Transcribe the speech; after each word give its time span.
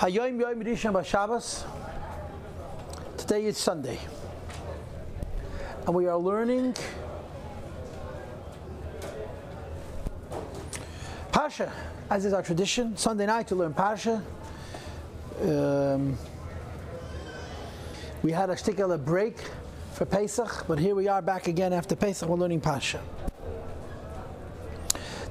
Hayom 0.00 0.40
Yom 0.40 0.62
Rishon 0.62 1.04
Shabbos. 1.04 1.62
Today 3.18 3.44
is 3.44 3.58
Sunday, 3.58 3.98
and 5.86 5.94
we 5.94 6.06
are 6.06 6.16
learning 6.16 6.74
Parsha, 11.30 11.70
as 12.08 12.24
is 12.24 12.32
our 12.32 12.42
tradition. 12.42 12.96
Sunday 12.96 13.26
night 13.26 13.48
to 13.48 13.54
learn 13.54 13.74
Parsha. 13.74 14.22
Um, 15.42 16.16
we 18.22 18.32
had 18.32 18.48
a 18.48 18.54
particular 18.54 18.96
break 18.96 19.36
for 19.92 20.06
Pesach, 20.06 20.64
but 20.66 20.78
here 20.78 20.94
we 20.94 21.08
are 21.08 21.20
back 21.20 21.46
again 21.46 21.74
after 21.74 21.94
Pesach. 21.94 22.26
We're 22.26 22.36
learning 22.36 22.62
Parsha. 22.62 23.00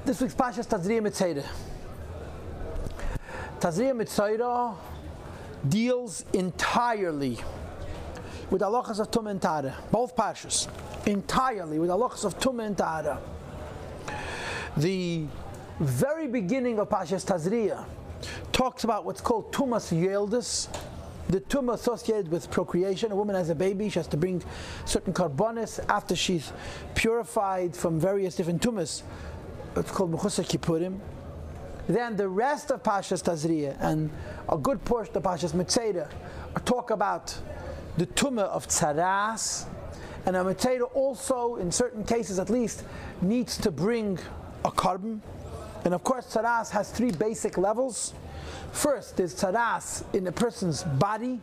This 0.04 0.20
week's 0.20 0.36
Parsha 0.36 0.60
is 0.60 0.68
Tazria 0.68 1.00
Mitzayda. 1.00 1.44
Tazria 3.60 3.92
Mitzayda 3.92 4.74
deals 5.68 6.24
entirely 6.32 7.38
with 8.48 8.62
halachas 8.62 9.00
of 9.00 9.10
Tum 9.10 9.26
and 9.26 9.42
Tara, 9.42 9.76
both 9.92 10.16
Parshas, 10.16 10.66
entirely 11.06 11.78
with 11.78 11.90
halachas 11.90 12.24
of 12.24 12.40
Tum 12.40 12.60
and 12.60 12.78
Tara. 12.78 13.20
The 14.78 15.26
very 15.78 16.26
beginning 16.26 16.78
of 16.78 16.88
Parshas 16.88 17.22
Tazria 17.26 17.84
talks 18.50 18.84
about 18.84 19.04
what's 19.04 19.20
called 19.20 19.52
Tumas 19.52 19.92
Yeldis, 19.92 20.74
the 21.28 21.42
tumah 21.42 21.74
associated 21.74 22.28
with 22.28 22.50
procreation. 22.50 23.12
A 23.12 23.16
woman 23.16 23.36
has 23.36 23.50
a 23.50 23.54
baby, 23.54 23.90
she 23.90 23.98
has 23.98 24.06
to 24.06 24.16
bring 24.16 24.42
certain 24.86 25.12
carbonis 25.12 25.84
after 25.90 26.16
she's 26.16 26.50
purified 26.94 27.76
from 27.76 28.00
various 28.00 28.36
different 28.36 28.62
tumas. 28.62 29.02
It's 29.76 29.90
called 29.90 30.12
Mechusa 30.12 30.44
Kippurim. 30.46 30.98
Then 31.90 32.14
the 32.14 32.28
rest 32.28 32.70
of 32.70 32.84
Pashas 32.84 33.20
Tazria 33.20 33.76
and 33.80 34.10
a 34.48 34.56
good 34.56 34.84
portion 34.84 35.16
of 35.16 35.24
Pashas 35.24 35.50
Mitzeda 35.50 36.08
talk 36.64 36.92
about 36.92 37.36
the 37.96 38.06
tumah 38.06 38.44
of 38.44 38.68
tzaras. 38.68 39.66
And 40.24 40.36
a 40.36 40.44
Mitzeda 40.44 40.88
also, 40.94 41.56
in 41.56 41.72
certain 41.72 42.04
cases 42.04 42.38
at 42.38 42.48
least, 42.48 42.84
needs 43.20 43.58
to 43.58 43.72
bring 43.72 44.20
a 44.64 44.70
carbon. 44.70 45.20
And 45.84 45.92
of 45.92 46.04
course, 46.04 46.32
tzaras 46.32 46.70
has 46.70 46.92
three 46.92 47.10
basic 47.10 47.58
levels. 47.58 48.14
First, 48.70 49.16
there's 49.16 49.34
tzaras 49.34 50.04
in 50.14 50.28
a 50.28 50.32
person's 50.32 50.84
body, 50.84 51.40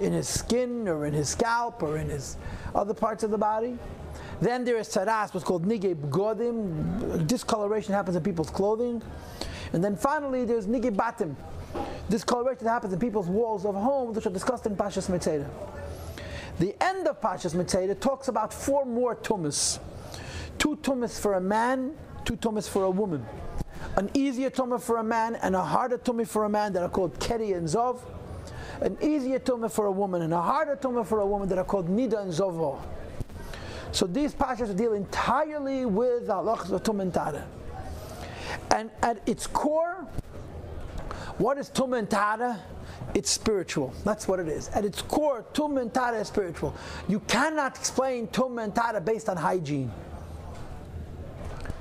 in 0.00 0.14
his 0.14 0.28
skin, 0.28 0.88
or 0.88 1.04
in 1.04 1.12
his 1.12 1.28
scalp, 1.28 1.82
or 1.82 1.98
in 1.98 2.08
his 2.08 2.38
other 2.74 2.94
parts 2.94 3.22
of 3.22 3.30
the 3.30 3.36
body. 3.36 3.76
Then 4.42 4.64
there 4.64 4.76
is 4.76 4.88
tzaras, 4.88 5.32
what's 5.32 5.46
called 5.46 5.64
nige 5.64 5.94
b'godim. 5.94 7.28
Discoloration 7.28 7.94
happens 7.94 8.16
in 8.16 8.24
people's 8.24 8.50
clothing. 8.50 9.00
And 9.72 9.84
then 9.84 9.94
finally, 9.94 10.44
there's 10.44 10.66
nige 10.66 10.90
batim. 10.90 11.36
Discoloration 12.10 12.66
happens 12.66 12.92
in 12.92 12.98
people's 12.98 13.28
walls 13.28 13.64
of 13.64 13.76
homes, 13.76 14.16
which 14.16 14.26
are 14.26 14.30
discussed 14.30 14.66
in 14.66 14.74
Pashas 14.74 15.08
Mitzeda. 15.08 15.48
The 16.58 16.74
end 16.82 17.06
of 17.06 17.20
Pashas 17.20 17.54
Mitzeda 17.54 18.00
talks 18.00 18.26
about 18.26 18.52
four 18.52 18.84
more 18.84 19.14
tumas. 19.14 19.78
Two 20.58 20.76
tumas 20.78 21.20
for 21.20 21.34
a 21.34 21.40
man, 21.40 21.94
two 22.24 22.36
tumas 22.36 22.68
for 22.68 22.82
a 22.82 22.90
woman. 22.90 23.24
An 23.96 24.10
easier 24.12 24.50
tumah 24.50 24.82
for 24.82 24.96
a 24.96 25.04
man 25.04 25.36
and 25.36 25.54
a 25.54 25.62
harder 25.62 25.98
tumah 25.98 26.26
for 26.26 26.44
a 26.44 26.48
man 26.48 26.72
that 26.72 26.82
are 26.82 26.88
called 26.88 27.20
keri 27.20 27.52
and 27.52 27.68
zov. 27.68 28.00
An 28.80 28.98
easier 29.00 29.38
tumah 29.38 29.70
for 29.70 29.86
a 29.86 29.92
woman 29.92 30.22
and 30.22 30.34
a 30.34 30.42
harder 30.42 30.74
tumah 30.74 31.06
for 31.06 31.20
a 31.20 31.26
woman 31.26 31.48
that 31.48 31.58
are 31.58 31.64
called 31.64 31.88
nida 31.88 32.20
and 32.20 32.32
zovo. 32.32 32.80
So 33.92 34.06
these 34.06 34.34
pashas 34.34 34.76
deal 34.76 34.94
entirely 34.94 35.86
with 35.86 36.26
halachas 36.26 36.72
of 36.72 36.82
and. 36.82 37.44
And 38.74 38.90
at 39.02 39.26
its 39.28 39.46
core, 39.46 40.06
what 41.38 41.58
is 41.58 41.68
tum? 41.68 41.92
It's 43.14 43.30
spiritual. 43.30 43.92
That's 44.04 44.26
what 44.26 44.40
it 44.40 44.48
is. 44.48 44.68
At 44.70 44.84
its 44.84 45.02
core, 45.02 45.44
tum 45.52 45.78
is 45.78 46.26
spiritual. 46.26 46.74
You 47.08 47.20
cannot 47.20 47.76
explain 47.76 48.28
tum 48.28 48.58
based 49.04 49.28
on 49.28 49.36
hygiene. 49.36 49.92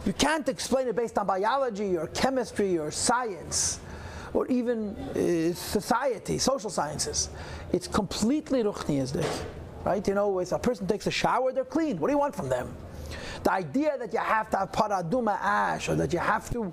You 0.05 0.13
can't 0.13 0.49
explain 0.49 0.87
it 0.87 0.95
based 0.95 1.17
on 1.17 1.27
biology 1.27 1.95
or 1.95 2.07
chemistry 2.07 2.77
or 2.77 2.91
science 2.91 3.79
or 4.33 4.47
even 4.47 4.95
uh, 4.95 5.53
society, 5.53 6.37
social 6.37 6.69
sciences. 6.69 7.29
It's 7.71 7.87
completely 7.87 8.63
ruchniistic, 8.63 9.27
right? 9.83 10.05
You 10.07 10.13
know, 10.13 10.39
if 10.39 10.51
a 10.51 10.59
person 10.59 10.87
takes 10.87 11.07
a 11.07 11.11
shower, 11.11 11.51
they're 11.51 11.65
clean. 11.65 11.99
What 11.99 12.07
do 12.07 12.13
you 12.13 12.19
want 12.19 12.35
from 12.35 12.49
them? 12.49 12.73
The 13.43 13.51
idea 13.51 13.97
that 13.97 14.13
you 14.13 14.19
have 14.19 14.49
to 14.51 14.57
have 14.57 14.71
paraduma 14.71 15.37
ash, 15.41 15.89
or 15.89 15.95
that 15.95 16.13
you 16.13 16.19
have 16.19 16.49
to 16.51 16.71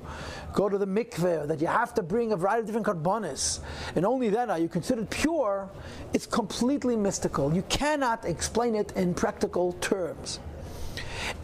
go 0.53 0.69
to 0.69 0.77
the 0.77 0.87
mikveh, 0.87 1.45
or 1.45 1.47
that 1.47 1.61
you 1.61 1.67
have 1.67 1.95
to 1.95 2.03
bring 2.03 2.33
a 2.33 2.37
variety 2.37 2.61
of 2.61 2.67
different 2.67 2.87
carbonis, 2.87 3.61
and 3.97 4.05
only 4.05 4.29
then 4.29 4.51
are 4.51 4.59
you 4.59 4.69
considered 4.69 5.09
pure, 5.09 5.71
it's 6.13 6.27
completely 6.27 6.95
mystical. 6.95 7.55
You 7.55 7.63
cannot 7.71 8.25
explain 8.25 8.75
it 8.75 8.93
in 8.93 9.15
practical 9.15 9.73
terms. 9.75 10.41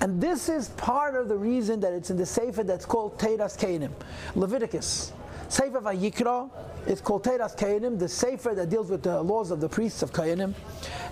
And 0.00 0.20
this 0.20 0.48
is 0.48 0.68
part 0.70 1.14
of 1.14 1.28
the 1.28 1.36
reason 1.36 1.80
that 1.80 1.92
it's 1.92 2.10
in 2.10 2.16
the 2.16 2.26
Sefer 2.26 2.62
that's 2.62 2.86
called 2.86 3.18
Teiras 3.18 3.58
Kainim, 3.58 3.90
Leviticus. 4.34 5.12
Sefer 5.54 5.80
Vayikra 5.80 6.50
is 6.88 7.00
called 7.00 7.22
Teiras 7.22 7.56
Kainim, 7.56 7.96
the 7.96 8.08
Sefer 8.08 8.56
that 8.56 8.70
deals 8.70 8.90
with 8.90 9.04
the 9.04 9.22
laws 9.22 9.52
of 9.52 9.60
the 9.60 9.68
priests 9.68 10.02
of 10.02 10.12
Kainim. 10.12 10.52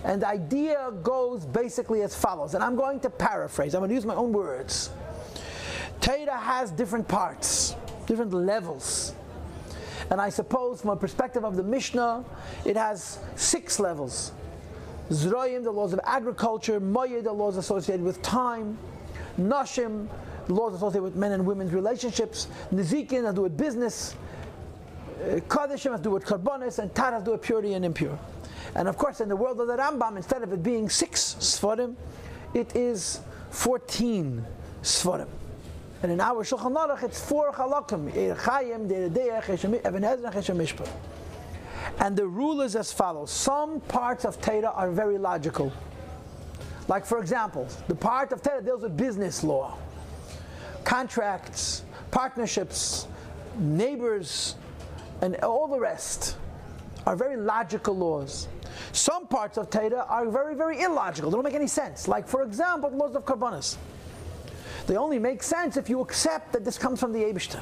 And 0.03 0.21
the 0.21 0.27
idea 0.27 0.91
goes 1.01 1.45
basically 1.45 2.01
as 2.01 2.13
follows, 2.13 2.53
and 2.53 2.61
I'm 2.61 2.75
going 2.75 2.99
to 2.99 3.09
paraphrase, 3.09 3.73
I'm 3.73 3.79
going 3.79 3.87
to 3.87 3.95
use 3.95 4.05
my 4.05 4.15
own 4.15 4.33
words. 4.33 4.89
Torah 6.01 6.35
has 6.35 6.71
different 6.71 7.07
parts, 7.07 7.77
different 8.05 8.33
levels. 8.33 9.15
And 10.09 10.19
I 10.19 10.27
suppose 10.27 10.81
from 10.81 10.89
a 10.89 10.97
perspective 10.97 11.45
of 11.45 11.55
the 11.55 11.63
Mishnah, 11.63 12.25
it 12.65 12.75
has 12.75 13.19
six 13.37 13.79
levels. 13.79 14.33
Zroyim, 15.09 15.63
the 15.63 15.71
laws 15.71 15.93
of 15.93 16.01
agriculture, 16.03 16.81
Moyed, 16.81 17.23
the 17.23 17.31
laws 17.31 17.55
associated 17.55 18.03
with 18.03 18.21
time, 18.21 18.77
Nashim, 19.39 20.09
laws 20.49 20.73
associated 20.73 21.03
with 21.03 21.15
men 21.15 21.31
and 21.31 21.45
women's 21.45 21.71
relationships, 21.71 22.47
Nizikin, 22.73 23.25
to 23.25 23.33
do 23.33 23.43
with 23.43 23.55
business, 23.55 24.17
Kadeshim 25.47 25.91
has 25.91 25.99
to 25.99 26.03
do 26.03 26.11
with 26.11 26.25
Karbonis, 26.25 26.79
and 26.79 26.93
Tar 26.93 27.11
has 27.11 27.21
to 27.21 27.25
do 27.25 27.31
with 27.31 27.41
purity 27.41 27.73
and 27.73 27.85
impure. 27.85 28.17
And 28.75 28.87
of 28.87 28.97
course, 28.97 29.21
in 29.21 29.29
the 29.29 29.35
world 29.35 29.59
of 29.61 29.67
the 29.67 29.77
Rambam, 29.77 30.17
instead 30.17 30.41
of 30.43 30.51
it 30.51 30.63
being 30.63 30.89
six 30.89 31.35
Sfarim, 31.39 31.95
it 32.53 32.75
is 32.75 33.21
14 33.51 34.45
Sfarim. 34.81 35.27
And 36.01 36.11
in 36.11 36.19
our 36.19 36.43
Shulchan 36.43 36.75
Aruch, 36.75 37.03
it's 37.03 37.23
four 37.23 37.53
Cheshem 37.53 38.09
And 41.99 42.17
the 42.17 42.27
rule 42.27 42.61
is 42.61 42.75
as 42.75 42.91
follows 42.91 43.31
some 43.31 43.79
parts 43.79 44.25
of 44.25 44.41
Torah 44.41 44.71
are 44.71 44.91
very 44.91 45.17
logical. 45.17 45.71
Like, 46.89 47.05
for 47.05 47.19
example, 47.19 47.67
the 47.87 47.95
part 47.95 48.33
of 48.33 48.41
Torah 48.41 48.61
deals 48.61 48.81
with 48.83 48.97
business 48.97 49.43
law, 49.45 49.77
contracts, 50.83 51.83
partnerships, 52.11 53.07
neighbors, 53.57 54.55
and 55.23 55.37
all 55.37 55.69
the 55.69 55.79
rest 55.79 56.35
are 57.05 57.15
very 57.15 57.37
logical 57.37 57.95
laws. 57.95 58.49
Some 58.91 59.25
parts 59.25 59.57
of 59.57 59.69
Torah 59.69 60.05
are 60.09 60.29
very, 60.29 60.53
very 60.53 60.81
illogical. 60.81 61.31
They 61.31 61.35
don't 61.35 61.45
make 61.45 61.53
any 61.53 61.67
sense. 61.67 62.09
Like, 62.09 62.27
for 62.27 62.43
example, 62.43 62.89
the 62.89 62.97
laws 62.97 63.15
of 63.15 63.23
Karbonis. 63.23 63.77
They 64.85 64.97
only 64.97 65.19
make 65.19 65.41
sense 65.41 65.77
if 65.77 65.89
you 65.89 66.01
accept 66.01 66.51
that 66.51 66.65
this 66.65 66.77
comes 66.77 66.99
from 66.99 67.13
the 67.13 67.19
Abishter. 67.19 67.61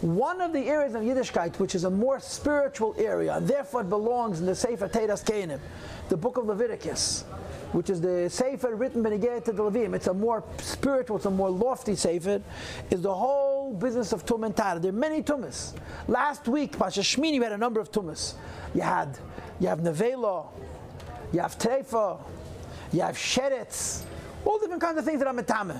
One 0.00 0.40
of 0.40 0.54
the 0.54 0.60
areas 0.60 0.94
of 0.94 1.02
Yiddishkeit, 1.02 1.58
which 1.58 1.74
is 1.74 1.84
a 1.84 1.90
more 1.90 2.18
spiritual 2.20 2.94
area, 2.96 3.34
and 3.34 3.46
therefore 3.46 3.82
it 3.82 3.90
belongs 3.90 4.40
in 4.40 4.46
the 4.46 4.54
Sefer 4.54 4.88
Teiras 4.88 5.22
Kainim, 5.22 5.60
the 6.08 6.16
book 6.16 6.38
of 6.38 6.46
Leviticus, 6.46 7.24
which 7.72 7.90
is 7.90 8.00
the 8.00 8.28
Sefer 8.28 8.74
written 8.74 9.02
Benegay 9.02 9.44
to 9.44 9.52
the 9.52 9.62
Levim. 9.62 9.94
It's 9.94 10.06
a 10.06 10.14
more 10.14 10.44
spiritual, 10.58 11.16
it's 11.16 11.26
a 11.26 11.30
more 11.30 11.50
lofty 11.50 11.94
Sefer, 11.94 12.42
is 12.90 13.02
the 13.02 13.14
whole 13.14 13.74
business 13.74 14.12
of 14.12 14.24
Tum 14.26 14.44
and 14.44 14.56
Tara. 14.56 14.78
There 14.80 14.90
are 14.90 14.92
many 14.92 15.22
Tumas. 15.22 15.74
Last 16.08 16.48
week, 16.48 16.78
Pasha 16.78 17.00
Shmini, 17.00 17.38
we 17.38 17.44
had 17.44 17.52
a 17.52 17.58
number 17.58 17.80
of 17.80 17.90
Tumas. 17.92 18.34
You 18.74 18.82
had, 18.82 19.18
you 19.58 19.68
have 19.68 19.80
Nevela, 19.80 20.46
you 21.32 21.40
have 21.40 21.58
Treifa, 21.58 22.20
you 22.92 23.00
have 23.02 23.16
Sheretz, 23.16 24.04
all 24.44 24.58
different 24.58 24.82
kinds 24.82 24.98
of 24.98 25.04
things 25.04 25.20
that 25.20 25.28
are 25.28 25.34
Metame. 25.34 25.76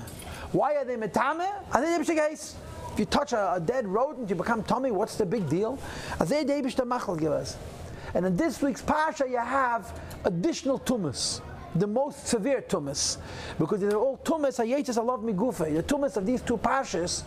Why 0.51 0.75
are 0.75 0.85
they 0.85 0.95
Metame? 0.95 1.49
Are 1.73 1.81
they 1.81 1.87
Nebshigais? 1.87 2.55
If 2.93 2.99
you 2.99 3.05
touch 3.05 3.31
a, 3.31 3.53
a, 3.53 3.59
dead 3.59 3.87
rodent, 3.87 4.29
you 4.29 4.35
become 4.35 4.63
tummy. 4.63 4.91
What's 4.91 5.15
the 5.15 5.25
big 5.25 5.47
deal? 5.47 5.79
Are 6.19 6.25
they 6.25 6.43
the 6.43 6.53
abshigayis? 6.53 7.55
And 8.13 8.25
in 8.25 8.35
this 8.35 8.61
week's 8.61 8.81
Pasha, 8.81 9.29
you 9.29 9.37
have 9.37 9.97
additional 10.25 10.77
tumas, 10.79 11.39
the 11.75 11.87
most 11.87 12.27
severe 12.27 12.61
tumas, 12.61 13.17
because 13.57 13.79
they're 13.81 13.95
all 13.97 14.17
tumas. 14.17 14.59
Hayetis 14.59 14.97
alav 14.97 15.23
migufe. 15.23 15.73
The 15.73 15.83
tumas 15.83 16.17
of 16.17 16.25
these 16.25 16.41
two 16.41 16.57
pashas 16.57 17.23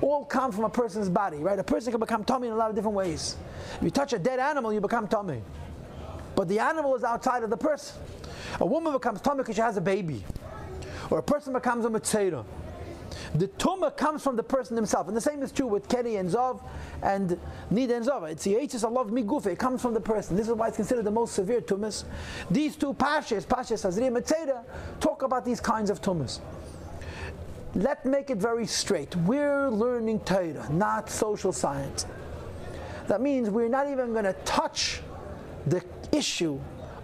all 0.00 0.24
come 0.24 0.52
from 0.52 0.64
a 0.64 0.70
person's 0.70 1.08
body, 1.08 1.38
right? 1.38 1.58
A 1.58 1.64
person 1.64 1.90
can 1.90 2.00
become 2.00 2.24
tummy 2.24 2.46
in 2.46 2.52
a 2.52 2.56
lot 2.56 2.70
of 2.70 2.76
different 2.76 2.96
ways. 2.96 3.36
If 3.76 3.82
you 3.82 3.90
touch 3.90 4.12
a 4.12 4.18
dead 4.18 4.38
animal, 4.38 4.72
you 4.72 4.80
become 4.80 5.08
tummy, 5.08 5.42
but 6.36 6.46
the 6.46 6.60
animal 6.60 6.94
is 6.94 7.02
outside 7.02 7.42
of 7.42 7.50
the 7.50 7.56
person. 7.56 8.00
A 8.60 8.66
woman 8.66 8.92
becomes 8.92 9.20
tummy 9.20 9.38
because 9.38 9.56
she 9.56 9.62
has 9.62 9.76
a 9.76 9.80
baby, 9.80 10.24
or 11.10 11.18
a 11.18 11.22
person 11.22 11.52
becomes 11.52 11.84
a 11.84 11.90
mitzvah. 11.90 12.44
The 13.34 13.48
tumah 13.48 13.96
comes 13.96 14.22
from 14.22 14.36
the 14.36 14.42
person 14.42 14.76
himself, 14.76 15.08
and 15.08 15.16
the 15.16 15.20
same 15.20 15.42
is 15.42 15.52
true 15.52 15.66
with 15.66 15.88
Kenny 15.88 16.16
and 16.16 16.30
Zov 16.30 16.62
and 17.02 17.38
Nida 17.72 17.96
and 17.96 18.06
Zov. 18.06 18.28
It's 18.30 18.44
the 18.44 18.56
H's 18.56 18.82
love 18.84 19.08
Migufe. 19.08 19.46
It 19.46 19.58
comes 19.58 19.82
from 19.82 19.94
the 19.94 20.00
person. 20.00 20.36
This 20.36 20.48
is 20.48 20.54
why 20.54 20.68
it's 20.68 20.76
considered 20.76 21.04
the 21.04 21.10
most 21.10 21.34
severe 21.34 21.60
tumas. 21.60 22.04
These 22.50 22.76
two 22.76 22.94
pashas, 22.94 23.46
Pashas 23.46 23.86
Azriya 23.86 24.10
Metzeda, 24.10 24.64
talk 25.00 25.22
about 25.22 25.44
these 25.44 25.60
kinds 25.60 25.90
of 25.90 26.00
tumas. 26.00 26.40
Let's 27.74 28.04
make 28.04 28.30
it 28.30 28.38
very 28.38 28.66
straight. 28.66 29.14
We're 29.14 29.68
learning 29.68 30.20
Torah, 30.20 30.66
not 30.70 31.10
social 31.10 31.52
science. 31.52 32.06
That 33.08 33.20
means 33.20 33.50
we're 33.50 33.68
not 33.68 33.88
even 33.88 34.12
going 34.12 34.24
to 34.24 34.32
touch 34.44 35.00
the 35.66 35.82
issue 36.12 36.58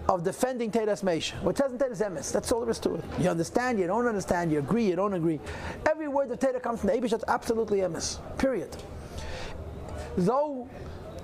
of 0.09 0.23
defending 0.23 0.71
Teras 0.71 1.03
Mesha. 1.03 1.41
which 1.43 1.57
says 1.57 1.73
in 1.73 1.79
Teras 1.79 2.03
Emes, 2.03 2.33
that's 2.33 2.53
all 2.53 2.61
there 2.61 2.71
is 2.71 2.79
to 2.81 2.95
it. 2.95 3.05
You 3.19 3.29
understand, 3.31 3.79
you 3.79 3.87
don't 3.87 4.07
understand, 4.07 4.53
you 4.53 4.59
agree, 4.59 4.87
you 4.87 4.97
don't 4.97 5.15
agree. 5.15 5.41
Every 5.89 6.09
word 6.09 6.31
of 6.31 6.39
Torah 6.39 6.61
comes 6.61 6.81
from 6.81 6.91
the 6.91 6.97
Abish, 6.97 7.23
absolutely 7.27 7.79
Emes. 7.79 8.19
Period. 8.39 8.77
Though 10.17 10.69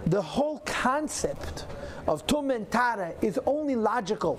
the 0.07 0.23
whole 0.23 0.61
concept 0.61 1.67
of 2.07 2.27
Tum 2.27 2.51
and 2.51 2.71
Tara 2.71 3.13
is 3.21 3.39
only 3.47 3.77
logical 3.77 4.37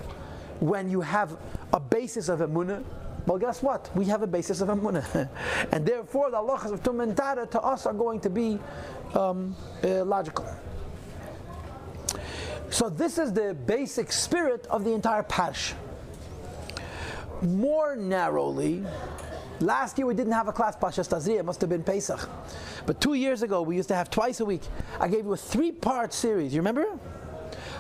when 0.60 0.90
you 0.90 1.02
have 1.02 1.38
a 1.74 1.80
basis 1.80 2.30
of 2.30 2.40
Emunah, 2.40 2.84
well, 3.28 3.38
guess 3.38 3.62
what? 3.62 3.90
We 3.96 4.06
have 4.06 4.24
a 4.24 4.28
basis 4.28 4.62
of 4.62 4.70
Emunah. 4.70 5.30
and 5.72 5.86
therefore, 5.86 6.32
the 6.32 6.38
halachas 6.38 6.74
of 6.74 6.82
Tum 6.82 7.02
and 7.02 7.16
Tara 7.16 7.46
to 7.48 7.62
us 7.62 7.86
are 7.86 7.94
going 7.94 8.20
to 8.22 8.30
be 8.30 8.60
um, 9.14 9.56
uh, 9.84 10.04
logical. 10.04 10.48
So 12.72 12.90
this 12.90 13.18
is 13.18 13.34
the 13.34 13.54
basic 13.54 14.14
spirit 14.14 14.66
of 14.68 14.86
the 14.86 14.94
entire 14.94 15.24
parish. 15.24 15.74
More 17.42 17.98
narrowly, 17.98 18.86
last 19.60 19.98
year 19.98 20.08
we 20.08 20.14
didn't 20.14 20.32
have 20.32 20.48
a 20.48 20.54
class 20.54 20.78
Pashas 20.78 21.10
Tazriya, 21.10 21.40
it 21.40 21.46
must 21.46 21.60
have 21.60 21.70
been 21.70 21.84
Pesach. 21.84 22.30
But 22.86 23.02
two 23.02 23.16
years 23.16 23.44
ago 23.44 23.62
we 23.62 23.76
used 23.76 23.90
to 23.90 23.96
have 23.96 24.10
twice 24.10 24.40
a 24.40 24.46
week. 24.46 24.62
I 25.02 25.10
gave 25.10 25.26
you 25.26 25.34
a 25.34 25.38
three-part 25.38 26.14
series. 26.14 26.54
You 26.54 26.62
remember? 26.62 26.86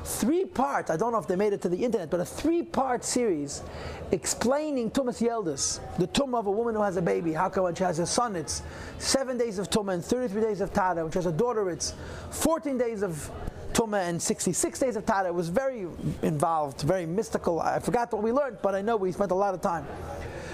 Three 0.04 0.44
parts. 0.44 0.90
I 0.90 0.98
don't 0.98 1.14
know 1.14 1.20
if 1.20 1.28
they 1.28 1.38
made 1.38 1.54
it 1.54 1.62
to 1.62 1.70
the 1.70 1.78
internet, 1.78 2.10
but 2.10 2.20
a 2.20 2.26
three-part 2.26 3.06
series 3.06 3.64
explaining 4.12 4.92
Tumas 4.92 5.26
Yeldis, 5.26 5.80
the 6.00 6.08
tumah 6.08 6.40
of 6.40 6.48
a 6.48 6.52
woman 6.52 6.76
who 6.76 6.82
has 6.82 6.98
a 6.98 7.02
baby. 7.02 7.32
How 7.32 7.48
come 7.48 7.64
when 7.64 7.76
she 7.76 7.86
has 7.86 8.00
a 8.00 8.06
son, 8.06 8.36
it's 8.36 8.62
seven 8.98 9.38
days 9.38 9.58
of 9.58 9.70
tumah 9.70 9.94
and 9.94 10.04
33 10.04 10.42
days 10.42 10.60
of 10.60 10.74
tada. 10.74 11.02
When 11.04 11.12
she 11.12 11.20
has 11.20 11.28
a 11.28 11.32
daughter, 11.32 11.70
it's 11.70 11.94
14 12.32 12.78
days 12.78 13.04
of 13.04 13.32
Tumah 13.73 14.07
and 14.07 14.21
66 14.21 14.79
days 14.79 14.95
of 14.95 15.06
Tara. 15.06 15.27
It 15.27 15.33
was 15.33 15.50
very 15.50 15.88
involved, 16.21 16.81
very 16.81 17.06
mystical. 17.06 17.59
I 17.59 17.79
forgot 17.79 18.12
what 18.12 18.23
we 18.23 18.31
learned, 18.31 18.57
but 18.62 18.75
I 18.75 18.81
know 18.81 18.97
we 18.97 19.12
spent 19.12 19.31
a 19.31 19.35
lot 19.35 19.53
of 19.53 19.62
time. 19.62 19.85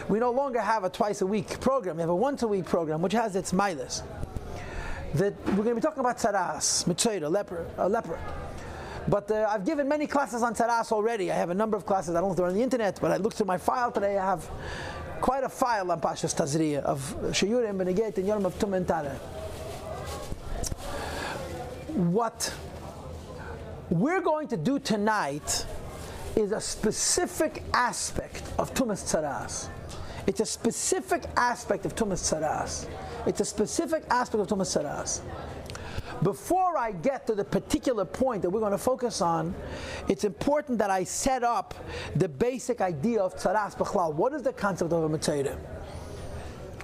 We 0.07 0.19
no 0.19 0.31
longer 0.31 0.61
have 0.61 0.83
a 0.83 0.89
twice 0.89 1.21
a 1.21 1.25
week 1.25 1.59
program. 1.59 1.97
We 1.97 2.01
have 2.01 2.09
a 2.09 2.15
once 2.15 2.43
a 2.43 2.47
week 2.47 2.65
program, 2.65 3.01
which 3.01 3.13
has 3.13 3.35
its 3.35 3.51
milas. 3.51 4.03
That 5.15 5.35
we're 5.47 5.63
going 5.63 5.69
to 5.69 5.75
be 5.75 5.81
talking 5.81 5.99
about 5.99 6.17
tzaras, 6.17 6.87
mitzvah, 6.87 7.27
leper, 7.27 7.65
a 7.77 7.89
leper. 7.89 8.19
But 9.07 9.31
uh, 9.31 9.47
I've 9.49 9.65
given 9.65 9.87
many 9.87 10.05
classes 10.05 10.43
on 10.43 10.53
tzaras 10.53 10.91
already. 10.91 11.31
I 11.31 11.35
have 11.35 11.49
a 11.49 11.55
number 11.55 11.77
of 11.77 11.85
classes. 11.85 12.15
I 12.15 12.19
don't 12.19 12.29
know 12.29 12.31
if 12.31 12.37
they're 12.37 12.45
on 12.45 12.53
the 12.53 12.61
internet, 12.61 12.99
but 12.99 13.11
I 13.11 13.17
looked 13.17 13.37
through 13.37 13.47
my 13.47 13.57
file 13.57 13.91
today. 13.91 14.17
I 14.17 14.25
have 14.25 14.49
quite 15.21 15.43
a 15.43 15.49
file 15.49 15.91
on 15.91 15.99
Pashas 16.01 16.35
Tazriya 16.35 16.81
of 16.83 17.15
Shayurim, 17.31 17.77
Beneget, 17.77 18.17
and 18.17 18.27
Yom 18.27 18.45
of 18.45 18.57
Tum 18.59 18.73
and 18.73 18.87
Tara. 18.87 19.15
What 21.95 22.53
we're 23.89 24.22
going 24.22 24.48
to 24.50 24.57
do 24.57 24.80
tonight 24.80 25.66
is 26.36 26.51
a 26.51 26.62
specific 26.62 27.63
aspect 27.74 28.44
of 28.60 28.74
Tumas 28.74 29.04
Tzaras. 29.04 29.69
It's 30.28 30.42
a 30.42 30.45
specific 30.45 31.24
aspect 31.38 31.86
of 31.86 31.95
Tumas 31.95 32.22
Tzaras. 32.22 32.88
It's 33.25 33.39
a 33.39 33.45
specific 33.45 34.04
aspect 34.10 34.42
of 34.42 34.48
Tumas 34.48 34.78
Tzaras. 34.78 35.22
Before 36.22 36.78
I 36.78 36.92
get 36.92 37.28
to 37.28 37.36
the 37.36 37.45
particular 37.45 38.04
point 38.04 38.42
that 38.42 38.50
we're 38.50 38.60
going 38.60 38.72
to 38.72 38.78
focus 38.78 39.22
on, 39.22 39.56
it's 40.10 40.24
important 40.25 40.80
that 40.80 40.89
I 40.89 41.04
set 41.04 41.44
up 41.44 41.74
the 42.16 42.28
basic 42.28 42.81
idea 42.81 43.22
of 43.22 43.36
Tzaras 43.36 43.78
B'chlal. 43.78 44.13
What 44.13 44.34
is 44.34 44.42
the 44.42 44.54
concept 44.54 44.92
of 44.92 45.04
a 45.04 45.10
Mitzvah? 45.10 45.57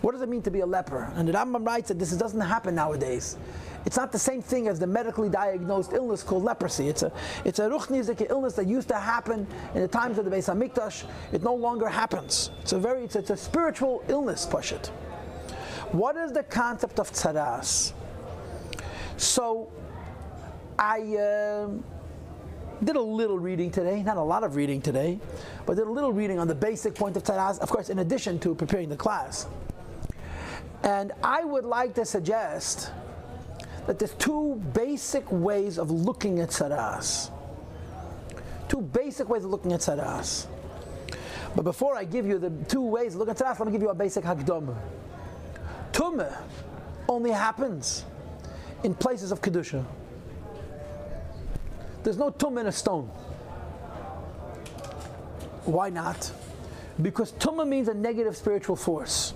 What 0.01 0.11
does 0.11 0.21
it 0.21 0.29
mean 0.29 0.41
to 0.43 0.51
be 0.51 0.59
a 0.59 0.65
leper? 0.65 1.11
And 1.15 1.27
the 1.27 1.31
Rambam 1.31 1.65
writes 1.65 1.87
that 1.87 1.97
this 1.97 2.11
doesn't 2.11 2.41
happen 2.41 2.75
nowadays. 2.75 3.37
It's 3.85 3.97
not 3.97 4.11
the 4.11 4.19
same 4.19 4.41
thing 4.41 4.67
as 4.67 4.79
the 4.79 4.87
medically 4.87 5.29
diagnosed 5.29 5.93
illness 5.93 6.23
called 6.23 6.43
leprosy. 6.43 6.87
It's 6.87 7.03
a 7.03 7.11
it's 7.43 7.59
a 7.59 7.69
ruchnizik 7.69 8.29
illness 8.29 8.53
that 8.53 8.67
used 8.67 8.87
to 8.89 8.99
happen 8.99 9.45
in 9.75 9.81
the 9.81 9.87
times 9.87 10.17
of 10.17 10.25
the 10.25 10.31
Beis 10.31 10.47
Hamikdash. 10.47 11.05
It 11.31 11.43
no 11.43 11.53
longer 11.53 11.87
happens. 11.87 12.51
It's 12.61 12.73
a 12.73 12.79
very 12.79 13.03
it's, 13.03 13.15
it's 13.15 13.29
a 13.29 13.37
spiritual 13.37 14.03
illness, 14.07 14.45
Pashit. 14.45 14.87
What 15.91 16.17
is 16.17 16.31
the 16.31 16.43
concept 16.43 16.99
of 16.99 17.11
tzaras? 17.11 17.93
So, 19.17 19.71
I 20.79 21.01
uh, 21.15 21.67
did 22.83 22.95
a 22.95 23.01
little 23.01 23.37
reading 23.37 23.69
today, 23.69 24.01
not 24.01 24.17
a 24.17 24.21
lot 24.21 24.43
of 24.43 24.55
reading 24.55 24.81
today, 24.81 25.19
but 25.67 25.75
did 25.75 25.85
a 25.85 25.91
little 25.91 26.11
reading 26.11 26.39
on 26.39 26.47
the 26.47 26.55
basic 26.55 26.95
point 26.95 27.15
of 27.15 27.23
tzaras. 27.23 27.59
Of 27.59 27.69
course, 27.69 27.89
in 27.89 27.99
addition 27.99 28.39
to 28.39 28.55
preparing 28.55 28.89
the 28.89 28.97
class. 28.97 29.47
And 30.81 31.11
I 31.23 31.43
would 31.43 31.63
like 31.63 31.93
to 31.93 32.05
suggest 32.05 32.91
that 33.87 33.99
there's 33.99 34.13
two 34.13 34.61
basic 34.73 35.29
ways 35.31 35.77
of 35.77 35.91
looking 35.91 36.39
at 36.39 36.49
saras. 36.49 37.29
Two 38.69 38.81
basic 38.81 39.29
ways 39.29 39.43
of 39.43 39.51
looking 39.51 39.73
at 39.73 39.81
saras. 39.81 40.47
But 41.55 41.63
before 41.63 41.95
I 41.95 42.03
give 42.03 42.25
you 42.25 42.39
the 42.39 42.49
two 42.67 42.81
ways 42.81 43.13
of 43.13 43.19
looking 43.19 43.33
at 43.33 43.37
saras, 43.37 43.59
let 43.59 43.67
me 43.67 43.71
give 43.71 43.81
you 43.81 43.89
a 43.89 43.95
basic 43.95 44.23
hakdama. 44.23 44.75
Tumah 45.91 46.37
only 47.07 47.31
happens 47.31 48.05
in 48.83 48.95
places 48.95 49.31
of 49.31 49.41
kedusha. 49.41 49.85
There's 52.03 52.17
no 52.17 52.31
tumah 52.31 52.61
in 52.61 52.67
a 52.67 52.71
stone. 52.71 53.05
Why 55.65 55.89
not? 55.89 56.31
Because 57.01 57.31
tumah 57.33 57.67
means 57.67 57.87
a 57.87 57.93
negative 57.93 58.35
spiritual 58.35 58.75
force. 58.75 59.33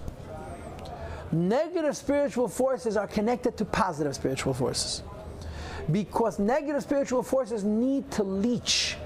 Negative 1.32 1.96
spiritual 1.96 2.48
forces 2.48 2.96
are 2.96 3.08
connected 3.08 3.58
to 3.58 3.66
positive 3.66 4.16
spiritual 4.16 4.54
forces. 4.54 5.04
Because 5.92 6.40
negative 6.40 6.82
spiritual 6.84 7.24
forces 7.24 7.64
need 7.64 8.10
to 8.12 8.24
leech, 8.24 8.98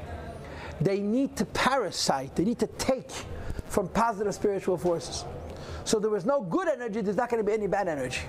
they 0.79 0.99
need 0.99 1.35
to 1.37 1.45
parasite, 1.45 2.35
they 2.35 2.43
need 2.43 2.59
to 2.59 2.67
take 2.67 3.11
from 3.67 3.87
positive 3.87 4.33
spiritual 4.33 4.77
forces. 4.77 5.25
So 5.83 5.99
there 5.99 6.15
is 6.15 6.25
no 6.25 6.41
good 6.41 6.67
energy, 6.67 7.01
there's 7.01 7.17
not 7.17 7.29
going 7.29 7.43
to 7.43 7.47
be 7.47 7.53
any 7.53 7.67
bad 7.67 7.87
energy. 7.87 8.21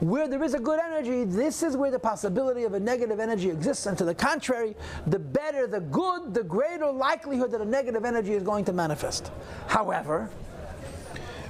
Where 0.00 0.28
there 0.28 0.42
is 0.42 0.54
a 0.54 0.58
good 0.58 0.80
energy, 0.80 1.24
this 1.24 1.62
is 1.62 1.76
where 1.76 1.90
the 1.90 1.98
possibility 1.98 2.64
of 2.64 2.74
a 2.74 2.80
negative 2.80 3.20
energy 3.20 3.50
exists. 3.50 3.86
And 3.86 3.98
to 3.98 4.04
the 4.04 4.14
contrary, 4.14 4.74
the 5.06 5.18
better 5.18 5.66
the 5.66 5.80
good, 5.80 6.32
the 6.32 6.42
greater 6.42 6.90
likelihood 6.90 7.50
that 7.50 7.60
a 7.60 7.64
negative 7.64 8.04
energy 8.04 8.32
is 8.32 8.42
going 8.42 8.64
to 8.66 8.72
manifest. 8.72 9.30
However, 9.66 10.30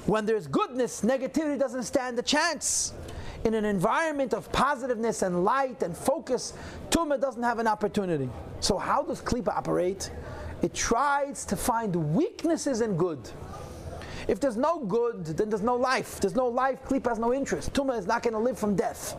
when 0.05 0.25
there's 0.25 0.47
goodness, 0.47 1.01
negativity 1.01 1.59
doesn't 1.59 1.83
stand 1.83 2.17
a 2.17 2.23
chance. 2.23 2.93
In 3.43 3.53
an 3.53 3.65
environment 3.65 4.33
of 4.33 4.51
positiveness 4.51 5.21
and 5.21 5.43
light 5.43 5.81
and 5.83 5.95
focus, 5.95 6.53
Tumah 6.89 7.19
doesn't 7.19 7.41
have 7.41 7.59
an 7.59 7.67
opportunity. 7.67 8.29
So, 8.59 8.77
how 8.77 9.03
does 9.03 9.21
Klippa 9.21 9.49
operate? 9.49 10.11
It 10.61 10.73
tries 10.73 11.45
to 11.45 11.55
find 11.55 12.13
weaknesses 12.13 12.81
in 12.81 12.97
good. 12.97 13.19
If 14.27 14.39
there's 14.39 14.57
no 14.57 14.79
good, 14.85 15.25
then 15.25 15.49
there's 15.49 15.63
no 15.63 15.75
life. 15.75 16.19
There's 16.19 16.35
no 16.35 16.47
life, 16.47 16.83
Klippa 16.83 17.09
has 17.09 17.19
no 17.19 17.33
interest. 17.33 17.73
Tumah 17.73 17.97
is 17.97 18.05
not 18.05 18.21
going 18.21 18.33
to 18.33 18.39
live 18.39 18.59
from 18.59 18.75
death. 18.75 19.15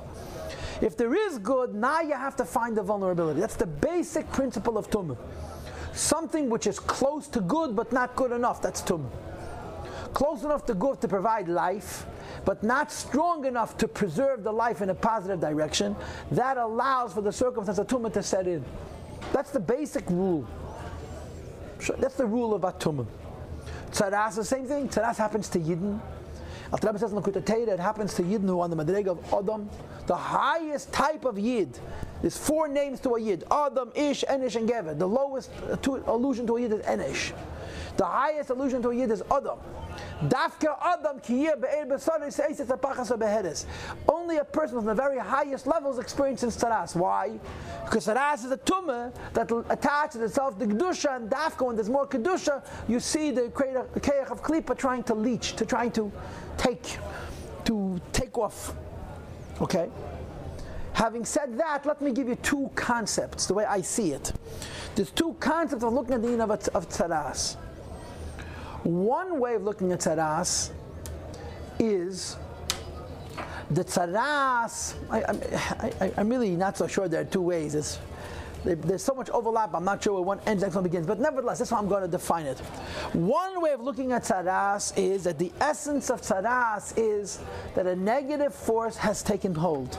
If 0.81 0.97
there 0.97 1.15
is 1.15 1.39
good, 1.39 1.75
now 1.75 2.01
you 2.01 2.15
have 2.15 2.37
to 2.37 2.45
find 2.45 2.77
the 2.77 2.83
vulnerability. 2.83 3.41
That's 3.41 3.57
the 3.57 3.67
basic 3.67 4.31
principle 4.31 4.79
of 4.79 4.89
Tumah. 4.91 5.17
Something 5.93 6.49
which 6.49 6.67
is 6.67 6.79
close 6.79 7.27
to 7.29 7.41
good 7.41 7.75
but 7.75 7.93
not 7.93 8.15
good 8.15 8.31
enough, 8.31 8.63
that's 8.63 8.83
Tumah 8.83 9.11
close 10.15 10.45
enough 10.45 10.67
to 10.67 10.75
good 10.75 11.01
to 11.01 11.09
provide 11.09 11.49
life, 11.49 12.07
but 12.45 12.63
not 12.63 12.91
strong 12.91 13.45
enough 13.47 13.77
to 13.79 13.89
preserve 13.89 14.45
the 14.45 14.53
life 14.53 14.83
in 14.83 14.91
a 14.91 14.95
positive 14.95 15.41
direction, 15.41 15.97
that 16.31 16.57
allows 16.57 17.13
for 17.13 17.21
the 17.21 17.33
circumstance 17.33 17.79
of 17.79 17.87
tumah 17.87 18.13
to 18.13 18.23
set 18.23 18.47
in. 18.47 18.65
That's 19.33 19.51
the 19.51 19.61
basic 19.61 20.09
rule. 20.11 20.47
That's 21.99 22.15
the 22.15 22.27
rule 22.27 22.55
of 22.55 22.63
Atumah. 22.63 23.07
Tzaras, 23.91 24.37
the 24.37 24.45
same 24.45 24.67
thing. 24.67 24.89
Tzaras 24.89 25.17
happens 25.17 25.49
to 25.51 25.59
Yidden. 25.59 26.01
Al 26.73 26.79
Rebbe 26.83 26.99
says 26.99 27.13
in 27.13 27.17
the 27.17 27.23
Kutatayra, 27.23 27.69
it 27.69 27.81
happens 27.81 28.15
to 28.15 28.23
Yidden 28.23 28.47
who 28.47 28.61
on 28.61 28.71
the 28.71 28.77
Madrega 28.77 29.09
of 29.09 29.35
Adam, 29.35 29.69
the 30.07 30.17
highest 30.17 30.93
type 30.93 31.25
of 31.25 31.39
Yid. 31.39 31.79
There's 32.23 32.37
four 32.37 32.67
names 32.69 33.01
to 33.01 33.11
a 33.11 33.21
Yid 33.21 33.45
Adam, 33.51 33.93
Ish, 33.95 34.25
Enish, 34.29 34.57
and 34.57 34.69
Gever. 34.69 34.99
The 34.99 35.07
lowest 35.07 35.51
allusion 36.07 36.47
to 36.47 36.57
a 36.57 36.61
Yid 36.61 36.73
is 36.73 36.81
Enish. 36.81 37.33
The 37.97 38.05
highest 38.05 38.51
illusion 38.51 38.83
to 38.83 38.91
a 38.91 38.95
Yid 38.95 39.11
is 39.11 39.23
Adam. 39.31 39.59
Dafka 40.23 40.77
Adam 40.81 41.21
kiyir 41.21 41.61
be'er 41.61 41.85
b'sari 41.85 42.33
says 42.33 42.61
it's 42.61 42.71
a 42.71 42.77
pachas 42.77 43.17
beheres. 43.19 43.67
Only 44.09 44.39
a 44.39 44.45
person 44.45 44.77
from 44.77 44.87
the 44.87 44.95
very 44.95 45.19
highest 45.19 45.67
levels 45.67 45.99
experiences 45.99 46.57
tzaras. 46.57 46.95
Why? 46.97 47.39
Because 47.85 48.07
tzaras 48.07 48.45
is 48.45 48.51
a 48.51 48.57
tumor 48.59 49.13
that 49.35 49.51
attaches 49.69 50.21
itself 50.21 50.59
to 50.59 50.67
kedusha, 50.67 51.17
and 51.17 51.29
dafka 51.29 51.67
when 51.67 51.77
there's 51.77 51.91
more 51.91 52.07
kedusha, 52.07 52.65
you 52.89 53.01
see 53.01 53.31
the 53.31 53.43
keach 53.43 54.31
of 54.31 54.43
klipa 54.43 54.77
trying 54.77 55.03
to 55.03 55.15
leech, 55.15 55.55
to 55.57 55.67
trying 55.67 55.91
to 55.93 56.11
take, 56.57 56.99
to 57.65 58.01
take 58.13 58.39
off. 58.39 58.75
Okay. 59.61 59.91
Having 60.95 61.25
said 61.25 61.59
that, 61.59 61.87
let 61.87 62.01
me 62.01 62.13
give 62.13 62.29
you 62.29 62.37
two 62.37 62.71
concepts, 62.75 63.47
the 63.47 63.55
way 63.55 63.65
I 63.65 63.81
see 63.81 64.13
it. 64.13 64.33
There's 64.95 65.11
two 65.11 65.35
concepts 65.41 65.83
of 65.83 65.93
looking 65.93 66.15
at 66.15 66.23
the 66.23 66.31
yin 66.31 66.41
of, 66.41 66.51
of. 66.51 66.89
One 68.85 69.39
way 69.39 69.55
of 69.55 69.63
looking 69.63 69.93
at 69.93 70.01
tzaras 70.01 70.71
is 71.79 72.37
the 73.71 73.85
tzaras. 73.85 74.95
I, 75.11 76.13
am 76.21 76.29
really 76.29 76.51
not 76.51 76.77
so 76.77 76.87
sure 76.87 77.09
there 77.09 77.21
are 77.21 77.25
two 77.25 77.43
ways. 77.43 77.75
It's, 77.75 77.99
there's 78.65 79.03
so 79.03 79.15
much 79.15 79.29
overlap, 79.31 79.75
I'm 79.75 79.85
not 79.85 80.03
sure 80.03 80.15
where 80.15 80.23
one 80.23 80.41
ends, 80.47 80.63
next 80.63 80.75
one 80.75 80.85
begins. 80.85 81.07
But 81.07 81.19
nevertheless, 81.19 81.59
that's 81.59 81.71
how 81.71 81.79
I'm 81.79 81.89
going 81.89 82.03
to 82.03 82.09
define 82.09 82.47
it. 82.47 82.59
One 83.13 83.61
way 83.61 83.73
of 83.73 83.81
looking 83.81 84.13
at 84.13 84.25
tzaras 84.25 84.93
is 84.97 85.25
that 85.25 85.39
the 85.39 85.53
essence 85.61 86.11
of 86.11 86.23
tzaras 86.23 86.95
is 86.97 87.41
that 87.75 87.87
a 87.87 87.97
negative 87.97 88.55
force 88.55 88.97
has 88.97 89.23
taken 89.23 89.55
hold 89.55 89.99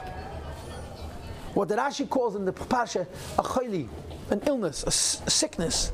what 1.54 1.68
the 1.68 1.76
Rashi 1.76 2.10
calls 2.10 2.36
in 2.36 2.46
the 2.46 2.54
Parsha 2.54 3.06
a 3.38 3.44
chayli, 3.44 3.88
an 4.32 4.42
illness, 4.48 4.84
a 4.84 4.92
sickness, 4.92 5.92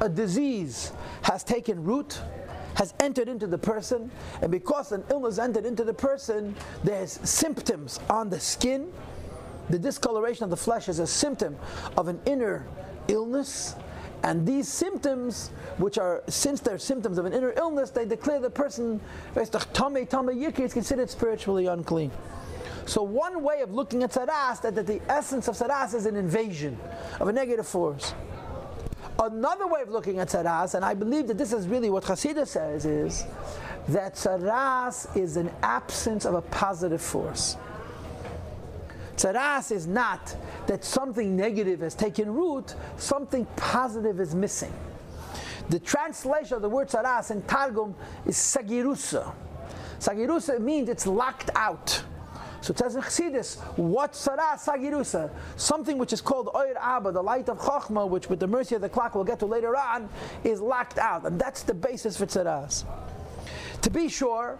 a 0.00 0.08
disease 0.08 0.92
has 1.22 1.44
taken 1.44 1.82
root, 1.82 2.20
has 2.74 2.94
entered 3.00 3.28
into 3.28 3.46
the 3.46 3.58
person, 3.58 4.10
and 4.40 4.50
because 4.50 4.92
an 4.92 5.04
illness 5.10 5.38
entered 5.38 5.66
into 5.66 5.84
the 5.84 5.94
person, 5.94 6.54
there's 6.84 7.12
symptoms 7.28 8.00
on 8.08 8.30
the 8.30 8.40
skin. 8.40 8.92
The 9.70 9.78
discoloration 9.78 10.44
of 10.44 10.50
the 10.50 10.56
flesh 10.56 10.88
is 10.88 10.98
a 10.98 11.06
symptom 11.06 11.56
of 11.96 12.08
an 12.08 12.20
inner 12.26 12.66
illness. 13.08 13.74
And 14.24 14.46
these 14.46 14.68
symptoms, 14.68 15.48
which 15.78 15.98
are, 15.98 16.22
since 16.28 16.60
they're 16.60 16.78
symptoms 16.78 17.18
of 17.18 17.26
an 17.26 17.32
inner 17.32 17.52
illness, 17.56 17.90
they 17.90 18.04
declare 18.04 18.40
the 18.40 18.50
person, 18.50 19.00
is 19.34 20.72
considered 20.72 21.10
spiritually 21.10 21.66
unclean. 21.66 22.10
So 22.86 23.02
one 23.02 23.42
way 23.42 23.60
of 23.60 23.72
looking 23.72 24.02
at 24.02 24.12
saras 24.12 24.60
that, 24.62 24.74
that 24.74 24.86
the 24.86 25.00
essence 25.08 25.48
of 25.48 25.56
saras 25.56 25.94
is 25.94 26.06
an 26.06 26.16
invasion 26.16 26.78
of 27.20 27.28
a 27.28 27.32
negative 27.32 27.66
force. 27.66 28.14
Another 29.22 29.68
way 29.68 29.82
of 29.82 29.88
looking 29.88 30.18
at 30.18 30.30
saras, 30.30 30.74
and 30.74 30.84
I 30.84 30.94
believe 30.94 31.28
that 31.28 31.38
this 31.38 31.52
is 31.52 31.68
really 31.68 31.90
what 31.90 32.02
Chassidus 32.02 32.48
says, 32.48 32.84
is 32.84 33.24
that 33.86 34.14
saras 34.14 35.16
is 35.16 35.36
an 35.36 35.48
absence 35.62 36.24
of 36.24 36.34
a 36.34 36.42
positive 36.42 37.00
force. 37.00 37.56
Saras 39.16 39.70
is 39.70 39.86
not 39.86 40.34
that 40.66 40.84
something 40.84 41.36
negative 41.36 41.82
has 41.82 41.94
taken 41.94 42.34
root, 42.34 42.74
something 42.96 43.46
positive 43.54 44.18
is 44.18 44.34
missing. 44.34 44.72
The 45.68 45.78
translation 45.78 46.56
of 46.56 46.62
the 46.62 46.68
word 46.68 46.88
saras 46.88 47.30
in 47.30 47.42
Targum 47.42 47.94
is 48.26 48.36
sagirusa. 48.36 49.32
Sagirusa 50.00 50.58
means 50.58 50.88
it's 50.88 51.06
locked 51.06 51.50
out. 51.54 52.02
So 52.62 52.70
it 52.70 52.78
says 52.78 52.94
in 52.94 53.02
Chassidus, 53.02 53.60
what 53.76 54.14
Sarah 54.14 54.56
Sagirusa? 54.56 55.30
Something 55.56 55.98
which 55.98 56.12
is 56.12 56.20
called 56.20 56.48
Oir 56.54 56.74
Abba, 56.80 57.10
the 57.10 57.22
light 57.22 57.48
of 57.48 57.58
Chachma, 57.58 58.08
which 58.08 58.30
with 58.30 58.38
the 58.38 58.46
mercy 58.46 58.76
of 58.76 58.80
the 58.80 58.88
clock 58.88 59.16
we'll 59.16 59.24
get 59.24 59.40
to 59.40 59.46
later 59.46 59.76
on, 59.76 60.08
is 60.44 60.60
locked 60.60 60.98
out. 60.98 61.26
And 61.26 61.40
that's 61.40 61.64
the 61.64 61.74
basis 61.74 62.16
for 62.16 62.26
Tzaras. 62.26 62.84
To 63.82 63.90
be 63.90 64.08
sure, 64.08 64.56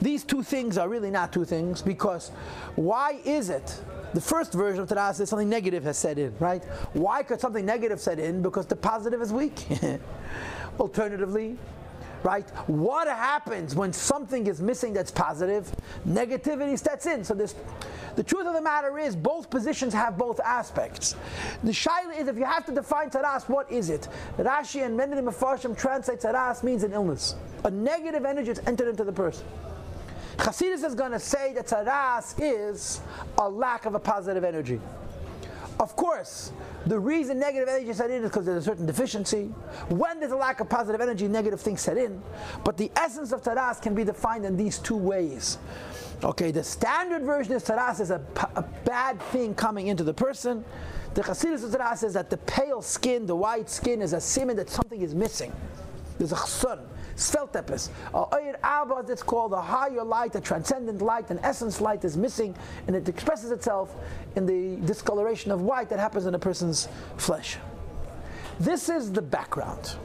these 0.00 0.22
two 0.22 0.44
things 0.44 0.78
are 0.78 0.88
really 0.88 1.10
not 1.10 1.32
two 1.32 1.44
things 1.44 1.82
because 1.82 2.30
why 2.76 3.18
is 3.24 3.50
it 3.50 3.80
the 4.14 4.20
first 4.20 4.52
version 4.52 4.80
of 4.80 4.88
Tadas 4.88 5.20
is 5.20 5.28
something 5.28 5.48
negative 5.48 5.84
has 5.84 5.96
set 5.96 6.18
in, 6.18 6.34
right? 6.38 6.64
Why 6.94 7.22
could 7.22 7.40
something 7.40 7.64
negative 7.64 8.00
set 8.00 8.18
in? 8.18 8.42
Because 8.42 8.66
the 8.66 8.76
positive 8.76 9.20
is 9.20 9.32
weak. 9.32 9.66
Alternatively, 10.80 11.56
right? 12.22 12.48
What 12.68 13.08
happens 13.08 13.74
when 13.74 13.92
something 13.92 14.46
is 14.46 14.60
missing 14.60 14.92
that's 14.92 15.10
positive? 15.10 15.70
Negativity 16.06 16.78
sets 16.78 17.06
in. 17.06 17.24
So 17.24 17.34
this, 17.34 17.54
the 18.16 18.22
truth 18.22 18.46
of 18.46 18.54
the 18.54 18.62
matter 18.62 18.98
is, 18.98 19.16
both 19.16 19.50
positions 19.50 19.94
have 19.94 20.18
both 20.18 20.40
aspects. 20.40 21.16
The 21.64 21.72
shaila 21.72 22.18
is 22.18 22.28
if 22.28 22.36
you 22.36 22.44
have 22.44 22.66
to 22.66 22.72
define 22.72 23.10
taras, 23.10 23.44
what 23.44 23.70
is 23.70 23.90
it? 23.90 24.08
Rashi 24.38 24.84
and 24.84 24.96
many 24.96 25.16
of 25.16 25.24
the 25.24 25.30
Mefarshim 25.30 25.76
translate 25.76 26.20
taras 26.20 26.62
means 26.62 26.82
an 26.82 26.92
illness, 26.92 27.34
a 27.64 27.70
negative 27.70 28.24
energy 28.24 28.52
that's 28.52 28.66
entered 28.66 28.88
into 28.88 29.04
the 29.04 29.12
person. 29.12 29.46
Chassidus 30.36 30.84
is 30.84 30.94
going 30.94 31.12
to 31.12 31.20
say 31.20 31.52
that 31.54 31.66
taras 31.66 32.34
is 32.38 33.00
a 33.38 33.48
lack 33.48 33.84
of 33.84 33.94
a 33.94 33.98
positive 33.98 34.44
energy. 34.44 34.80
Of 35.80 35.96
course, 35.96 36.52
the 36.84 36.98
reason 37.00 37.38
negative 37.38 37.66
energy 37.66 37.94
set 37.94 38.10
in 38.10 38.22
is 38.22 38.28
because 38.28 38.44
there's 38.44 38.64
a 38.64 38.70
certain 38.70 38.84
deficiency. 38.84 39.44
When 39.88 40.20
there's 40.20 40.30
a 40.30 40.36
lack 40.36 40.60
of 40.60 40.68
positive 40.68 41.00
energy, 41.00 41.26
negative 41.26 41.58
things 41.58 41.80
set 41.80 41.96
in. 41.96 42.20
But 42.64 42.76
the 42.76 42.92
essence 42.96 43.32
of 43.32 43.42
taras 43.42 43.80
can 43.80 43.94
be 43.94 44.04
defined 44.04 44.44
in 44.44 44.58
these 44.58 44.78
two 44.78 44.96
ways. 44.96 45.56
Okay, 46.22 46.50
the 46.50 46.62
standard 46.62 47.22
version 47.22 47.54
of 47.54 47.64
taras 47.64 47.98
is 47.98 48.10
a, 48.10 48.20
a 48.56 48.62
bad 48.84 49.22
thing 49.32 49.54
coming 49.54 49.86
into 49.86 50.04
the 50.04 50.12
person. 50.12 50.62
The 51.14 51.22
Chassidus 51.22 51.64
of 51.64 51.72
taras 51.72 52.02
is 52.02 52.12
that 52.12 52.28
the 52.28 52.36
pale 52.36 52.82
skin, 52.82 53.24
the 53.24 53.34
white 53.34 53.70
skin, 53.70 54.02
is 54.02 54.12
a 54.12 54.20
simon 54.20 54.56
that 54.56 54.68
something 54.68 55.00
is 55.00 55.14
missing. 55.14 55.50
There's 56.18 56.32
a 56.32 56.36
chsun. 56.36 56.80
Sveltepes. 57.20 57.90
Oyer 58.14 58.58
Abba, 58.62 59.04
it's 59.08 59.22
called 59.22 59.52
a 59.52 59.60
higher 59.60 60.02
light, 60.02 60.34
a 60.34 60.40
transcendent 60.40 61.02
light, 61.02 61.30
an 61.30 61.38
essence 61.42 61.80
light 61.80 62.04
is 62.04 62.16
missing, 62.16 62.56
and 62.86 62.96
it 62.96 63.08
expresses 63.08 63.50
itself 63.50 63.94
in 64.36 64.46
the 64.46 64.76
discoloration 64.86 65.52
of 65.52 65.60
white 65.60 65.90
that 65.90 65.98
happens 65.98 66.26
in 66.26 66.34
a 66.34 66.38
person's 66.38 66.88
flesh. 67.18 67.58
This 68.58 68.88
is 68.88 69.12
the 69.12 69.22
background. 69.22 69.96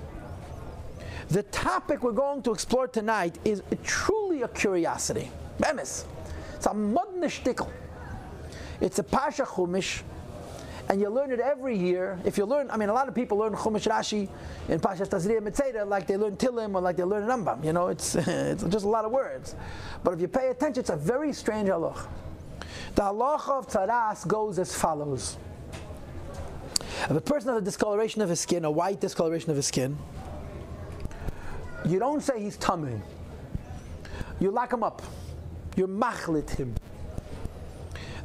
The 1.29 1.43
topic 1.43 2.03
we're 2.03 2.11
going 2.11 2.43
to 2.43 2.51
explore 2.51 2.87
tonight 2.87 3.39
is 3.45 3.63
truly 3.83 4.43
a 4.43 4.47
curiosity. 4.49 5.31
Bemis. 5.59 6.05
It's 6.55 6.65
a 6.65 6.73
modern 6.73 7.23
It's 8.81 8.99
a 8.99 9.03
Pasha 9.03 9.45
and 10.89 11.01
you 11.01 11.09
learn 11.09 11.31
it 11.31 11.39
every 11.39 11.77
year. 11.77 12.19
If 12.25 12.37
you 12.37 12.45
learn, 12.45 12.69
I 12.69 12.77
mean, 12.77 12.89
a 12.89 12.93
lot 12.93 13.07
of 13.07 13.15
people 13.15 13.37
learn 13.37 13.53
Chumash 13.53 13.89
Rashi 13.89 14.29
in 14.69 14.79
Pashas 14.79 15.09
Tazria 15.09 15.39
Mitzeda 15.39 15.87
like 15.87 16.05
they 16.05 16.17
learn 16.17 16.37
Tilim 16.37 16.75
or 16.75 16.81
like 16.81 16.97
they 16.97 17.03
learn 17.03 17.27
Rambam. 17.27 17.63
You 17.65 17.73
know, 17.73 17.87
it's, 17.87 18.15
it's 18.15 18.63
just 18.63 18.85
a 18.85 18.89
lot 18.89 19.05
of 19.05 19.11
words. 19.11 19.55
But 20.03 20.13
if 20.13 20.21
you 20.21 20.27
pay 20.27 20.49
attention, 20.49 20.81
it's 20.81 20.91
a 20.91 20.95
very 20.95 21.33
strange 21.33 21.69
halach. 21.69 22.07
The 22.93 23.01
halach 23.01 23.49
of 23.49 23.67
tzaras 23.67 24.27
goes 24.27 24.59
as 24.59 24.75
follows. 24.75 25.37
If 27.03 27.11
a 27.11 27.21
person 27.21 27.49
has 27.49 27.61
a 27.61 27.65
discoloration 27.65 28.21
of 28.21 28.29
his 28.29 28.39
skin, 28.39 28.63
a 28.63 28.71
white 28.71 29.01
discoloration 29.01 29.49
of 29.49 29.57
his 29.57 29.65
skin, 29.65 29.97
you 31.85 31.99
don't 31.99 32.21
say 32.21 32.41
he's 32.41 32.57
tummy. 32.57 33.01
You 34.39 34.51
lock 34.51 34.71
him 34.71 34.83
up. 34.83 35.01
You 35.75 35.87
machlit 35.87 36.49
him. 36.49 36.75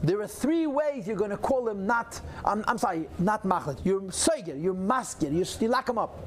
There 0.02 0.21
are 0.21 0.26
three 0.26 0.66
ways 0.66 1.07
you're 1.07 1.16
going 1.16 1.30
to 1.30 1.37
call 1.37 1.69
him 1.69 1.87
not, 1.87 2.21
I'm, 2.45 2.64
I'm 2.66 2.78
sorry, 2.78 3.09
not 3.19 3.45
machlet. 3.45 3.78
You're 3.85 4.00
soiger, 4.02 4.61
you're 4.61 4.75
maskir, 4.75 5.33
you, 5.33 5.45
you 5.61 5.69
lock 5.69 5.88
him 5.88 5.99
up. 5.99 6.19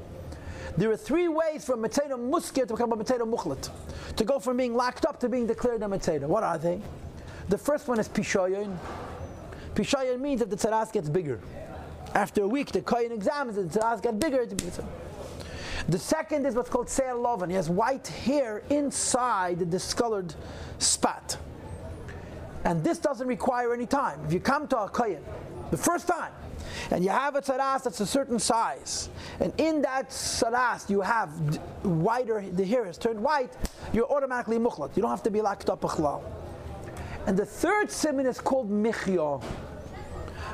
There 0.76 0.90
are 0.90 0.96
three 0.96 1.28
ways 1.28 1.64
for 1.64 1.74
a 1.74 1.76
Mateda 1.76 2.12
Muskir 2.12 2.66
to 2.66 2.74
become 2.74 2.92
a 2.92 2.96
Mateda 2.96 3.28
Muchlet. 3.28 3.70
To 4.16 4.24
go 4.24 4.38
from 4.38 4.56
being 4.56 4.74
locked 4.74 5.06
up 5.06 5.20
to 5.20 5.28
being 5.28 5.46
declared 5.46 5.82
a 5.82 5.86
Mateda. 5.86 6.26
What 6.26 6.42
are 6.42 6.58
they? 6.58 6.80
The 7.48 7.58
first 7.58 7.86
one 7.86 8.00
is 8.00 8.08
Pishoyin. 8.08 8.76
Pishoyin 9.74 10.20
means 10.20 10.40
that 10.40 10.50
the 10.50 10.56
tzaras 10.56 10.92
gets 10.92 11.08
bigger. 11.08 11.40
After 12.14 12.42
a 12.42 12.48
week, 12.48 12.72
the 12.72 12.80
kohen 12.80 13.12
examines 13.12 13.58
it, 13.58 13.70
the 13.70 13.80
tzaras 13.80 14.02
get 14.02 14.18
bigger. 14.18 14.46
The 15.88 15.98
second 15.98 16.46
is 16.46 16.54
what's 16.54 16.70
called 16.70 16.88
Seir 16.88 17.14
Lovan. 17.14 17.50
He 17.50 17.56
has 17.56 17.68
white 17.68 18.06
hair 18.06 18.62
inside 18.70 19.58
the 19.58 19.66
discolored 19.66 20.34
spot. 20.78 21.36
And 22.64 22.82
this 22.82 22.98
doesn't 22.98 23.26
require 23.26 23.74
any 23.74 23.86
time. 23.86 24.20
If 24.26 24.32
you 24.32 24.40
come 24.40 24.66
to 24.68 24.78
a 24.78 24.88
kohen 24.88 25.22
the 25.70 25.76
first 25.76 26.08
time, 26.08 26.32
and 26.90 27.04
you 27.04 27.10
have 27.10 27.36
a 27.36 27.42
tzaras 27.42 27.84
that's 27.84 28.00
a 28.00 28.06
certain 28.06 28.38
size, 28.38 29.10
and 29.40 29.52
in 29.58 29.82
that 29.82 30.10
tzaras 30.10 30.88
you 30.88 31.00
have 31.00 31.30
whiter, 31.84 32.44
the 32.52 32.64
hair 32.64 32.84
has 32.86 32.96
turned 32.96 33.20
white, 33.20 33.52
you're 33.92 34.10
automatically 34.10 34.58
mukhlat. 34.58 34.96
You 34.96 35.02
don't 35.02 35.10
have 35.10 35.22
to 35.24 35.30
be 35.30 35.40
locked 35.40 35.68
up 35.68 35.84
a 35.84 36.20
And 37.26 37.36
the 37.36 37.46
third 37.46 37.90
simon 37.90 38.26
is 38.26 38.40
called 38.40 38.70
michya. 38.70 39.40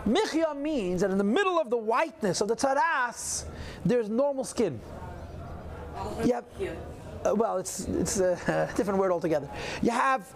Michya 0.06 0.54
means 0.54 1.02
that 1.02 1.10
in 1.10 1.18
the 1.18 1.24
middle 1.24 1.60
of 1.60 1.70
the 1.70 1.76
whiteness 1.76 2.40
of 2.40 2.48
the 2.48 2.56
tzaras, 2.56 3.44
there's 3.84 4.08
normal 4.08 4.44
skin. 4.44 4.80
Yeah. 6.24 6.40
Uh, 7.24 7.34
well, 7.34 7.58
it's 7.58 7.86
it's 7.86 8.18
a 8.18 8.72
different 8.76 8.98
word 8.98 9.12
altogether. 9.12 9.48
You 9.82 9.90
have 9.90 10.26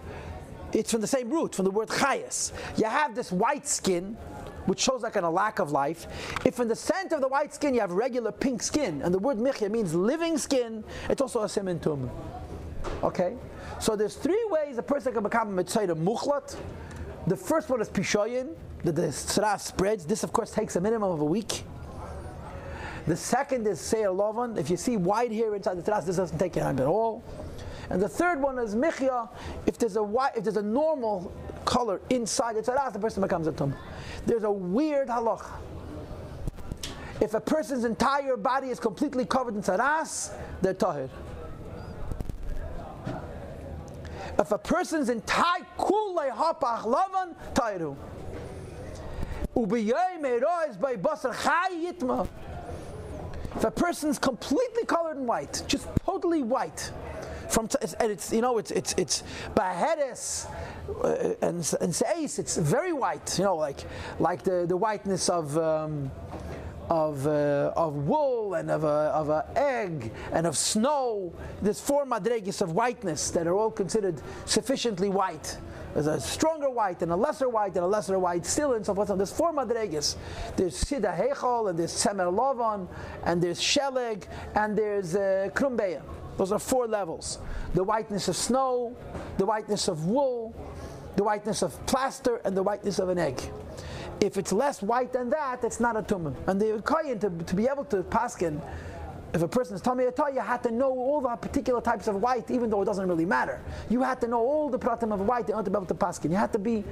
it's 0.75 0.91
from 0.91 1.01
the 1.01 1.07
same 1.07 1.29
root, 1.29 1.55
from 1.55 1.65
the 1.65 1.71
word 1.71 1.87
chayas. 1.87 2.51
You 2.77 2.85
have 2.85 3.15
this 3.15 3.31
white 3.31 3.67
skin, 3.67 4.17
which 4.65 4.79
shows 4.79 5.01
like 5.01 5.15
a 5.15 5.21
lack 5.21 5.59
of 5.59 5.71
life. 5.71 6.07
If 6.45 6.59
in 6.59 6.67
the 6.67 6.75
center 6.75 7.15
of 7.15 7.21
the 7.21 7.27
white 7.27 7.53
skin 7.53 7.73
you 7.73 7.79
have 7.79 7.91
regular 7.91 8.31
pink 8.31 8.61
skin, 8.61 9.01
and 9.01 9.13
the 9.13 9.19
word 9.19 9.37
michya 9.37 9.69
means 9.69 9.95
living 9.95 10.37
skin, 10.37 10.83
it's 11.09 11.21
also 11.21 11.43
a 11.43 11.49
simin. 11.49 11.79
Okay? 13.03 13.35
So 13.79 13.95
there's 13.95 14.15
three 14.15 14.45
ways 14.49 14.77
a 14.77 14.83
person 14.83 15.13
can 15.13 15.23
become 15.23 15.49
a 15.49 15.51
mitzvah 15.51 15.95
muchlat. 15.95 16.55
The 17.27 17.37
first 17.37 17.69
one 17.69 17.81
is 17.81 17.89
pishoyin, 17.89 18.55
that 18.83 18.95
the 18.95 19.07
tzara 19.07 19.59
spreads. 19.59 20.05
This, 20.05 20.23
of 20.23 20.31
course, 20.31 20.51
takes 20.51 20.75
a 20.75 20.81
minimum 20.81 21.11
of 21.11 21.21
a 21.21 21.25
week. 21.25 21.63
The 23.07 23.15
second 23.15 23.67
is 23.67 23.79
seir 23.79 24.09
lovan. 24.09 24.57
If 24.57 24.69
you 24.69 24.77
see 24.77 24.97
white 24.97 25.31
hair 25.31 25.55
inside 25.55 25.83
the 25.83 25.91
tzara, 25.91 26.05
this 26.05 26.17
doesn't 26.17 26.37
take 26.37 26.53
time 26.53 26.79
at 26.79 26.85
all. 26.85 27.23
And 27.89 28.01
the 28.01 28.09
third 28.09 28.41
one 28.41 28.57
is 28.59 28.75
michya. 28.75 29.29
If 29.65 29.77
there's 29.77 29.95
a 29.95 30.03
white, 30.03 30.35
if 30.35 30.43
there's 30.43 30.57
a 30.57 30.61
normal 30.61 31.31
color 31.65 32.01
inside 32.09 32.55
the 32.55 32.61
tzara, 32.61 32.91
the 32.91 32.99
person 32.99 33.21
becomes 33.21 33.47
a 33.47 33.51
tum. 33.51 33.75
There's 34.25 34.43
a 34.43 34.51
weird 34.51 35.07
halach. 35.07 35.45
If 37.21 37.33
a 37.33 37.39
person's 37.39 37.85
entire 37.85 38.37
body 38.37 38.69
is 38.69 38.79
completely 38.79 39.25
covered 39.25 39.55
in 39.55 39.61
tzaras, 39.61 40.33
they're 40.61 40.73
tahir. 40.73 41.09
If 44.37 44.51
a 44.51 44.57
person's 44.57 45.09
entire 45.09 45.65
kulei 45.77 46.29
hapach 46.29 46.83
lavan, 46.83 47.35
tahiru. 47.53 47.95
If 53.55 53.63
a 53.63 53.71
person's 53.71 54.19
completely 54.19 54.83
colored 54.83 55.15
in 55.15 55.25
white, 55.25 55.63
just 55.65 55.87
totally 56.05 56.43
white, 56.43 56.91
from 57.55 57.69
t- 57.69 57.77
and 58.01 58.11
it's 58.11 58.33
you 58.33 58.41
know 58.41 58.57
it's 58.57 58.71
it's 58.71 58.93
it's 58.97 59.23
bahedes 59.55 60.45
uh, 61.03 61.33
and 61.41 61.73
and 61.79 61.95
seis, 61.95 62.37
it's 62.37 62.57
very 62.57 62.91
white, 62.91 63.39
you 63.39 63.45
know, 63.45 63.55
like 63.55 63.79
like 64.19 64.43
the 64.43 64.65
the 64.67 64.77
whiteness 64.77 65.29
of. 65.29 65.57
Um, 65.57 66.11
of, 66.87 67.25
uh, 67.25 67.73
of 67.75 67.95
wool 67.95 68.53
and 68.53 68.69
of 68.69 68.83
a, 68.83 69.09
of 69.19 69.29
a 69.29 69.43
egg 69.55 70.11
and 70.31 70.45
of 70.45 70.55
snow. 70.55 71.33
There's 71.63 71.81
four 71.81 72.05
madregis 72.05 72.61
of 72.61 72.73
whiteness 72.73 73.31
that 73.31 73.47
are 73.47 73.55
all 73.55 73.71
considered 73.71 74.21
sufficiently 74.45 75.09
white. 75.09 75.57
There's 75.95 76.05
a 76.05 76.19
stronger 76.19 76.69
white 76.69 77.01
and 77.01 77.11
a 77.11 77.15
lesser 77.15 77.49
white 77.49 77.73
and 77.73 77.85
a 77.85 77.87
lesser 77.87 78.19
white 78.19 78.45
still 78.45 78.73
and 78.73 78.85
so 78.85 78.93
forth. 78.93 79.07
So 79.07 79.15
there's 79.15 79.33
four 79.33 79.51
madregas. 79.51 80.15
There's 80.55 80.75
Sida 80.75 81.17
Hechol 81.17 81.71
and 81.71 81.79
there's 81.79 81.91
Semer 81.91 82.31
Lovan 82.31 82.87
and 83.23 83.41
there's 83.41 83.59
Sheleg 83.59 84.25
and 84.53 84.77
there's 84.77 85.15
uh, 85.15 85.49
Krumbeya. 85.55 86.03
Those 86.37 86.51
are 86.51 86.59
four 86.59 86.87
levels. 86.87 87.39
The 87.73 87.83
whiteness 87.83 88.27
of 88.27 88.35
snow, 88.35 88.95
the 89.37 89.45
whiteness 89.45 89.87
of 89.87 90.05
wool, 90.05 90.55
the 91.15 91.23
whiteness 91.23 91.61
of 91.61 91.85
plaster, 91.85 92.41
and 92.45 92.55
the 92.55 92.63
whiteness 92.63 92.99
of 92.99 93.09
an 93.09 93.17
egg. 93.17 93.41
If 94.21 94.37
it's 94.37 94.51
less 94.51 94.81
white 94.81 95.13
than 95.13 95.29
that, 95.29 95.63
it's 95.63 95.79
not 95.79 95.97
a 95.97 96.01
tumah. 96.01 96.35
And 96.47 96.59
the 96.59 96.81
kohen 96.83 97.19
to, 97.19 97.29
to 97.29 97.55
be 97.55 97.67
able 97.67 97.85
to 97.85 98.03
paskin, 98.03 98.61
if 99.33 99.41
a 99.41 99.47
person 99.47 99.75
is 99.75 99.81
telling 99.81 99.99
me 99.99 100.05
a 100.05 100.31
you 100.33 100.39
had 100.39 100.63
to 100.63 100.71
know 100.71 100.89
all 100.89 101.19
the 101.19 101.35
particular 101.35 101.81
types 101.81 102.07
of 102.07 102.15
white, 102.21 102.49
even 102.49 102.69
though 102.69 102.81
it 102.81 102.85
doesn't 102.85 103.07
really 103.07 103.25
matter. 103.25 103.61
You 103.89 104.01
had 104.01 104.21
to 104.21 104.27
know 104.27 104.39
all 104.39 104.69
the 104.69 104.79
pratim 104.79 105.13
of 105.13 105.19
white 105.21 105.49
in 105.49 105.55
order 105.55 105.65
to 105.65 105.71
be 105.71 105.75
able 105.75 105.87
to 105.87 105.93
paskin. 105.93 106.31
You 106.31 106.37
had 106.37 106.53
to 106.53 106.59
be 106.59 106.85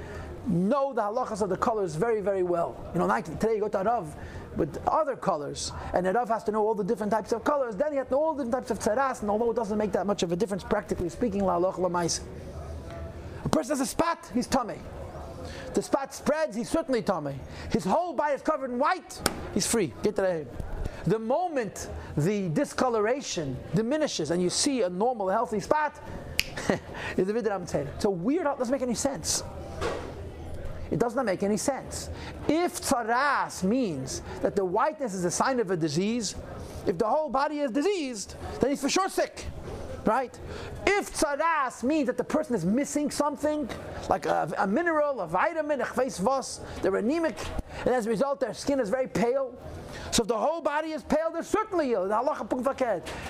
know 0.46 0.94
the 0.94 1.02
halachas 1.02 1.42
of 1.42 1.50
the 1.50 1.56
colors 1.56 1.96
very, 1.96 2.20
very 2.20 2.44
well. 2.44 2.76
You 2.94 3.00
know, 3.00 3.06
like 3.06 3.24
today 3.24 3.56
you 3.56 3.62
go 3.62 3.70
to 3.70 3.78
Rav 3.78 4.14
with 4.58 4.80
other 4.88 5.16
colors, 5.16 5.72
and 5.94 6.06
the 6.06 6.14
Rav 6.14 6.30
has 6.30 6.44
to 6.46 6.52
know 6.52 6.66
all 6.66 6.76
the 6.76 6.84
different 6.84 7.12
types 7.12 7.32
of 7.32 7.44
colors. 7.44 7.76
Then 7.76 7.92
he 7.92 7.98
has 7.98 8.08
to 8.08 8.14
know 8.14 8.24
all 8.24 8.34
the 8.34 8.44
different 8.44 8.68
types 8.68 8.86
of 8.86 8.94
tzaras, 8.94 9.22
and 9.22 9.30
although 9.30 9.52
it 9.52 9.56
doesn't 9.56 9.78
make 9.78 9.92
that 9.94 10.06
much 10.06 10.24
of 10.24 10.32
a 10.32 10.36
difference, 10.36 10.64
practically 10.64 11.10
speaking, 11.10 11.44
la 11.44 11.60
halach 11.60 11.78
la 11.78 11.88
A 13.46 13.50
person 13.50 13.72
has 13.72 13.82
a 13.82 13.86
spot, 13.86 14.30
he's 14.34 14.48
tummy 14.48 14.80
the 15.74 15.82
spot 15.82 16.14
spreads, 16.14 16.56
he's 16.56 16.70
certainly 16.70 17.02
tummy. 17.02 17.36
His 17.72 17.84
whole 17.84 18.14
body 18.14 18.36
is 18.36 18.42
covered 18.42 18.72
in 18.72 18.80
white, 18.80 19.22
he's 19.54 19.68
free. 19.68 19.94
Get 20.04 20.16
the 20.16 20.24
head. 20.24 20.48
The 21.06 21.20
moment 21.20 21.90
the 22.16 22.50
discoloration 22.50 23.58
diminishes 23.76 24.32
and 24.32 24.42
you 24.42 24.50
see 24.50 24.84
a 24.84 24.90
normal, 24.90 25.30
healthy 25.30 25.60
spot, 25.60 26.00
is 27.18 27.28
the 27.28 27.34
vidram 27.34 27.64
It's 27.74 28.06
a 28.06 28.10
weird, 28.10 28.48
it 28.48 28.58
doesn't 28.58 28.72
make 28.72 28.82
any 28.82 28.96
sense. 28.96 29.44
It 30.94 31.00
does 31.00 31.16
not 31.16 31.26
make 31.26 31.42
any 31.42 31.58
sense. 31.58 32.12
If 32.48 32.80
tzaras 32.80 33.64
means 33.64 34.22
that 34.44 34.56
the 34.56 34.64
whiteness 34.64 35.16
is 35.16 35.26
a 35.26 35.32
sign 35.32 35.60
of 35.60 35.72
a 35.72 35.76
disease, 35.76 36.36
if 36.86 37.00
the 37.00 37.08
whole 37.08 37.30
body 37.30 37.62
is 37.62 37.72
diseased, 37.72 38.36
then 38.60 38.70
he's 38.70 38.82
for 38.82 38.90
sure 38.90 39.10
sick 39.10 39.48
right? 40.06 40.38
If 40.86 41.14
tzaras 41.14 41.82
means 41.82 42.08
that 42.08 42.18
the 42.18 42.26
person 42.26 42.56
is 42.56 42.66
missing 42.66 43.10
something, 43.10 43.70
like 44.10 44.26
a, 44.26 44.52
a 44.58 44.68
mineral, 44.68 45.22
a 45.22 45.28
vitamin, 45.28 45.80
a 45.80 45.86
chveis 45.86 46.60
they're 46.82 46.98
anemic, 46.98 47.38
and 47.86 47.96
as 47.96 48.06
a 48.06 48.10
result 48.10 48.42
their 48.42 48.54
skin 48.54 48.82
is 48.82 48.90
very 48.90 49.08
pale. 49.08 49.56
So 50.12 50.24
if 50.24 50.28
the 50.28 50.38
whole 50.38 50.60
body 50.60 50.90
is 50.90 51.04
pale, 51.04 51.32
they're 51.32 51.42
certainly 51.42 51.94
ill. 51.94 52.12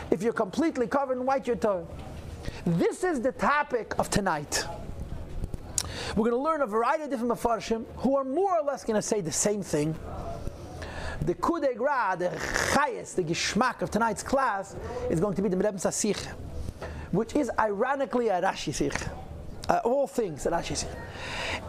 If 0.10 0.23
you're 0.23 0.34
completely 0.34 0.88
covered 0.88 1.19
in 1.19 1.28
white, 1.28 1.45
you're 1.45 1.58
tongue. 1.58 1.88
This 2.65 3.04
is 3.04 3.21
the 3.21 3.34
topic 3.34 3.93
of 3.99 4.10
tonight. 4.10 4.65
We're 6.15 6.29
going 6.29 6.32
to 6.32 6.38
learn 6.38 6.62
a 6.62 6.67
variety 6.67 7.03
of 7.03 7.10
different 7.10 7.32
mafarshim 7.34 7.86
who 7.97 8.15
are 8.15 8.23
more 8.23 8.58
or 8.58 8.63
less 8.63 8.84
going 8.84 8.95
to 8.95 9.01
say 9.01 9.21
the 9.21 9.32
same 9.32 9.62
thing. 9.62 9.95
The 11.21 11.36
coup 11.36 11.62
de 11.62 11.73
grace, 11.73 12.17
the 12.17 12.29
chayes, 12.73 13.15
the 13.15 13.23
geschmack 13.23 13.82
of 13.82 13.91
tonight's 13.91 14.23
class 14.23 14.75
is 15.10 15.19
going 15.19 15.36
to 15.36 15.41
be 15.41 15.49
the 15.49 15.56
Merebim 15.56 15.75
Sasich 15.75 16.27
which 17.13 17.36
is 17.36 17.49
ironically 17.60 18.27
a 18.29 18.41
Rashi 18.41 18.73
Sich. 18.73 18.93
Uh, 19.69 19.79
all 19.86 20.08
things 20.08 20.45
a 20.47 20.51
Rashi 20.51 20.75
Sich. 20.75 20.89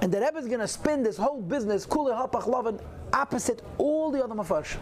And 0.01 0.11
the 0.11 0.19
Rebbe 0.19 0.39
is 0.39 0.47
going 0.47 0.61
to 0.61 0.67
spin 0.67 1.03
this 1.03 1.19
whole 1.19 1.41
business, 1.41 1.85
Kule 1.87 2.07
Hapach 2.07 2.81
opposite 3.13 3.63
all 3.77 4.11
the 4.11 4.25
other 4.25 4.35
Mafarsh. 4.35 4.77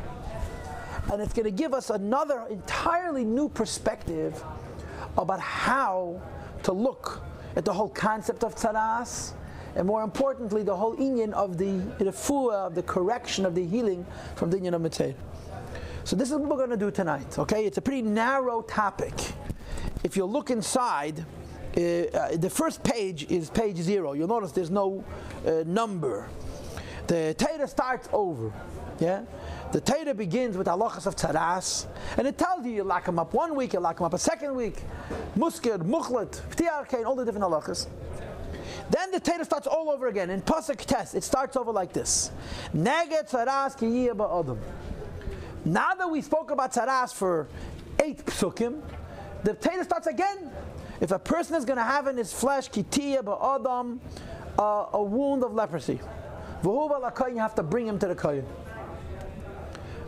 And 1.13 1.21
it's 1.21 1.33
going 1.35 1.45
to 1.45 1.51
give 1.51 1.75
us 1.75 1.91
another 1.91 2.47
entirely 2.49 3.25
new 3.25 3.49
perspective 3.49 4.43
about 5.19 5.41
how 5.41 6.23
to 6.63 6.73
look 6.73 7.23
at 7.57 7.65
the 7.65 7.73
whole 7.73 7.89
concept 7.89 8.45
of 8.45 8.55
tzaras, 8.55 9.33
and 9.75 9.87
more 9.87 10.03
importantly, 10.03 10.63
the 10.63 10.77
whole 10.77 10.97
inyan 10.97 11.33
of 11.33 11.57
the 11.59 11.81
refuah, 11.99 12.67
of 12.67 12.75
the 12.75 12.83
correction 12.83 13.47
of 13.47 13.55
the 13.55 13.65
healing 13.65 14.07
from 14.37 14.51
the 14.51 14.59
inyan 14.59 14.75
of. 14.75 15.15
So 16.05 16.17
this 16.17 16.31
is 16.31 16.37
what 16.37 16.49
we're 16.49 16.57
going 16.57 16.71
to 16.71 16.77
do 16.77 16.91
tonight. 16.91 17.39
Okay, 17.39 17.65
it's 17.65 17.79
a 17.79 17.83
pretty 17.83 18.03
narrow 18.03 18.63
topic 18.63 19.15
if 20.05 20.17
you 20.17 20.25
look 20.25 20.51
inside, 20.51 21.25
uh, 21.77 21.81
uh, 21.81 22.37
the 22.37 22.51
first 22.51 22.83
page 22.83 23.31
is 23.31 23.51
page 23.51 23.77
zero. 23.77 24.13
You'll 24.13 24.29
notice 24.29 24.53
there's 24.53 24.71
no 24.71 25.05
uh, 25.47 25.63
number. 25.67 26.29
The 27.07 27.35
Torah 27.39 27.69
starts 27.69 28.09
over. 28.13 28.53
Yeah? 29.01 29.23
The 29.73 29.81
Torah 29.81 30.13
begins 30.13 30.59
with 30.59 30.67
halachas 30.67 31.07
of 31.07 31.17
tzaras, 31.17 31.87
and 32.19 32.27
it 32.27 32.37
tells 32.37 32.67
you 32.67 32.73
you 32.73 32.85
lock 32.85 33.09
him 33.09 33.19
up 33.19 33.33
one 33.33 33.57
week, 33.57 33.73
you 33.73 33.81
lock 33.81 33.99
him 33.99 34.05
up 34.05 34.13
a 34.13 34.19
second 34.19 34.55
week, 34.55 34.83
muskir, 35.35 35.83
muchlet, 35.83 36.43
and 36.93 37.07
all 37.07 37.17
the 37.17 37.25
different 37.25 37.47
halachas. 37.47 37.89
Then 38.91 39.11
the 39.11 39.19
Torah 39.19 39.47
starts 39.47 39.67
all 39.67 39.89
over 39.91 40.09
again. 40.09 40.29
In 40.29 40.43
Pasuk 40.43 40.77
test, 40.77 41.15
it 41.15 41.25
starts 41.25 41.57
over 41.57 41.73
like 41.73 41.95
this. 41.95 42.33
Neget 42.75 43.31
tzaras 43.31 43.79
ki 43.79 44.11
adam. 44.11 44.61
Now 45.65 45.95
that 45.95 46.11
we 46.11 46.21
spoke 46.21 46.51
about 46.51 46.75
tzaras 46.75 47.15
for 47.15 47.49
eight 48.03 48.23
psukim, 48.27 48.83
the 49.43 49.55
Torah 49.55 49.85
starts 49.85 50.07
again. 50.07 50.51
If 51.01 51.13
a 51.13 51.19
person 51.19 51.57
is 51.57 51.65
going 51.65 51.79
to 51.79 51.83
have 51.83 52.09
in 52.09 52.19
his 52.19 52.31
flesh 52.31 52.69
kitiya 52.69 53.23
ba'adam, 53.23 54.01
uh, 54.59 54.87
a 54.93 55.03
wound 55.03 55.43
of 55.43 55.55
leprosy, 55.55 55.99
you 56.63 57.39
have 57.39 57.55
to 57.55 57.63
bring 57.63 57.87
him 57.87 57.99
to 57.99 58.07
the 58.07 58.15
kohen. 58.15 58.45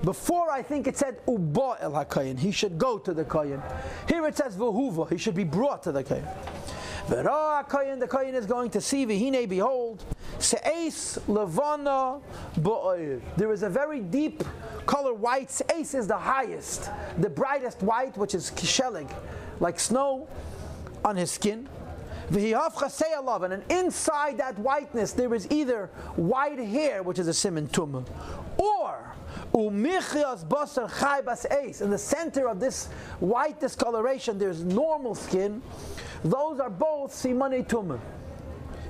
Before 0.05 0.51
I 0.51 0.63
think 0.63 0.87
it 0.87 0.99
said 0.99 1.17
uba 1.27 1.79
el 1.81 1.93
hakayin, 1.93 2.39
he 2.39 2.51
should 2.51 2.77
go 2.77 2.99
to 2.99 3.15
the 3.15 3.25
kohen. 3.25 3.63
Here 4.07 4.27
it 4.27 4.37
says 4.37 4.55
v'huva, 4.55 5.11
he 5.11 5.17
should 5.17 5.35
be 5.35 5.45
brought 5.45 5.83
to 5.85 5.93
the 5.93 6.05
kohen. 6.05 6.27
V'ra 7.07 7.67
kohen, 7.69 7.99
the 7.99 8.07
kohen 8.07 8.35
is 8.35 8.45
going 8.45 8.71
to 8.71 8.81
see 8.83 9.07
v'hine 9.07 9.49
behold, 9.49 10.05
se'es 10.39 11.19
levana 11.27 12.21
ba'oir. 12.61 13.23
There 13.39 13.51
is 13.51 13.63
a 13.63 13.71
very 13.71 14.01
deep 14.01 14.45
color 14.85 15.15
white. 15.15 15.49
Se'es 15.49 15.95
is 15.95 16.07
the 16.07 16.19
highest, 16.19 16.91
the 17.19 17.31
brightest 17.31 17.83
white, 17.83 18.17
which 18.19 18.35
is 18.35 18.51
kishelig, 18.51 19.11
like 19.61 19.81
snow 19.81 20.29
on 21.03 21.17
his 21.17 21.31
skin. 21.31 21.67
And 22.31 23.63
inside 23.71 24.39
that 24.39 24.59
whiteness, 24.59 25.13
there 25.13 25.35
is 25.35 25.47
either 25.51 25.91
white 26.17 26.59
hair, 26.59 27.03
which 27.03 27.19
is 27.19 27.29
a 27.29 27.35
simon 27.35 27.69
tumah, 27.69 28.07
or 28.57 29.14
basar 29.55 31.65
ace. 31.65 31.81
In 31.81 31.91
the 31.91 31.99
center 31.99 32.49
of 32.49 32.61
this 32.61 32.87
white 33.21 33.61
discoloration, 33.61 34.39
there's 34.39 34.65
normal 34.65 35.15
skin. 35.15 35.63
Those 36.25 36.61
are 36.61 36.71
both 36.71 37.15
simone 37.15 37.65
tumah. 37.65 38.01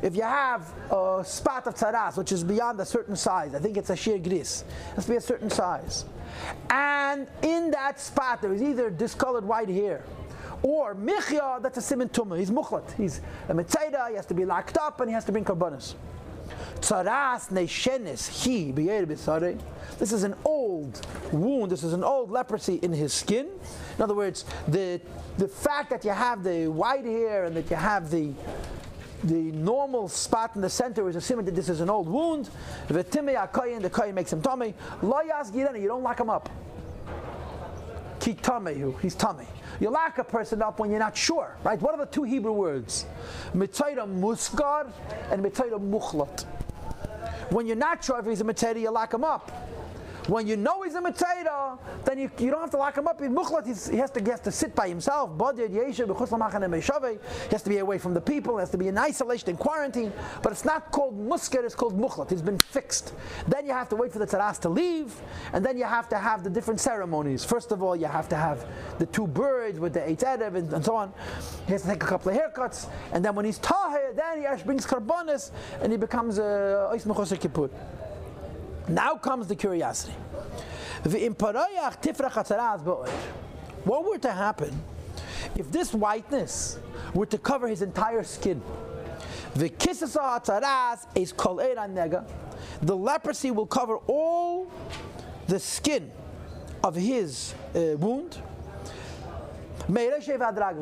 If 0.02 0.16
you 0.16 0.22
have 0.22 0.72
a 0.90 1.22
spot 1.24 1.66
of 1.66 1.74
tzaras, 1.74 2.16
which 2.16 2.32
is 2.32 2.44
beyond 2.44 2.80
a 2.80 2.84
certain 2.84 3.16
size, 3.16 3.54
I 3.54 3.58
think 3.58 3.76
it's 3.76 3.90
a 3.90 3.96
sheer 3.96 4.18
gris, 4.18 4.62
it 4.62 4.94
has 4.96 5.04
to 5.06 5.12
be 5.12 5.16
a 5.16 5.20
certain 5.20 5.50
size. 5.50 6.04
And 6.68 7.28
in 7.42 7.70
that 7.70 8.00
spot, 8.00 8.42
there 8.42 8.52
is 8.52 8.60
either 8.60 8.90
discolored 8.90 9.44
white 9.44 9.68
hair, 9.68 10.02
or 10.62 10.94
michya, 10.94 11.60
that's 11.62 11.78
a 11.78 11.82
simon 11.82 12.08
tumah. 12.08 12.38
He's 12.38 12.50
muchlat. 12.50 12.90
He's 12.94 13.20
a 13.48 13.54
mitzayda, 13.54 14.08
he 14.08 14.16
has 14.16 14.26
to 14.26 14.34
be 14.34 14.44
locked 14.44 14.78
up, 14.78 15.00
and 15.00 15.10
he 15.10 15.14
has 15.14 15.24
to 15.26 15.32
bring 15.32 15.44
karbonis. 15.44 15.94
Tzaras 16.84 17.48
neshenis 17.50 18.28
he. 18.28 18.70
This 19.98 20.12
is 20.12 20.22
an 20.22 20.34
old 20.44 21.06
wound. 21.32 21.72
This 21.72 21.82
is 21.82 21.94
an 21.94 22.04
old 22.04 22.30
leprosy 22.30 22.74
in 22.82 22.92
his 22.92 23.14
skin. 23.14 23.48
In 23.96 24.02
other 24.02 24.14
words, 24.14 24.44
the 24.68 25.00
the 25.38 25.48
fact 25.48 25.88
that 25.88 26.04
you 26.04 26.10
have 26.10 26.44
the 26.44 26.66
white 26.66 27.06
hair 27.06 27.44
and 27.44 27.56
that 27.56 27.70
you 27.70 27.76
have 27.76 28.10
the 28.10 28.34
the 29.22 29.50
normal 29.52 30.08
spot 30.08 30.56
in 30.56 30.60
the 30.60 30.68
center 30.68 31.08
is 31.08 31.16
assuming 31.16 31.46
that 31.46 31.54
this 31.54 31.70
is 31.70 31.80
an 31.80 31.88
old 31.88 32.06
wound. 32.06 32.50
The 32.88 33.02
akayin, 33.02 33.80
the 33.80 33.88
kayin 33.88 34.12
makes 34.12 34.30
him 34.30 34.42
tummy. 34.42 34.74
Lo 35.00 35.20
you 35.22 35.88
don't 35.88 36.02
lock 36.02 36.20
him 36.20 36.28
up. 36.28 36.50
Ki 38.20 38.36
he's 39.00 39.14
tummy. 39.14 39.46
You 39.80 39.88
lock 39.88 40.18
a 40.18 40.24
person 40.24 40.60
up 40.60 40.78
when 40.78 40.90
you're 40.90 40.98
not 40.98 41.16
sure, 41.16 41.56
right? 41.64 41.80
What 41.80 41.94
are 41.94 42.04
the 42.04 42.12
two 42.12 42.24
Hebrew 42.24 42.52
words? 42.52 43.06
Mitzayda 43.54 44.06
musgar 44.06 44.90
and 45.30 45.42
mitzayda 45.42 45.80
muchlat. 45.80 46.44
When 47.50 47.66
you're 47.66 47.76
not 47.76 48.02
sure 48.02 48.18
if 48.18 48.26
he's 48.26 48.40
a 48.40 48.44
mitzayda, 48.44 48.80
you 48.80 48.90
lock 48.90 49.12
him 49.12 49.24
up. 49.24 49.50
When 50.26 50.46
you 50.46 50.56
know 50.56 50.82
he's 50.82 50.94
a 50.94 51.02
Mitzayda, 51.02 51.78
then 52.04 52.18
you, 52.18 52.30
you 52.38 52.50
don't 52.50 52.60
have 52.60 52.70
to 52.70 52.78
lock 52.78 52.96
him 52.96 53.06
up. 53.06 53.20
He's 53.20 53.28
mukhlat, 53.28 53.64
he 53.90 53.98
has 53.98 54.10
to 54.12 54.20
he 54.22 54.30
has 54.30 54.40
to 54.40 54.50
sit 54.50 54.74
by 54.74 54.88
himself. 54.88 55.32
He 55.56 55.62
has 57.50 57.62
to 57.62 57.68
be 57.68 57.78
away 57.78 57.98
from 57.98 58.14
the 58.14 58.20
people, 58.20 58.56
he 58.56 58.60
has 58.60 58.70
to 58.70 58.78
be 58.78 58.88
in 58.88 58.96
isolation, 58.96 59.50
in 59.50 59.56
quarantine. 59.56 60.12
But 60.42 60.52
it's 60.52 60.64
not 60.64 60.90
called 60.90 61.18
muskar, 61.18 61.62
it's 61.64 61.74
called 61.74 61.98
mukhlat. 61.98 62.30
He's 62.30 62.40
been 62.40 62.58
fixed. 62.58 63.12
Then 63.48 63.66
you 63.66 63.72
have 63.72 63.90
to 63.90 63.96
wait 63.96 64.12
for 64.12 64.18
the 64.18 64.26
tzaras 64.26 64.58
to 64.60 64.70
leave, 64.70 65.14
and 65.52 65.64
then 65.64 65.76
you 65.76 65.84
have 65.84 66.08
to 66.08 66.16
have 66.16 66.42
the 66.42 66.50
different 66.50 66.80
ceremonies. 66.80 67.44
First 67.44 67.70
of 67.70 67.82
all, 67.82 67.94
you 67.94 68.06
have 68.06 68.28
to 68.30 68.36
have 68.36 68.66
the 68.98 69.06
two 69.06 69.26
birds 69.26 69.78
with 69.78 69.92
the 69.92 70.00
eitz 70.00 70.24
erev 70.24 70.54
and, 70.54 70.72
and, 70.72 70.84
so 70.84 70.96
on. 70.96 71.12
He 71.66 71.72
has 71.72 71.82
to 71.82 71.88
take 71.88 72.02
a 72.02 72.06
couple 72.06 72.32
of 72.32 72.38
haircuts, 72.38 72.88
and 73.12 73.22
then 73.22 73.34
when 73.34 73.44
he's 73.44 73.58
tahir, 73.58 74.14
then 74.14 74.38
he 74.38 74.64
brings 74.64 74.86
karbonis, 74.86 75.50
and 75.82 75.92
he 75.92 75.98
becomes 75.98 76.38
a 76.38 76.88
uh, 76.90 77.36
kippur. 77.36 77.68
Now 78.88 79.16
comes 79.16 79.46
the 79.46 79.56
curiosity. 79.56 80.14
What 83.84 84.04
were 84.04 84.18
to 84.18 84.32
happen 84.32 84.82
if 85.56 85.70
this 85.70 85.94
whiteness 85.94 86.78
were 87.14 87.26
to 87.26 87.38
cover 87.38 87.68
his 87.68 87.82
entire 87.82 88.24
skin? 88.24 88.62
The 92.82 92.96
leprosy 92.96 93.50
will 93.50 93.66
cover 93.66 93.96
all 94.06 94.70
the 95.46 95.60
skin 95.60 96.10
of 96.82 96.94
his 96.94 97.54
uh, 97.74 97.96
wound. 97.98 98.38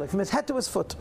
From 0.09 0.19
his 0.19 0.31
head 0.31 0.47
to 0.47 0.57
his 0.57 0.69
foot 0.69 0.95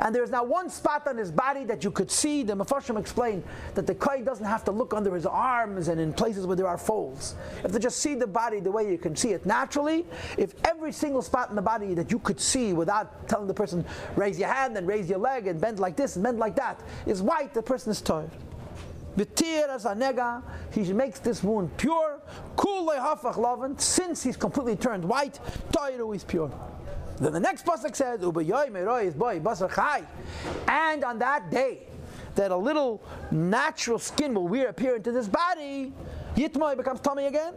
and 0.00 0.14
there 0.14 0.22
is 0.22 0.30
now 0.30 0.44
one 0.44 0.68
spot 0.68 1.06
on 1.06 1.16
his 1.16 1.30
body 1.30 1.64
that 1.64 1.84
you 1.84 1.90
could 1.90 2.10
see. 2.10 2.42
The 2.42 2.54
Mepharshim 2.54 2.98
explained 2.98 3.44
that 3.74 3.86
the 3.86 3.94
Kai 3.94 4.20
doesn't 4.20 4.44
have 4.44 4.64
to 4.64 4.72
look 4.72 4.94
under 4.94 5.14
his 5.14 5.26
arms 5.26 5.88
and 5.88 6.00
in 6.00 6.12
places 6.12 6.46
where 6.46 6.56
there 6.56 6.68
are 6.68 6.78
folds. 6.78 7.34
If 7.64 7.72
to 7.72 7.78
just 7.78 7.98
see 7.98 8.14
the 8.14 8.26
body 8.26 8.60
the 8.60 8.70
way 8.70 8.90
you 8.90 8.98
can 8.98 9.16
see 9.16 9.30
it 9.30 9.46
naturally. 9.46 10.06
If 10.36 10.54
every 10.64 10.92
single 10.92 11.22
spot 11.22 11.50
in 11.50 11.56
the 11.56 11.62
body 11.62 11.94
that 11.94 12.10
you 12.10 12.18
could 12.18 12.40
see 12.40 12.72
without 12.72 13.28
telling 13.28 13.46
the 13.46 13.54
person, 13.54 13.84
raise 14.16 14.38
your 14.38 14.48
hand 14.48 14.76
and 14.76 14.86
raise 14.86 15.08
your 15.08 15.18
leg 15.18 15.46
and 15.46 15.60
bend 15.60 15.78
like 15.78 15.96
this 15.96 16.16
and 16.16 16.24
bend 16.24 16.38
like 16.38 16.56
that, 16.56 16.80
is 17.06 17.22
white, 17.22 17.54
the 17.54 17.62
person 17.62 17.90
is 17.90 18.00
tired. 18.00 18.30
He 20.72 20.92
makes 20.92 21.20
this 21.20 21.42
wound 21.42 21.74
pure. 21.78 22.20
Since 23.78 24.22
he's 24.22 24.36
completely 24.36 24.76
turned 24.76 25.04
white, 25.04 25.40
Toiru 25.72 26.14
is 26.14 26.24
pure. 26.24 26.50
Then 27.18 27.32
the 27.32 27.40
next 27.40 27.64
pasuk 27.64 27.96
says, 27.96 28.20
boy 28.20 29.40
And 30.68 31.04
on 31.04 31.18
that 31.18 31.50
day, 31.50 31.86
that 32.34 32.50
a 32.50 32.56
little 32.56 33.02
natural 33.30 33.98
skin 33.98 34.34
will 34.34 34.48
reappear 34.48 34.96
into 34.96 35.10
this 35.12 35.26
body, 35.26 35.92
Yitmoy 36.36 36.76
becomes 36.76 37.00
tummy 37.00 37.26
again. 37.26 37.54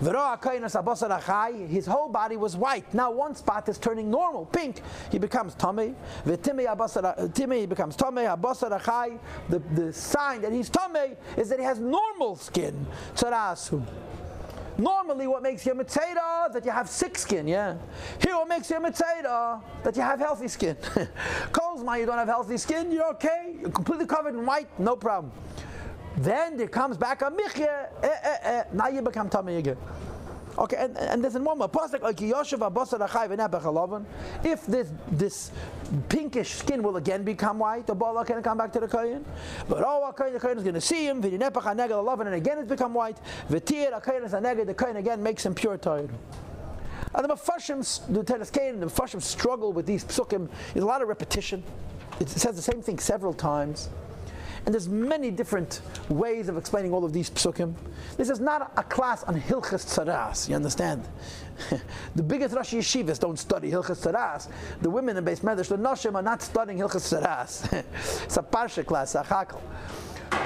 His 0.00 1.86
whole 1.86 2.08
body 2.08 2.36
was 2.36 2.56
white. 2.56 2.94
Now 2.94 3.10
one 3.10 3.34
spot 3.34 3.68
is 3.68 3.78
turning 3.78 4.10
normal, 4.10 4.46
pink. 4.46 4.80
He 5.10 5.18
becomes 5.18 5.54
tummy. 5.54 5.94
Timmy 6.42 7.66
becomes 7.66 7.96
tummy. 7.96 8.22
The, 8.22 9.58
the 9.74 9.92
sign 9.92 10.40
that 10.42 10.52
he's 10.52 10.70
tummy 10.70 11.16
is 11.36 11.48
that 11.48 11.58
he 11.58 11.64
has 11.64 11.80
normal 11.80 12.36
skin. 12.36 12.86
Normally, 14.78 15.26
what 15.26 15.42
makes 15.42 15.66
you 15.66 15.72
a 15.72 15.74
mitzvah 15.74 16.50
that 16.52 16.64
you 16.64 16.70
have 16.70 16.88
sick 16.88 17.18
skin, 17.18 17.48
yeah? 17.48 17.76
Here, 18.22 18.36
what 18.36 18.48
makes 18.48 18.70
you 18.70 18.76
a 18.76 18.80
mitzvah 18.80 19.60
that 19.82 19.96
you 19.96 20.02
have 20.02 20.20
healthy 20.20 20.46
skin. 20.46 20.76
Kozma, 21.52 21.98
you 21.98 22.06
don't 22.06 22.16
have 22.16 22.28
healthy 22.28 22.56
skin, 22.56 22.92
you're 22.92 23.10
okay, 23.10 23.56
you're 23.60 23.70
completely 23.70 24.06
covered 24.06 24.34
in 24.34 24.46
white, 24.46 24.68
no 24.78 24.94
problem. 24.94 25.32
Then 26.16 26.56
there 26.56 26.68
comes 26.68 26.96
back 26.96 27.22
a 27.22 27.30
michya, 27.30 27.88
eh, 28.02 28.08
eh, 28.22 28.36
eh, 28.42 28.64
now 28.72 28.88
you 28.88 29.02
become 29.02 29.28
tummy 29.28 29.56
again. 29.56 29.76
Okay, 30.58 30.76
and, 30.76 30.98
and 30.98 31.22
there's 31.22 31.34
one 31.34 31.56
more 31.56 31.68
pasuk 31.68 32.02
If 34.44 34.66
this 34.66 34.88
this 35.12 35.52
pinkish 36.08 36.54
skin 36.54 36.82
will 36.82 36.96
again 36.96 37.22
become 37.22 37.60
white, 37.60 37.86
the 37.86 37.94
bala 37.94 38.24
can 38.24 38.42
come 38.42 38.58
back 38.58 38.72
to 38.72 38.80
the 38.80 38.88
kohen. 38.88 39.24
But 39.68 39.84
oh, 39.86 40.12
kohen 40.16 40.32
the 40.32 40.40
kohen 40.40 40.58
is 40.58 40.64
going 40.64 40.74
to 40.74 40.80
see 40.80 41.06
him. 41.06 41.22
V'dinepach 41.22 41.62
hanegel 41.62 42.04
alavan, 42.04 42.26
and 42.26 42.34
again 42.34 42.58
it's 42.58 42.68
become 42.68 42.92
white. 42.92 43.18
V'tir 43.48 44.02
kohen 44.02 44.24
is 44.24 44.32
hanegel. 44.32 44.66
The 44.66 44.74
kohen 44.74 44.96
again 44.96 45.22
makes 45.22 45.46
him 45.46 45.54
pure 45.54 45.78
tired. 45.78 46.10
And 47.14 47.24
the 47.24 47.34
Mepharshim, 47.34 48.12
the 48.12 48.22
Teres 48.22 48.50
Kain, 48.50 48.80
the 48.80 48.86
Mepharshim 48.86 49.22
struggle 49.22 49.72
with 49.72 49.86
these 49.86 50.04
psukim. 50.04 50.48
There's 50.74 50.84
a 50.84 50.86
lot 50.86 51.02
of 51.02 51.08
repetition. 51.08 51.62
It 52.20 52.28
says 52.28 52.56
the 52.56 52.62
same 52.62 52.82
thing 52.82 52.98
several 52.98 53.32
times. 53.32 53.88
And 54.68 54.74
there's 54.74 54.90
many 54.90 55.30
different 55.30 55.80
ways 56.10 56.50
of 56.50 56.58
explaining 56.58 56.92
all 56.92 57.02
of 57.02 57.10
these 57.10 57.30
psukim. 57.30 57.72
This 58.18 58.28
is 58.28 58.38
not 58.38 58.70
a 58.76 58.82
class 58.82 59.24
on 59.24 59.40
Hilchas 59.40 59.86
Tzaras, 59.86 60.46
you 60.46 60.56
understand? 60.56 61.08
the 62.14 62.22
biggest 62.22 62.54
Rashi 62.54 62.76
Yeshivas 62.76 63.18
don't 63.18 63.38
study 63.38 63.70
Hilchas 63.70 64.06
Tzaras. 64.06 64.50
The 64.82 64.90
women 64.90 65.16
in 65.16 65.24
Beis 65.24 65.40
Medrash, 65.40 65.68
the 65.68 65.78
Nashim, 65.78 66.16
are 66.16 66.22
not 66.22 66.42
studying 66.42 66.78
Hilchas 66.78 67.18
Tzaras. 67.18 67.82
it's 68.24 68.36
a 68.36 68.42
Parsha 68.42 68.84
class, 68.84 69.14
a 69.14 69.22
Chakal. 69.22 69.58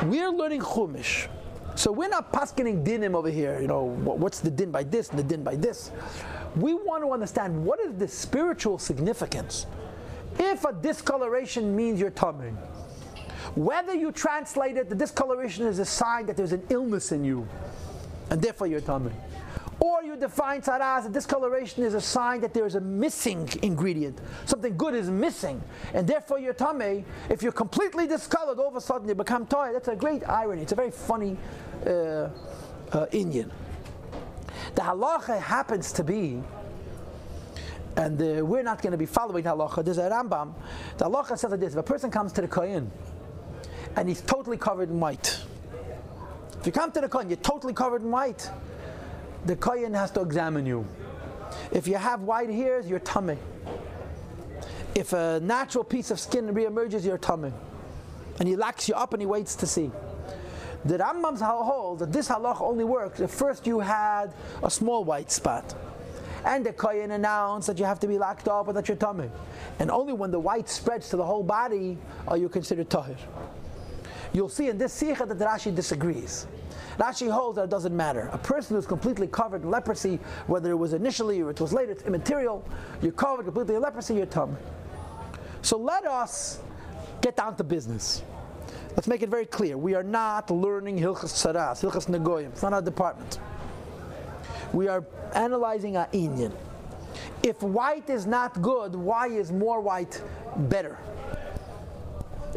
We're 0.04 0.30
learning 0.30 0.60
Chumash. 0.60 1.26
So 1.74 1.90
we're 1.90 2.08
not 2.08 2.32
paskening 2.32 2.86
dinim 2.86 3.16
over 3.16 3.28
here, 3.28 3.60
you 3.60 3.66
know, 3.66 3.86
what's 3.86 4.38
the 4.38 4.52
din 4.52 4.70
by 4.70 4.84
this 4.84 5.10
and 5.10 5.18
the 5.18 5.24
din 5.24 5.42
by 5.42 5.56
this. 5.56 5.90
We 6.54 6.74
want 6.74 7.02
to 7.02 7.10
understand 7.10 7.64
what 7.64 7.80
is 7.80 7.96
the 7.96 8.06
spiritual 8.06 8.78
significance. 8.78 9.66
If 10.38 10.64
a 10.64 10.72
discoloration 10.72 11.74
means 11.74 11.98
you're 11.98 12.10
tummy, 12.10 12.52
whether 13.54 13.94
you 13.94 14.12
translate 14.12 14.76
it, 14.76 14.88
the 14.88 14.94
discoloration 14.94 15.66
is 15.66 15.78
a 15.78 15.84
sign 15.84 16.26
that 16.26 16.36
there's 16.36 16.52
an 16.52 16.62
illness 16.70 17.12
in 17.12 17.24
you, 17.24 17.46
and 18.30 18.40
therefore 18.40 18.66
you're 18.66 18.80
tummy. 18.80 19.12
Or 19.80 20.02
you 20.04 20.16
define 20.16 20.62
tzaras, 20.62 21.04
the 21.04 21.08
discoloration 21.08 21.82
is 21.82 21.94
a 21.94 22.00
sign 22.00 22.40
that 22.42 22.54
there 22.54 22.64
is 22.66 22.76
a 22.76 22.80
missing 22.80 23.48
ingredient. 23.62 24.20
Something 24.44 24.76
good 24.76 24.94
is 24.94 25.10
missing. 25.10 25.60
And 25.92 26.06
therefore 26.06 26.38
you're 26.38 26.54
tummy. 26.54 27.04
If 27.28 27.42
you're 27.42 27.50
completely 27.50 28.06
discolored, 28.06 28.60
all 28.60 28.68
of 28.68 28.76
a 28.76 28.80
sudden 28.80 29.08
you 29.08 29.16
become 29.16 29.44
toy. 29.44 29.70
That's 29.72 29.88
a 29.88 29.96
great 29.96 30.22
irony. 30.28 30.62
It's 30.62 30.70
a 30.70 30.76
very 30.76 30.92
funny 30.92 31.36
uh, 31.84 31.90
uh, 31.90 33.06
Indian. 33.10 33.50
The 34.76 34.82
halacha 34.82 35.40
happens 35.40 35.90
to 35.92 36.04
be 36.04 36.40
and 37.96 38.20
uh, 38.22 38.44
we're 38.44 38.62
not 38.62 38.80
going 38.80 38.92
to 38.92 38.98
be 38.98 39.06
following 39.06 39.44
halacha. 39.44 39.84
There's 39.84 39.98
a 39.98 40.08
Rambam. 40.08 40.54
The 40.96 41.06
halacha 41.06 41.38
says 41.38 41.50
like 41.50 41.60
this: 41.60 41.72
if 41.72 41.78
a 41.78 41.82
person 41.82 42.10
comes 42.10 42.32
to 42.32 42.40
the 42.40 42.48
kohen 42.48 42.90
and 43.96 44.08
he's 44.08 44.20
totally 44.20 44.56
covered 44.56 44.90
in 44.90 45.00
white. 45.00 45.40
If 46.58 46.66
you 46.66 46.72
come 46.72 46.92
to 46.92 47.00
the 47.00 47.08
Kohen, 47.08 47.28
you're 47.28 47.36
totally 47.38 47.74
covered 47.74 48.02
in 48.02 48.10
white. 48.10 48.48
The 49.46 49.56
Kohen 49.56 49.94
has 49.94 50.10
to 50.12 50.20
examine 50.20 50.64
you. 50.66 50.86
If 51.72 51.88
you 51.88 51.96
have 51.96 52.22
white 52.22 52.50
hairs, 52.50 52.88
you're 52.88 53.00
tummy. 53.00 53.36
If 54.94 55.12
a 55.12 55.40
natural 55.42 55.84
piece 55.84 56.10
of 56.10 56.20
skin 56.20 56.46
reemerges, 56.54 57.04
you're 57.04 57.18
tummy. 57.18 57.52
And 58.38 58.48
he 58.48 58.56
locks 58.56 58.88
you 58.88 58.94
up 58.94 59.12
and 59.12 59.22
he 59.22 59.26
waits 59.26 59.54
to 59.56 59.66
see. 59.66 59.90
The 60.84 60.98
Rambam's 60.98 61.40
hold 61.40 62.00
that 62.00 62.12
this 62.12 62.28
halach 62.28 62.60
only 62.60 62.84
works 62.84 63.20
if 63.20 63.30
first 63.30 63.66
you 63.66 63.80
had 63.80 64.32
a 64.62 64.70
small 64.70 65.04
white 65.04 65.30
spot. 65.30 65.74
And 66.44 66.66
the 66.66 66.72
Kohen 66.72 67.12
announced 67.12 67.68
that 67.68 67.78
you 67.78 67.84
have 67.84 68.00
to 68.00 68.08
be 68.08 68.18
locked 68.18 68.48
up 68.48 68.66
or 68.66 68.72
that 68.72 68.88
you're 68.88 68.96
tummy. 68.96 69.30
And 69.78 69.90
only 69.90 70.12
when 70.12 70.30
the 70.30 70.40
white 70.40 70.68
spreads 70.68 71.08
to 71.10 71.16
the 71.16 71.24
whole 71.24 71.42
body 71.44 71.96
are 72.26 72.36
you 72.36 72.48
considered 72.48 72.90
tahir. 72.90 73.16
You'll 74.32 74.48
see 74.48 74.68
in 74.68 74.78
this 74.78 74.92
sikha 74.92 75.26
that 75.26 75.38
Rashi 75.38 75.74
disagrees. 75.74 76.46
Rashi 76.98 77.30
holds 77.30 77.56
that 77.56 77.64
it 77.64 77.70
doesn't 77.70 77.96
matter. 77.96 78.30
A 78.32 78.38
person 78.38 78.76
who's 78.76 78.86
completely 78.86 79.26
covered 79.26 79.62
in 79.62 79.70
leprosy, 79.70 80.18
whether 80.46 80.70
it 80.70 80.76
was 80.76 80.92
initially 80.92 81.40
or 81.42 81.50
it 81.50 81.60
was 81.60 81.72
later, 81.72 81.92
it's 81.92 82.02
immaterial. 82.04 82.64
You're 83.02 83.12
covered 83.12 83.44
completely 83.44 83.74
in 83.74 83.82
leprosy, 83.82 84.14
you're 84.14 84.26
tum. 84.26 84.56
So 85.62 85.78
let 85.78 86.04
us 86.06 86.60
get 87.20 87.36
down 87.36 87.56
to 87.56 87.64
business. 87.64 88.22
Let's 88.90 89.08
make 89.08 89.22
it 89.22 89.28
very 89.28 89.46
clear. 89.46 89.78
We 89.78 89.94
are 89.94 90.02
not 90.02 90.50
learning 90.50 90.98
Hilchas 90.98 91.32
Saras, 91.32 91.82
Hilchas 91.82 92.08
Nagoyim. 92.08 92.48
It's 92.48 92.62
not 92.62 92.72
our 92.72 92.82
department. 92.82 93.38
We 94.72 94.88
are 94.88 95.04
analyzing 95.34 95.96
our 95.96 96.08
Inyan. 96.08 96.52
If 97.42 97.62
white 97.62 98.08
is 98.10 98.26
not 98.26 98.60
good, 98.60 98.94
why 98.94 99.28
is 99.28 99.50
more 99.50 99.80
white 99.80 100.22
better? 100.56 100.98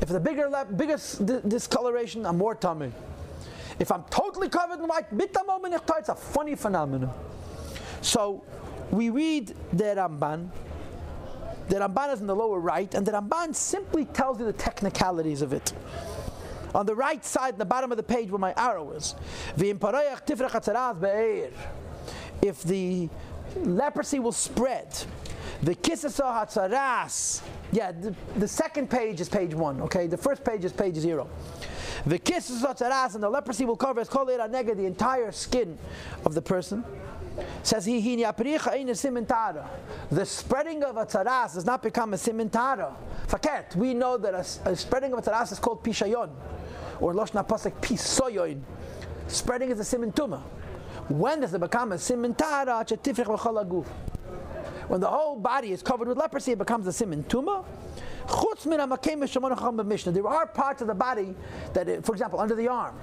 If 0.01 0.09
the 0.09 0.19
bigger 0.19 0.49
biggest 0.75 1.25
di- 1.25 1.41
discoloration, 1.47 2.25
I'm 2.25 2.37
more 2.37 2.55
tummy. 2.55 2.91
If 3.79 3.91
I'm 3.91 4.03
totally 4.09 4.49
covered 4.49 4.79
in 4.79 4.87
white, 4.87 5.05
it's 5.11 6.09
a 6.09 6.15
funny 6.15 6.55
phenomenon. 6.55 7.11
So 8.01 8.43
we 8.91 9.09
read 9.09 9.53
the 9.73 9.83
Ramban. 9.83 10.49
The 11.67 11.75
Ramban 11.77 12.13
is 12.13 12.21
in 12.21 12.27
the 12.27 12.35
lower 12.35 12.59
right, 12.59 12.93
and 12.93 13.05
the 13.05 13.11
Ramban 13.11 13.55
simply 13.55 14.05
tells 14.05 14.39
you 14.39 14.45
the 14.45 14.53
technicalities 14.53 15.41
of 15.41 15.51
it. 15.53 15.73
On 16.75 16.85
the 16.85 16.95
right 16.95 17.23
side, 17.23 17.53
in 17.53 17.59
the 17.59 17.65
bottom 17.65 17.91
of 17.91 17.97
the 17.97 18.03
page 18.03 18.29
where 18.29 18.39
my 18.39 18.53
arrow 18.57 18.91
is, 18.91 19.15
if 22.41 22.63
the 22.63 23.09
leprosy 23.63 24.19
will 24.19 24.31
spread, 24.33 24.87
the 25.61 25.75
kisasa 25.75 26.23
hatzaras. 26.23 27.41
Yeah, 27.71 27.91
the, 27.91 28.15
the 28.37 28.47
second 28.47 28.89
page 28.89 29.21
is 29.21 29.29
page 29.29 29.53
one. 29.53 29.81
Okay, 29.81 30.07
the 30.07 30.17
first 30.17 30.43
page 30.43 30.65
is 30.65 30.71
page 30.71 30.95
zero. 30.95 31.29
The 32.05 32.19
kisasa 32.19 32.75
hatzaras 32.75 33.15
and 33.15 33.23
the 33.23 33.29
leprosy 33.29 33.65
will 33.65 33.75
cover 33.75 34.01
as 34.01 34.09
nega 34.09 34.75
the 34.75 34.85
entire 34.85 35.31
skin 35.31 35.77
of 36.25 36.33
the 36.33 36.41
person. 36.41 36.83
Says 37.63 37.85
he, 37.85 37.99
he 37.99 38.15
The 38.15 38.35
spreading 40.23 40.83
of 40.83 40.97
a 40.97 41.05
tzaras 41.05 41.53
does 41.55 41.65
not 41.65 41.83
become 41.83 42.13
a 42.13 42.17
simintara. 42.17 42.93
Faket, 43.27 43.75
we 43.75 43.93
know 43.93 44.17
that 44.17 44.33
a, 44.33 44.69
a 44.69 44.75
spreading 44.75 45.13
of 45.13 45.19
a 45.19 45.21
tzaras 45.21 45.51
is 45.51 45.59
called 45.59 45.83
pishayon, 45.83 46.29
or 46.99 47.13
loshna 47.13 47.45
pasek 47.45 47.73
pisoyon. 47.81 48.61
Spreading 49.27 49.71
is 49.71 49.79
a 49.79 49.97
simintuma. 49.97 50.41
When 51.09 51.41
does 51.41 51.53
it 51.53 51.59
become 51.59 51.91
a 51.91 51.95
simintara? 51.95 52.85
When 54.87 55.01
the 55.01 55.07
whole 55.07 55.35
body 55.35 55.71
is 55.71 55.81
covered 55.81 56.07
with 56.07 56.17
leprosy, 56.17 56.51
it 56.51 56.57
becomes 56.57 56.87
a 56.87 56.91
simintuma. 56.91 57.65
There 60.13 60.27
are 60.27 60.47
parts 60.47 60.81
of 60.81 60.87
the 60.87 60.95
body 60.95 61.35
that, 61.73 62.05
for 62.05 62.11
example, 62.11 62.39
under 62.39 62.55
the 62.55 62.67
arm, 62.67 62.95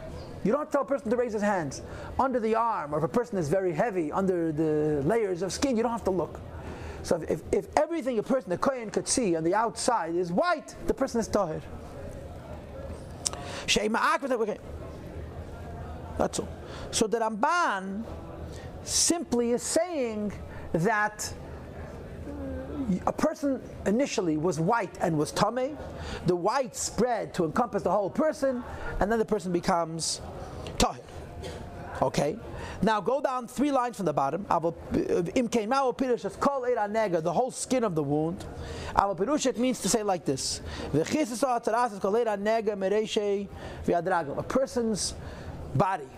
you 0.44 0.50
don't 0.52 0.70
tell 0.72 0.82
a 0.82 0.84
person 0.84 1.10
to 1.10 1.16
raise 1.16 1.32
his 1.32 1.42
hands. 1.42 1.82
Under 2.18 2.40
the 2.40 2.54
arm, 2.56 2.94
or 2.94 2.98
if 2.98 3.04
a 3.04 3.08
person 3.08 3.38
is 3.38 3.48
very 3.48 3.72
heavy, 3.72 4.10
under 4.10 4.50
the 4.50 5.02
layers 5.06 5.42
of 5.42 5.52
skin, 5.52 5.76
you 5.76 5.82
don't 5.82 5.92
have 5.92 6.04
to 6.04 6.10
look. 6.10 6.40
So 7.04 7.22
if, 7.28 7.42
if 7.52 7.66
everything 7.76 8.18
a 8.18 8.22
person, 8.22 8.50
the 8.50 8.58
kohen, 8.58 8.90
could 8.90 9.08
see 9.08 9.36
on 9.36 9.44
the 9.44 9.54
outside 9.54 10.14
is 10.14 10.32
white, 10.32 10.74
the 10.86 10.94
person 10.94 11.20
is 11.20 11.28
tahir. 11.28 11.60
That's 16.18 16.38
all. 16.40 16.48
So 16.90 17.06
the 17.06 17.18
Ramban 17.18 18.04
simply 18.82 19.52
is 19.52 19.62
saying 19.62 20.32
that 20.72 21.32
a 23.06 23.12
person 23.12 23.60
initially 23.86 24.36
was 24.36 24.60
white 24.60 24.96
and 25.00 25.16
was 25.16 25.32
tame, 25.32 25.78
the 26.26 26.36
white 26.36 26.76
spread 26.76 27.32
to 27.34 27.44
encompass 27.44 27.82
the 27.82 27.90
whole 27.90 28.10
person, 28.10 28.62
and 29.00 29.10
then 29.10 29.18
the 29.18 29.24
person 29.24 29.52
becomes 29.52 30.20
tahir. 30.78 31.00
Okay. 32.00 32.38
Now 32.82 33.00
go 33.00 33.20
down 33.20 33.46
three 33.46 33.70
lines 33.70 33.96
from 33.96 34.06
the 34.06 34.12
bottom. 34.12 34.44
Uh, 34.50 34.58
the 34.58 34.72
whole 37.32 37.52
skin 37.52 37.84
of 37.84 37.94
the 37.94 38.02
wound. 38.02 38.44
It 38.96 39.58
means 39.58 39.78
to 39.80 39.88
say 39.88 40.02
like 40.02 40.24
this. 40.24 40.62
A 40.92 41.04
person's 44.42 45.14
body. 45.74 46.08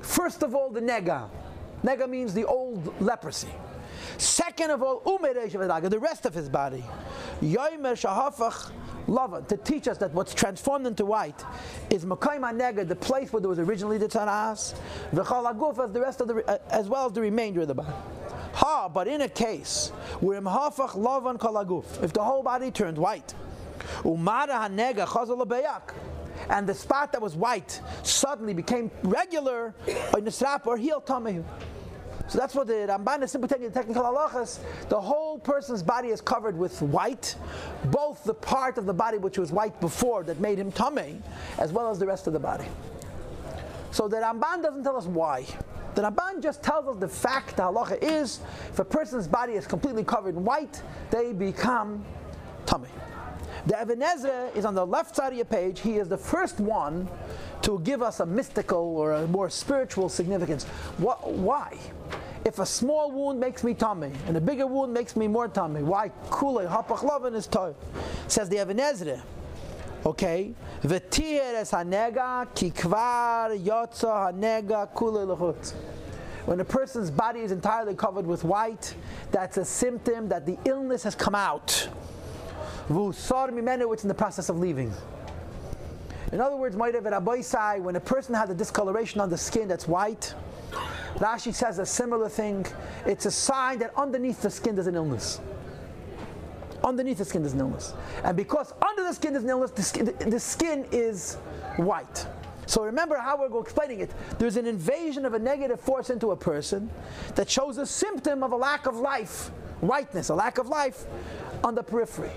First 0.00 0.42
of 0.42 0.54
all, 0.54 0.70
the 0.70 0.80
nega. 0.80 1.28
Nega 1.82 2.08
means 2.08 2.32
the 2.32 2.46
old 2.46 2.98
leprosy. 3.00 3.52
Second 4.18 4.70
of 4.70 4.82
all, 4.82 5.02
the 5.04 5.98
rest 6.00 6.26
of 6.26 6.34
his 6.34 6.48
body. 6.48 6.84
Lava, 9.06 9.42
to 9.48 9.56
teach 9.58 9.86
us 9.88 9.98
that 9.98 10.12
what's 10.12 10.32
transformed 10.32 10.86
into 10.86 11.04
white 11.04 11.44
is 11.90 12.04
the 12.04 12.96
place 13.00 13.32
where 13.32 13.40
there 13.40 13.48
was 13.48 13.58
originally 13.58 13.98
the 13.98 14.08
Taras, 14.08 14.74
V'chalaguf 15.12 15.84
as 15.84 15.92
the 15.92 16.00
rest 16.00 16.20
of 16.20 16.28
the, 16.28 16.42
uh, 16.48 16.58
as 16.70 16.88
well 16.88 17.06
as 17.06 17.12
the 17.12 17.20
remainder 17.20 17.60
of 17.60 17.68
the 17.68 17.74
body. 17.74 17.92
Ha, 18.54 18.88
but 18.88 19.08
in 19.08 19.22
a 19.22 19.28
case 19.28 19.90
where 20.20 20.40
Mhafach 20.40 20.90
Lavan 20.90 21.38
Kalaguf, 21.38 22.02
if 22.02 22.12
the 22.12 22.22
whole 22.22 22.42
body 22.42 22.70
turned 22.70 22.96
white, 22.96 23.34
Umara 24.04 24.68
Hanega 24.68 25.06
and 26.48 26.66
the 26.66 26.74
spot 26.74 27.12
that 27.12 27.20
was 27.20 27.36
white 27.36 27.80
suddenly 28.02 28.54
became 28.54 28.90
regular, 29.02 29.74
or 29.86 30.20
Nisrap 30.20 30.66
or 30.66 30.76
Heel 30.76 31.00
Tamehu. 31.00 31.44
So 32.26 32.38
that's 32.38 32.54
what 32.54 32.66
the 32.66 32.72
Ramban 32.72 33.22
is 33.22 33.30
simply 33.30 33.48
taking 33.48 33.68
the 33.68 33.74
technical 33.74 34.02
halachas. 34.02 34.58
The 34.88 35.00
whole 35.00 35.38
person's 35.38 35.82
body 35.82 36.08
is 36.08 36.20
covered 36.20 36.56
with 36.56 36.80
white, 36.80 37.36
both 37.86 38.24
the 38.24 38.34
part 38.34 38.78
of 38.78 38.86
the 38.86 38.94
body 38.94 39.18
which 39.18 39.38
was 39.38 39.52
white 39.52 39.78
before 39.80 40.22
that 40.24 40.40
made 40.40 40.58
him 40.58 40.72
tummy, 40.72 41.20
as 41.58 41.70
well 41.70 41.90
as 41.90 41.98
the 41.98 42.06
rest 42.06 42.26
of 42.26 42.32
the 42.32 42.38
body. 42.38 42.64
So 43.90 44.08
the 44.08 44.16
Ramban 44.16 44.62
doesn't 44.62 44.82
tell 44.82 44.96
us 44.96 45.06
why. 45.06 45.46
The 45.94 46.02
Ramban 46.02 46.42
just 46.42 46.62
tells 46.62 46.88
us 46.88 46.96
the 46.98 47.08
fact, 47.08 47.56
the 47.56 47.62
halacha 47.62 48.02
is, 48.02 48.40
if 48.70 48.78
a 48.78 48.84
person's 48.84 49.28
body 49.28 49.52
is 49.52 49.66
completely 49.66 50.02
covered 50.02 50.34
in 50.34 50.44
white, 50.44 50.82
they 51.10 51.32
become 51.32 52.04
tummy. 52.66 52.88
The 53.66 53.80
Even 53.80 54.00
HaEzra 54.00 54.54
is 54.54 54.66
on 54.66 54.74
the 54.74 54.86
left 54.86 55.16
side 55.16 55.28
of 55.28 55.36
your 55.36 55.46
page. 55.46 55.80
He 55.80 55.96
is 55.96 56.06
the 56.06 56.18
first 56.18 56.60
one 56.60 57.08
to 57.62 57.78
give 57.80 58.02
us 58.02 58.20
a 58.20 58.26
mystical 58.26 58.78
or 58.78 59.12
a 59.12 59.26
more 59.26 59.48
spiritual 59.48 60.10
significance. 60.10 60.64
What, 60.98 61.32
why? 61.32 61.78
If 62.44 62.58
a 62.58 62.66
small 62.66 63.10
wound 63.10 63.40
makes 63.40 63.64
me 63.64 63.72
tummy 63.72 64.12
and 64.26 64.36
a 64.36 64.40
bigger 64.40 64.66
wound 64.66 64.92
makes 64.92 65.16
me 65.16 65.28
more 65.28 65.48
tummy, 65.48 65.82
why 65.82 66.10
kule 66.30 66.58
hapachlavin 66.58 67.34
is 67.34 67.46
toy? 67.46 67.74
Says 68.28 68.50
the 68.50 68.60
Even 68.60 68.76
HaEzra. 68.76 69.22
Okay, 70.04 70.52
v'tiher 70.82 71.54
es 71.54 71.70
hanega 71.70 72.46
kikvar 72.54 73.58
yotza 73.58 74.30
hanega 74.30 74.94
kule. 74.94 75.56
When 76.44 76.60
a 76.60 76.64
person's 76.66 77.10
body 77.10 77.40
is 77.40 77.52
entirely 77.52 77.94
covered 77.94 78.26
with 78.26 78.44
white, 78.44 78.94
that's 79.30 79.56
a 79.56 79.64
symptom 79.64 80.28
that 80.28 80.44
the 80.44 80.58
illness 80.66 81.02
has 81.04 81.14
come 81.14 81.34
out. 81.34 81.88
V'usar 82.88 83.50
mimenu, 83.50 84.02
in 84.02 84.08
the 84.08 84.14
process 84.14 84.48
of 84.48 84.58
leaving. 84.58 84.92
In 86.32 86.40
other 86.40 86.56
words, 86.56 86.76
when 86.76 87.96
a 87.96 88.00
person 88.00 88.34
has 88.34 88.50
a 88.50 88.54
discoloration 88.54 89.20
on 89.20 89.30
the 89.30 89.38
skin 89.38 89.68
that's 89.68 89.86
white, 89.86 90.34
Rashi 91.16 91.54
says 91.54 91.78
a 91.78 91.86
similar 91.86 92.28
thing. 92.28 92.66
It's 93.06 93.26
a 93.26 93.30
sign 93.30 93.78
that 93.78 93.92
underneath 93.96 94.42
the 94.42 94.50
skin 94.50 94.74
there's 94.74 94.88
an 94.88 94.96
illness. 94.96 95.40
Underneath 96.82 97.18
the 97.18 97.24
skin 97.24 97.42
there's 97.42 97.54
an 97.54 97.60
illness. 97.60 97.94
And 98.24 98.36
because 98.36 98.74
under 98.86 99.04
the 99.04 99.12
skin 99.12 99.32
there's 99.32 99.44
an 99.44 99.50
illness, 99.50 99.70
the 99.70 99.82
skin, 99.82 100.06
the, 100.06 100.12
the 100.12 100.40
skin 100.40 100.86
is 100.90 101.36
white. 101.76 102.26
So 102.66 102.82
remember 102.82 103.16
how 103.16 103.38
we're 103.38 103.60
explaining 103.60 104.00
it. 104.00 104.10
There's 104.38 104.56
an 104.56 104.66
invasion 104.66 105.24
of 105.24 105.34
a 105.34 105.38
negative 105.38 105.80
force 105.80 106.10
into 106.10 106.32
a 106.32 106.36
person 106.36 106.90
that 107.36 107.48
shows 107.48 107.78
a 107.78 107.86
symptom 107.86 108.42
of 108.42 108.52
a 108.52 108.56
lack 108.56 108.86
of 108.86 108.96
life, 108.96 109.50
whiteness, 109.80 110.30
a 110.30 110.34
lack 110.34 110.58
of 110.58 110.68
life 110.68 111.04
on 111.62 111.74
the 111.74 111.82
periphery. 111.82 112.32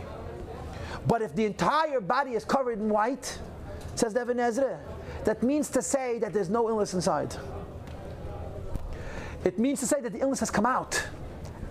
But 1.05 1.21
if 1.21 1.36
the 1.36 1.45
entire 1.45 2.01
body 2.01 2.31
is 2.31 2.45
covered 2.45 2.79
in 2.79 2.89
white, 2.89 3.38
says 3.95 4.13
the 4.13 4.21
Even 4.21 4.38
HaEzra, 4.38 4.79
that 5.25 5.43
means 5.43 5.69
to 5.69 5.81
say 5.81 6.19
that 6.19 6.33
there's 6.33 6.49
no 6.49 6.69
illness 6.69 6.93
inside. 6.93 7.36
It 9.43 9.60
means 9.60 9.79
to 9.81 9.88
say 9.88 10.01
that 10.01 10.13
the 10.13 10.19
illness 10.19 10.39
has 10.39 10.51
come 10.51 10.65
out 10.65 11.05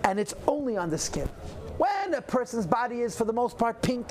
and 0.03 0.19
it's 0.19 0.33
only 0.47 0.77
on 0.77 0.89
the 0.89 0.97
skin. 0.97 1.27
When 1.77 2.13
a 2.13 2.21
person's 2.21 2.65
body 2.65 3.01
is, 3.01 3.15
for 3.15 3.25
the 3.25 3.33
most 3.33 3.57
part, 3.57 3.81
pink, 3.81 4.07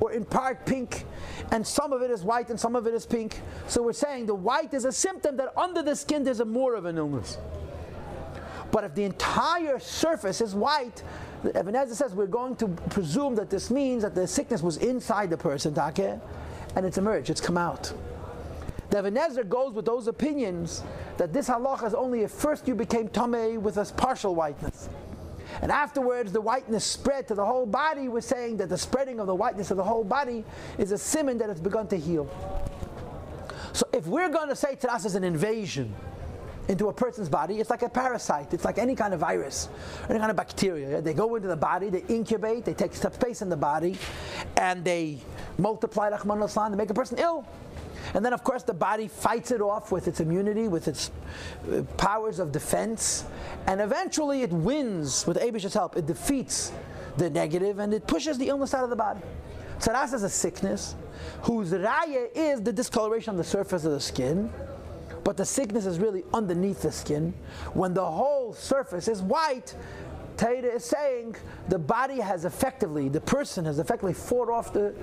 or 0.00 0.12
in 0.12 0.24
part 0.24 0.64
pink, 0.64 1.04
and 1.50 1.66
some 1.66 1.92
of 1.92 2.02
it 2.02 2.10
is 2.10 2.22
white 2.22 2.50
and 2.50 2.58
some 2.58 2.76
of 2.76 2.86
it 2.86 2.94
is 2.94 3.04
pink, 3.04 3.40
so 3.66 3.82
we're 3.82 3.92
saying 3.92 4.26
the 4.26 4.34
white 4.34 4.72
is 4.72 4.84
a 4.84 4.92
symptom 4.92 5.36
that 5.36 5.52
under 5.58 5.82
the 5.82 5.96
skin 5.96 6.24
there's 6.24 6.40
a 6.40 6.44
more 6.44 6.74
of 6.76 6.84
an 6.84 6.96
illness. 6.96 7.36
But 8.70 8.84
if 8.84 8.94
the 8.94 9.04
entire 9.04 9.78
surface 9.78 10.40
is 10.40 10.54
white, 10.54 11.02
Even 11.44 11.74
HaEzra 11.74 11.94
says 11.94 12.14
we're 12.14 12.26
going 12.26 12.56
to 12.56 12.68
presume 12.68 13.34
that 13.36 13.48
this 13.50 13.70
means 13.70 14.02
that 14.02 14.14
the 14.14 14.26
sickness 14.26 14.62
was 14.62 14.76
inside 14.78 15.30
the 15.30 15.36
person, 15.36 15.72
take, 15.72 16.20
and 16.76 16.84
it's 16.84 16.98
emerged, 16.98 17.30
it's 17.30 17.40
come 17.40 17.56
out. 17.56 17.92
The 18.90 18.98
Even 18.98 19.14
HaEzra 19.14 19.48
goes 19.48 19.72
with 19.72 19.84
those 19.84 20.08
opinions 20.08 20.82
that 21.16 21.32
this 21.32 21.48
halacha 21.48 21.86
is 21.86 21.94
only 21.94 22.22
if 22.22 22.30
first 22.30 22.66
you 22.66 22.74
became 22.74 23.08
tamei 23.08 23.58
with 23.58 23.76
a 23.76 23.84
partial 23.84 24.34
whiteness. 24.34 24.88
And 25.62 25.72
afterwards, 25.72 26.32
the 26.32 26.40
whiteness 26.40 26.84
spread 26.84 27.26
to 27.28 27.34
the 27.34 27.44
whole 27.44 27.66
body. 27.66 28.08
We're 28.08 28.20
saying 28.20 28.58
that 28.58 28.68
the 28.68 28.78
spreading 28.78 29.18
of 29.18 29.26
the 29.26 29.34
whiteness 29.34 29.70
of 29.70 29.76
the 29.76 29.84
whole 29.84 30.04
body 30.04 30.44
is 30.76 30.92
a 30.92 30.98
simon 30.98 31.38
that 31.38 31.50
it's 31.50 31.60
begun 31.60 31.88
to 31.88 31.96
heal. 31.96 32.28
So 33.72 33.88
if 33.92 34.06
we're 34.06 34.28
going 34.28 34.48
to 34.48 34.56
say 34.56 34.74
to 34.76 34.92
us 34.92 35.04
as 35.04 35.14
an 35.14 35.24
invasion 35.24 35.94
into 36.68 36.88
a 36.88 36.92
person's 36.92 37.28
body, 37.28 37.60
it's 37.60 37.70
like 37.70 37.82
a 37.82 37.88
parasite. 37.88 38.52
It's 38.54 38.64
like 38.64 38.78
any 38.78 38.94
kind 38.94 39.14
of 39.14 39.20
virus, 39.20 39.68
any 40.08 40.18
kind 40.18 40.30
of 40.30 40.36
bacteria. 40.36 41.00
They 41.00 41.14
go 41.14 41.34
into 41.34 41.48
the 41.48 41.56
body, 41.56 41.88
they 41.88 42.04
incubate, 42.08 42.64
they 42.64 42.74
take 42.74 42.94
space 42.94 43.42
in 43.42 43.48
the 43.48 43.56
body, 43.56 43.96
and 44.56 44.84
they 44.84 45.18
multiply, 45.58 46.10
they 46.10 46.76
make 46.76 46.90
a 46.90 46.94
person 46.94 47.18
ill. 47.18 47.46
And 48.14 48.24
then, 48.24 48.32
of 48.32 48.42
course, 48.42 48.62
the 48.62 48.74
body 48.74 49.08
fights 49.08 49.50
it 49.50 49.60
off 49.60 49.92
with 49.92 50.08
its 50.08 50.20
immunity, 50.20 50.68
with 50.68 50.88
its 50.88 51.10
uh, 51.70 51.82
powers 51.96 52.38
of 52.38 52.52
defense. 52.52 53.24
And 53.66 53.80
eventually 53.80 54.42
it 54.42 54.50
wins 54.50 55.26
with 55.26 55.36
Abish's 55.36 55.74
help. 55.74 55.96
It 55.96 56.06
defeats 56.06 56.72
the 57.18 57.28
negative 57.28 57.80
and 57.80 57.92
it 57.92 58.06
pushes 58.06 58.38
the 58.38 58.48
illness 58.48 58.72
out 58.72 58.84
of 58.84 58.90
the 58.90 58.96
body. 58.96 59.20
Tzaras 59.78 60.14
is 60.14 60.22
a 60.22 60.30
sickness. 60.30 60.94
whose 61.42 61.70
raya 61.72 62.28
is 62.34 62.62
the 62.62 62.72
discoloration 62.72 63.30
on 63.30 63.36
the 63.36 63.44
surface 63.44 63.84
of 63.84 63.92
the 63.92 64.00
skin, 64.00 64.52
but 65.28 65.36
the 65.36 65.44
sickness 65.44 65.84
is 65.84 65.98
really 65.98 66.24
underneath 66.32 66.80
the 66.80 66.90
skin. 66.90 67.34
When 67.74 67.92
the 67.92 68.02
whole 68.02 68.54
surface 68.54 69.08
is 69.08 69.20
white, 69.20 69.74
Taita 70.38 70.76
is 70.76 70.86
saying 70.86 71.36
the 71.68 71.78
body 71.78 72.18
has 72.18 72.46
effectively, 72.46 73.10
the 73.10 73.20
person 73.20 73.66
has 73.66 73.78
effectively 73.78 74.14
fought 74.14 74.48
off 74.48 74.72
the 74.72 74.94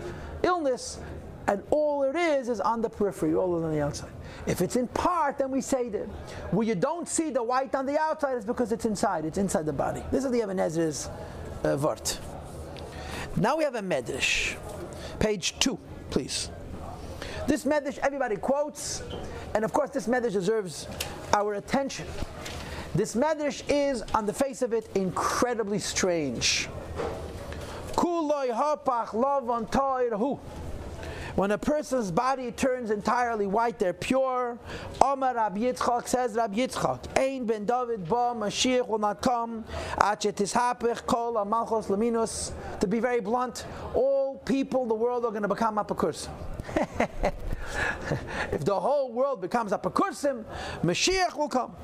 illness, 0.41 0.97
and 1.45 1.61
all 1.69 2.01
it 2.01 2.15
is 2.15 2.49
is 2.49 2.59
on 2.59 2.81
the 2.81 2.89
periphery, 2.89 3.35
all 3.35 3.63
on 3.63 3.71
the 3.71 3.79
outside. 3.79 4.09
If 4.47 4.61
it's 4.61 4.77
in 4.77 4.87
part, 4.87 5.37
then 5.37 5.51
we 5.51 5.61
say 5.61 5.89
that. 5.89 6.07
Where 6.49 6.65
you 6.65 6.73
don't 6.73 7.07
see 7.07 7.29
the 7.29 7.43
white 7.43 7.75
on 7.75 7.85
the 7.85 7.99
outside 7.99 8.35
is 8.35 8.45
because 8.45 8.71
it's 8.71 8.85
inside, 8.85 9.25
it's 9.25 9.37
inside 9.37 9.67
the 9.67 9.73
body. 9.73 10.01
This 10.09 10.25
is 10.25 10.31
the 10.31 10.41
Even 10.41 10.57
HaEzra's 10.57 11.07
uh. 11.63 11.95
Now 13.35 13.57
we 13.57 13.63
have 13.63 13.75
a 13.75 13.81
medrash. 13.81 14.55
Page 15.19 15.59
two, 15.59 15.77
please. 16.09 16.49
This 17.47 17.63
medrash 17.63 17.99
everybody 17.99 18.37
quotes, 18.37 19.03
and 19.53 19.63
of 19.63 19.71
course 19.71 19.91
this 19.91 20.07
medrash 20.07 20.33
deserves 20.33 20.87
our 21.33 21.55
attention. 21.55 22.07
This 22.95 23.15
medrash 23.15 23.61
is, 23.67 24.01
on 24.13 24.25
the 24.25 24.33
face 24.33 24.61
of 24.61 24.73
it, 24.73 24.89
incredibly 24.95 25.79
strange. 25.79 26.67
When 31.35 31.51
a 31.51 31.57
person's 31.57 32.11
body 32.11 32.51
turns 32.51 32.91
entirely 32.91 33.45
white, 33.45 33.77
they're 33.77 33.91
pure. 33.91 34.57
Omar 35.01 35.35
Rab 35.35 35.57
Yitzchak 35.57 36.07
says 36.07 36.35
Rab 36.35 36.55
Yitzchak, 36.55 37.17
Ein 37.17 37.45
ben 37.45 37.65
David 37.65 38.07
ba 38.07 38.33
Mashiach 38.33 38.87
will 38.87 38.99
not 38.99 39.21
come. 39.21 39.65
Achetishapich 39.97 41.05
kol 41.05 41.33
amalchos 41.33 41.87
laminus. 41.87 42.53
To 42.79 42.87
be 42.87 43.01
very 43.01 43.19
blunt, 43.19 43.65
all 43.93 44.14
people 44.45 44.85
the 44.85 44.93
world 44.93 45.25
are 45.25 45.31
going 45.31 45.41
to 45.41 45.47
become 45.47 45.77
apakursim. 45.77 46.29
if 48.51 48.63
the 48.63 48.79
whole 48.79 49.11
world 49.11 49.41
becomes 49.41 49.71
apakursim, 49.71 50.45
Mashiach 50.83 51.35
will 51.35 51.49
come. 51.49 51.75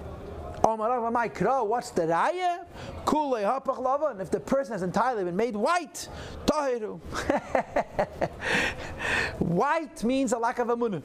What's 0.63 1.89
the 1.91 2.03
raya? 2.03 2.65
Kule 3.05 3.39
hapach 3.39 3.79
lava. 3.79 4.07
And 4.07 4.21
if 4.21 4.29
the 4.29 4.39
person 4.39 4.73
has 4.73 4.83
entirely 4.83 5.23
been 5.23 5.35
made 5.35 5.55
white, 5.55 6.07
tahiru. 6.45 6.99
white 9.39 10.03
means 10.03 10.33
a 10.33 10.37
lack 10.37 10.59
of 10.59 10.67
amunah. 10.67 11.01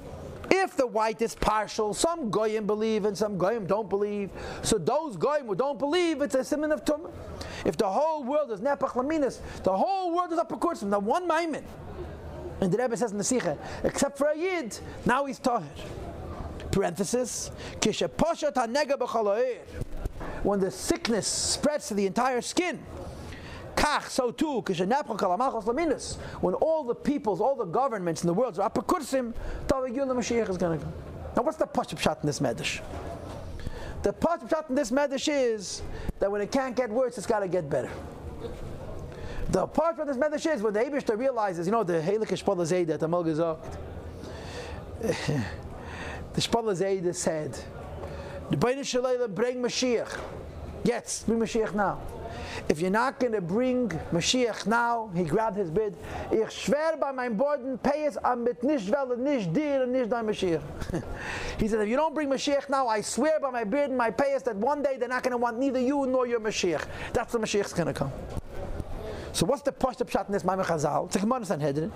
If 0.58 0.76
the 0.76 0.86
white 0.86 1.20
is 1.22 1.34
partial, 1.34 1.92
some 1.94 2.30
goyim 2.30 2.66
believe 2.66 3.04
and 3.04 3.16
some 3.16 3.36
goyim 3.36 3.66
don't 3.66 3.88
believe. 3.88 4.30
So 4.62 4.78
those 4.78 5.16
goyim 5.16 5.46
who 5.46 5.54
don't 5.54 5.78
believe, 5.78 6.22
it's 6.22 6.34
a 6.34 6.44
simon 6.44 6.72
of 6.72 6.84
tumah. 6.84 7.10
If 7.64 7.76
the 7.76 7.88
whole 7.88 8.24
world 8.24 8.50
is 8.50 8.60
nepach 8.60 8.92
laminas, 8.92 9.40
the 9.62 9.76
whole 9.76 10.14
world 10.14 10.32
is 10.32 10.38
apakursim. 10.38 10.90
The 10.90 10.98
one 10.98 11.28
maimin. 11.28 11.64
And 12.60 12.72
the 12.72 12.78
Rebbe 12.78 12.96
says 12.96 13.12
in 13.12 13.18
the 13.18 13.24
Sikha, 13.24 13.58
except 13.84 14.16
for 14.16 14.28
a 14.28 14.36
yid, 14.36 14.78
now 15.04 15.26
he's 15.26 15.38
tahir 15.38 15.68
parenthesis, 16.76 17.50
when 20.42 20.60
the 20.60 20.70
sickness 20.70 21.26
spreads 21.26 21.88
to 21.88 21.94
the 21.94 22.06
entire 22.06 22.42
skin, 22.42 22.78
Kach, 23.76 24.08
so 24.08 24.30
too, 24.30 24.62
when 26.40 26.54
all 26.54 26.84
the 26.84 26.94
peoples, 26.94 27.40
all 27.40 27.54
the 27.54 27.64
governments 27.64 28.22
in 28.22 28.26
the 28.26 28.34
world 28.34 28.58
are 28.58 28.70
apakursim, 28.70 29.34
Mashiach 29.68 30.48
is 30.48 30.56
going 30.56 30.78
to 30.78 30.84
come. 30.84 30.94
Now, 31.36 31.42
what's 31.42 31.58
the 31.58 31.66
Pashup 31.66 32.00
shot 32.00 32.18
in 32.22 32.26
this 32.26 32.40
Medish? 32.40 32.80
The 34.02 34.12
Pashup 34.12 34.48
shot 34.48 34.70
in 34.70 34.74
this 34.74 34.90
Medish 34.90 35.28
is 35.30 35.82
that 36.18 36.32
when 36.32 36.40
it 36.40 36.50
can't 36.50 36.74
get 36.74 36.90
worse, 36.90 37.18
it's 37.18 37.26
got 37.26 37.40
to 37.40 37.48
get 37.48 37.68
better. 37.68 37.90
The 39.50 39.66
part 39.66 39.98
of 39.98 40.06
this 40.06 40.16
Medish 40.16 40.52
is 40.52 40.62
when 40.62 40.72
the 40.72 40.80
Abishta 40.80 41.16
realizes, 41.16 41.66
you 41.66 41.72
know, 41.72 41.84
the 41.84 42.00
Helikish 42.00 42.86
that 42.86 43.00
the 43.00 43.08
Mulgazak. 43.08 43.58
The 46.36 46.42
Shpala 46.42 46.76
Zayda 46.76 47.14
said, 47.14 47.58
the 48.50 48.58
Bain 48.58 48.76
Shalayla 48.80 49.34
bring 49.34 49.56
Mashiach. 49.62 50.20
Yes, 50.84 51.24
bring 51.26 51.38
Mashiach 51.38 51.74
now. 51.74 51.98
If 52.68 52.80
you're 52.80 52.90
not 52.90 53.20
going 53.20 53.32
to 53.32 53.40
bring 53.40 53.88
Mashiach 54.12 54.66
now, 54.66 55.10
he 55.14 55.24
grabbed 55.24 55.56
his 55.56 55.70
bid. 55.70 55.96
Ich 56.30 56.50
schwer 56.50 56.96
bei 56.98 57.12
meinem 57.12 57.36
Borden, 57.36 57.78
pay 57.78 58.06
es 58.06 58.16
am 58.18 58.44
mit 58.44 58.62
nicht 58.62 58.92
nicht 59.18 59.54
dir 59.54 59.82
und 59.82 59.92
nicht 59.92 60.10
dein 60.10 60.26
Mashiach. 60.26 60.62
he 61.58 61.68
said, 61.68 61.80
if 61.80 61.88
you 61.88 61.96
don't 61.96 62.14
bring 62.14 62.28
Mashiach 62.28 62.68
now, 62.68 62.88
I 62.88 63.00
swear 63.00 63.40
by 63.40 63.50
my 63.50 63.64
beard 63.64 63.90
and 63.90 63.98
my 63.98 64.10
payas 64.10 64.42
that 64.44 64.56
one 64.56 64.82
day 64.82 64.96
they're 64.96 65.08
not 65.08 65.22
going 65.22 65.32
to 65.32 65.38
want 65.38 65.58
neither 65.58 65.80
you 65.80 66.06
nor 66.06 66.26
your 66.26 66.40
Mashiach. 66.40 66.84
That's 67.12 67.32
the 67.32 67.38
Mashiach's 67.38 67.72
going 67.72 67.86
to 67.86 67.94
come. 67.94 68.12
So 69.32 69.44
what's 69.44 69.62
the 69.62 69.72
post 69.72 70.02
shot 70.08 70.26
in 70.26 70.32
this 70.32 70.44
Maimon 70.44 70.64
Chazal? 70.64 71.06
It's 71.06 71.16
a 71.16 71.18
Gemara 71.18 71.44
Sanhedrin. 71.44 71.92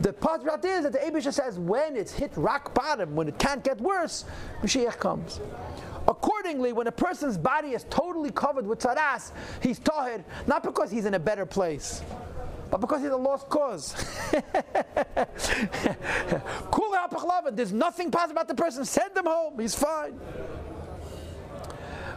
The 0.00 0.12
part 0.12 0.42
about 0.42 0.64
is 0.64 0.84
that 0.84 0.92
the 0.92 0.98
Abisha 0.98 1.32
says 1.32 1.58
when 1.58 1.94
it's 1.94 2.12
hit 2.12 2.32
rock 2.36 2.74
bottom, 2.74 3.14
when 3.14 3.28
it 3.28 3.38
can't 3.38 3.62
get 3.62 3.80
worse, 3.80 4.24
Mashiach 4.62 4.98
comes. 4.98 5.40
Accordingly, 6.08 6.72
when 6.72 6.86
a 6.86 6.92
person's 6.92 7.38
body 7.38 7.68
is 7.68 7.84
totally 7.90 8.30
covered 8.30 8.66
with 8.66 8.80
tzaras, 8.80 9.32
he's 9.62 9.78
tahir, 9.78 10.24
not 10.46 10.62
because 10.62 10.90
he's 10.90 11.04
in 11.04 11.14
a 11.14 11.18
better 11.18 11.46
place, 11.46 12.02
but 12.70 12.80
because 12.80 13.02
he's 13.02 13.10
a 13.10 13.16
lost 13.16 13.48
cause. 13.48 13.94
There's 17.60 17.72
nothing 17.72 18.10
positive 18.10 18.36
about 18.36 18.48
the 18.48 18.54
person. 18.54 18.84
Send 18.84 19.16
him 19.16 19.26
home. 19.26 19.58
He's 19.58 19.74
fine. 19.74 20.18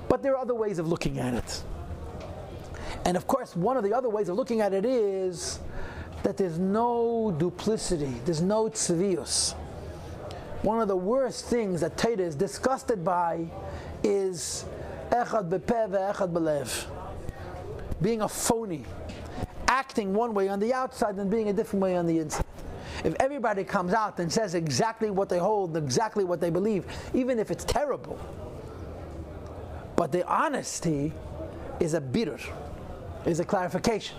But 0.08 0.22
there 0.22 0.34
are 0.34 0.38
other 0.38 0.56
ways 0.56 0.80
of 0.80 0.88
looking 0.88 1.19
at 1.19 1.34
it. 1.34 1.63
And 3.06 3.17
of 3.17 3.28
course, 3.28 3.56
one 3.56 3.76
of 3.76 3.84
the 3.84 3.93
other 3.93 4.10
ways 4.10 4.30
of 4.30 4.38
looking 4.38 4.62
at 4.62 4.74
it 4.74 4.86
is 4.86 5.60
that 6.24 6.38
there's 6.38 6.60
no 6.60 7.36
duplicity, 7.38 8.13
there's 8.24 8.41
no 8.41 8.69
tzvius. 8.69 9.56
One 10.63 10.80
of 10.80 10.88
the 10.88 10.95
worst 10.95 11.45
things 11.45 11.82
that 11.82 11.97
Taita 11.97 12.19
is 12.19 12.36
disgusted 12.36 13.04
by 13.04 13.47
is 14.02 14.63
echad 15.12 15.49
bepeh 15.49 16.13
echad 16.13 16.32
belev. 16.32 16.86
Being 18.02 18.21
a 18.21 18.30
phony, 18.30 18.86
acting 19.67 20.13
one 20.13 20.34
way 20.34 20.47
on 20.47 20.62
the 20.62 20.73
outside 20.73 21.15
and 21.15 21.30
being 21.30 21.49
a 21.49 21.54
different 21.54 21.84
way 21.84 21.97
on 21.97 22.06
the 22.06 22.17
inside. 22.19 22.45
If 23.04 23.13
everybody 23.19 23.65
comes 23.65 23.93
out 23.93 24.19
and 24.19 24.32
says 24.32 24.56
exactly 24.56 25.10
what 25.10 25.28
they 25.28 25.38
hold, 25.38 25.76
exactly 25.76 26.23
what 26.23 26.39
they 26.39 26.49
believe, 26.49 26.86
even 27.13 27.39
if 27.39 27.52
it's 27.52 27.65
terrible, 27.65 28.17
but 29.97 30.13
the 30.13 30.26
honesty 30.26 31.12
is 31.82 31.93
a 31.93 31.99
bitter, 31.99 32.39
is 33.26 33.41
a 33.41 33.45
clarification. 33.45 34.15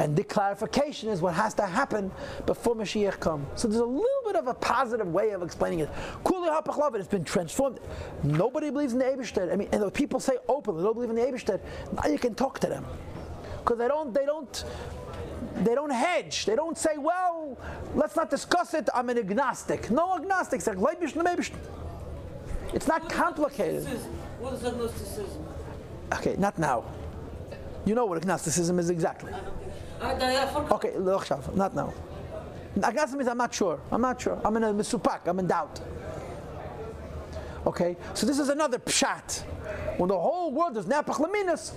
And 0.00 0.16
the 0.16 0.24
clarification 0.24 1.10
is 1.10 1.20
what 1.20 1.34
has 1.34 1.52
to 1.54 1.66
happen 1.66 2.10
before 2.46 2.74
Mashiach 2.74 3.20
comes. 3.20 3.46
So 3.60 3.68
there's 3.68 3.82
a 3.82 3.84
little 3.84 4.22
bit 4.24 4.34
of 4.34 4.46
a 4.46 4.54
positive 4.54 5.08
way 5.08 5.32
of 5.32 5.42
explaining 5.42 5.80
it. 5.80 5.90
Kuli 6.26 6.48
it's 6.94 7.06
been 7.06 7.22
transformed. 7.22 7.80
Nobody 8.22 8.70
believes 8.70 8.94
in 8.94 8.98
the 8.98 9.04
Eibishter. 9.04 9.52
I 9.52 9.56
mean, 9.56 9.68
and 9.72 9.82
the 9.82 9.90
people 9.90 10.18
say 10.18 10.38
openly, 10.48 10.80
they 10.80 10.86
don't 10.86 10.94
believe 10.94 11.10
in 11.10 11.16
the 11.16 11.22
Eibishter. 11.22 11.60
Now 11.92 12.06
you 12.08 12.18
can 12.18 12.34
talk 12.34 12.60
to 12.60 12.66
them. 12.66 12.86
Because 13.58 13.76
they 13.76 13.88
don't, 13.88 14.14
they 14.14 14.24
don't, 14.24 14.64
they 15.56 15.74
don't 15.74 15.92
hedge. 15.92 16.46
They 16.46 16.56
don't 16.56 16.78
say, 16.78 16.96
well, 16.96 17.58
let's 17.94 18.16
not 18.16 18.30
discuss 18.30 18.72
it. 18.72 18.88
I'm 18.94 19.10
an 19.10 19.18
agnostic. 19.18 19.90
No 19.90 20.16
agnostics. 20.16 20.66
It's 20.66 20.78
not 22.88 23.10
complicated. 23.10 23.84
What 24.38 24.54
is 24.54 24.64
agnosticism? 24.64 25.44
Okay, 26.14 26.36
not 26.38 26.58
now. 26.58 26.86
You 27.84 27.94
know 27.94 28.06
what 28.06 28.16
agnosticism 28.16 28.78
is 28.78 28.88
exactly. 28.88 29.34
Okay, 30.02 30.94
not 31.54 31.74
now. 31.74 31.92
Agnosticism 32.76 33.18
means 33.18 33.28
I'm 33.28 33.38
not 33.38 33.54
sure. 33.54 33.80
I'm 33.90 34.00
not 34.00 34.20
sure. 34.20 34.40
I'm 34.44 34.56
in 34.56 34.64
a 34.64 34.72
misupak. 34.72 35.26
I'm 35.26 35.38
in 35.38 35.46
doubt. 35.46 35.80
Okay, 37.66 37.96
so 38.14 38.26
this 38.26 38.38
is 38.38 38.48
another 38.48 38.78
pshat. 38.78 39.42
When 39.98 40.08
the 40.08 40.18
whole 40.18 40.50
world 40.52 40.78
is 40.78 40.86
napach 40.86 41.16
laminas, 41.16 41.74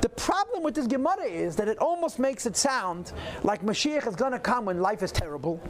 the 0.00 0.08
problem 0.08 0.64
with 0.64 0.74
this 0.74 0.86
Gemara 0.86 1.24
is 1.24 1.54
that 1.56 1.68
it 1.68 1.78
almost 1.78 2.18
makes 2.18 2.46
it 2.46 2.56
sound 2.56 3.12
like 3.42 3.62
Mashiach 3.62 4.06
is 4.06 4.16
going 4.16 4.32
to 4.32 4.38
come 4.38 4.64
when 4.64 4.80
life 4.80 5.02
is 5.02 5.12
terrible. 5.12 5.60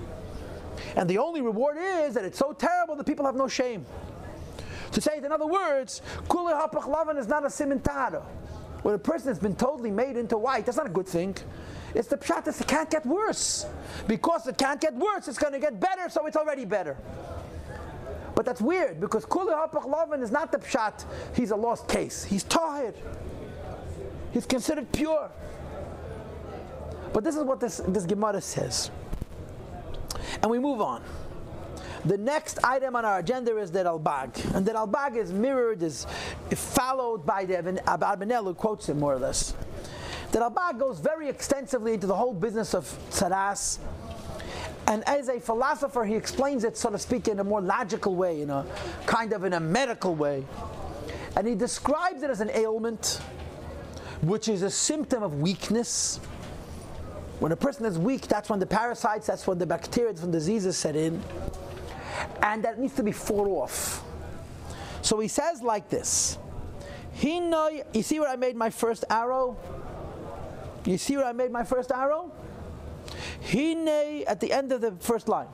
And 0.96 1.08
the 1.08 1.18
only 1.18 1.42
reward 1.42 1.76
is 1.78 2.14
that 2.14 2.24
it's 2.24 2.38
so 2.38 2.52
terrible 2.52 2.96
that 2.96 3.04
people 3.04 3.26
have 3.26 3.36
no 3.36 3.48
shame. 3.48 3.84
To 4.92 5.00
say 5.00 5.18
it 5.18 5.24
in 5.24 5.32
other 5.32 5.46
words, 5.46 6.02
Kula 6.28 6.52
Hapach 6.60 6.84
Lavan 6.84 7.18
is 7.18 7.28
not 7.28 7.44
a 7.44 7.48
simintara. 7.48 8.22
When 8.82 8.94
a 8.94 8.98
person 8.98 9.28
has 9.28 9.38
been 9.38 9.54
totally 9.54 9.90
made 9.90 10.16
into 10.16 10.36
white, 10.36 10.66
that's 10.66 10.76
not 10.76 10.86
a 10.86 10.90
good 10.90 11.06
thing. 11.06 11.36
It's 11.94 12.08
the 12.08 12.16
pshat 12.16 12.44
that 12.44 12.60
it 12.60 12.66
can't 12.66 12.90
get 12.90 13.04
worse. 13.04 13.66
Because 14.06 14.46
it 14.46 14.58
can't 14.58 14.80
get 14.80 14.94
worse, 14.94 15.28
it's 15.28 15.38
going 15.38 15.52
to 15.52 15.58
get 15.58 15.78
better, 15.78 16.08
so 16.08 16.26
it's 16.26 16.36
already 16.36 16.64
better. 16.64 16.96
But 18.34 18.46
that's 18.46 18.60
weird 18.60 19.00
because 19.00 19.26
Kuli 19.26 19.52
Hapachloven 19.52 20.22
is 20.22 20.30
not 20.30 20.52
the 20.52 20.58
pshat, 20.58 21.04
he's 21.34 21.50
a 21.50 21.56
lost 21.56 21.88
case. 21.88 22.24
He's 22.24 22.44
tired. 22.44 22.94
He's 24.32 24.46
considered 24.46 24.90
pure. 24.92 25.30
But 27.12 27.24
this 27.24 27.36
is 27.36 27.42
what 27.42 27.60
this, 27.60 27.82
this 27.88 28.04
Gemara 28.04 28.40
says. 28.40 28.90
And 30.40 30.50
we 30.50 30.58
move 30.58 30.80
on. 30.80 31.02
The 32.04 32.18
next 32.18 32.64
item 32.64 32.96
on 32.96 33.04
our 33.04 33.18
agenda 33.18 33.56
is 33.58 33.70
the 33.70 33.84
Ralbag. 33.84 34.54
And 34.54 34.66
the 34.66 34.72
Ralbag 34.72 35.16
is 35.16 35.32
mirrored, 35.32 35.82
is 35.82 36.06
followed 36.50 37.24
by 37.24 37.44
the 37.44 37.58
Abad 37.86 38.22
who 38.22 38.54
quotes 38.54 38.88
it 38.88 38.96
more 38.96 39.14
or 39.14 39.18
less. 39.18 39.54
The 40.32 40.38
Ralbag 40.38 40.78
goes 40.78 40.98
very 40.98 41.28
extensively 41.28 41.92
into 41.92 42.06
the 42.06 42.14
whole 42.14 42.32
business 42.32 42.74
of 42.74 42.84
tzaras. 43.10 43.78
And 44.86 45.06
as 45.06 45.28
a 45.28 45.38
philosopher, 45.38 46.04
he 46.04 46.14
explains 46.14 46.64
it, 46.64 46.76
so 46.76 46.90
to 46.90 46.98
speak, 46.98 47.28
in 47.28 47.38
a 47.38 47.44
more 47.44 47.60
logical 47.60 48.14
way, 48.16 48.40
in 48.40 48.48
a 48.48 48.64
kind 49.04 49.34
of 49.34 49.44
in 49.44 49.52
a 49.52 49.60
medical 49.60 50.14
way. 50.14 50.44
And 51.36 51.46
he 51.46 51.54
describes 51.54 52.22
it 52.22 52.30
as 52.30 52.40
an 52.40 52.50
ailment, 52.50 53.20
which 54.22 54.48
is 54.48 54.62
a 54.62 54.70
symptom 54.70 55.22
of 55.22 55.40
weakness. 55.40 56.18
When 57.38 57.52
a 57.52 57.56
person 57.56 57.84
is 57.84 57.98
weak, 57.98 58.26
that's 58.26 58.48
when 58.48 58.58
the 58.58 58.66
parasites, 58.66 59.26
that's 59.26 59.46
when 59.46 59.58
the 59.58 59.66
bacteria, 59.66 60.12
that's 60.12 60.22
when 60.22 60.30
diseases 60.30 60.78
set 60.78 60.96
in. 60.96 61.22
And 62.42 62.62
that 62.64 62.78
needs 62.78 62.94
to 62.94 63.02
be 63.02 63.12
fought 63.12 63.48
off. 63.48 64.02
So 65.02 65.20
he 65.20 65.28
says 65.28 65.60
like 65.62 65.90
this. 65.90 66.38
You 67.20 68.02
see 68.02 68.18
where 68.18 68.30
I 68.30 68.36
made 68.36 68.56
my 68.56 68.70
first 68.70 69.04
arrow? 69.10 69.58
You 70.84 70.98
see 70.98 71.16
where 71.16 71.26
I 71.26 71.32
made 71.32 71.50
my 71.50 71.64
first 71.64 71.92
arrow? 71.92 72.32
Hine 73.50 73.88
at 74.26 74.40
the 74.40 74.52
end 74.52 74.72
of 74.72 74.80
the 74.80 74.92
first 74.92 75.28
line. 75.28 75.48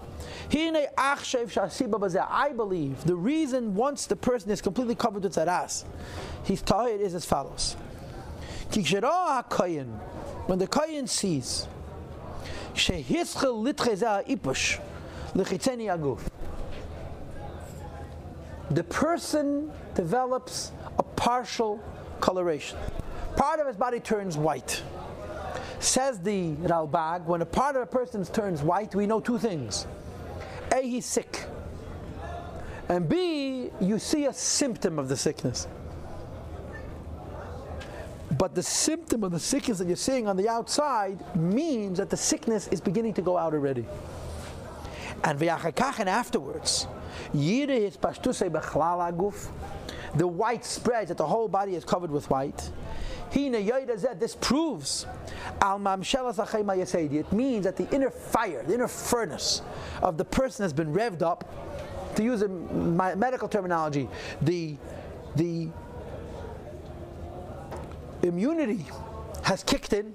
Hine 0.52 0.86
I 0.96 2.52
believe 2.56 3.04
the 3.04 3.16
reason 3.16 3.74
once 3.74 4.06
the 4.06 4.16
person 4.16 4.50
is 4.50 4.60
completely 4.60 4.94
covered 4.94 5.22
with 5.22 5.34
zaras, 5.34 5.84
he's 6.44 6.62
tired 6.62 7.00
is 7.00 7.14
as 7.14 7.24
follows. 7.24 7.76
When 10.46 10.58
the 10.58 10.66
kohen 10.66 11.06
sees 11.06 11.66
the 18.70 18.84
person 18.84 19.72
develops 19.94 20.72
a 20.98 21.02
partial 21.02 21.80
coloration. 22.20 22.78
Part 23.36 23.60
of 23.60 23.66
his 23.66 23.76
body 23.76 24.00
turns 24.00 24.36
white. 24.36 24.82
Says 25.80 26.20
the 26.20 26.52
Ralbag, 26.56 27.24
when 27.24 27.42
a 27.42 27.46
part 27.46 27.76
of 27.76 27.82
a 27.82 27.86
person 27.86 28.24
turns 28.24 28.62
white, 28.62 28.94
we 28.94 29.06
know 29.06 29.20
two 29.20 29.38
things. 29.38 29.86
A, 30.72 30.82
he's 30.82 31.06
sick. 31.06 31.44
And 32.88 33.08
B, 33.08 33.70
you 33.80 33.98
see 33.98 34.26
a 34.26 34.32
symptom 34.32 34.98
of 34.98 35.08
the 35.08 35.16
sickness. 35.16 35.68
But 38.36 38.54
the 38.54 38.62
symptom 38.62 39.24
of 39.24 39.32
the 39.32 39.40
sickness 39.40 39.78
that 39.78 39.86
you're 39.86 39.96
seeing 39.96 40.28
on 40.28 40.36
the 40.36 40.48
outside 40.48 41.18
means 41.36 41.98
that 41.98 42.10
the 42.10 42.16
sickness 42.16 42.68
is 42.68 42.80
beginning 42.80 43.14
to 43.14 43.22
go 43.22 43.36
out 43.36 43.52
already. 43.54 43.86
And 45.24 45.42
and 45.42 46.08
afterwards, 46.08 46.86
the 50.14 50.26
white 50.26 50.64
spreads 50.64 51.08
that 51.08 51.16
the 51.16 51.26
whole 51.26 51.48
body 51.48 51.74
is 51.74 51.84
covered 51.84 52.10
with 52.10 52.30
white. 52.30 52.70
This 54.18 54.36
proves 54.36 55.06
it 57.18 57.32
means 57.32 57.64
that 57.64 57.76
the 57.76 57.88
inner 57.94 58.10
fire, 58.10 58.62
the 58.62 58.74
inner 58.74 58.88
furnace 58.88 59.62
of 60.02 60.16
the 60.16 60.24
person 60.24 60.64
has 60.64 60.72
been 60.72 60.92
revved 60.92 61.22
up. 61.22 61.44
To 62.16 62.24
use 62.24 62.42
a 62.42 62.48
medical 62.48 63.48
terminology, 63.48 64.08
the 64.42 64.76
the 65.36 65.68
immunity 68.22 68.84
has 69.44 69.62
kicked 69.62 69.92
in 69.92 70.14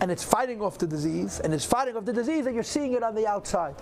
and 0.00 0.10
it's 0.10 0.24
fighting 0.24 0.60
off 0.60 0.78
the 0.78 0.86
disease 0.86 1.40
and 1.40 1.54
it's 1.54 1.64
fighting 1.64 1.96
off 1.96 2.04
the 2.04 2.12
disease 2.12 2.46
and 2.46 2.54
you're 2.54 2.64
seeing 2.64 2.94
it 2.94 3.02
on 3.02 3.14
the 3.14 3.26
outside. 3.26 3.74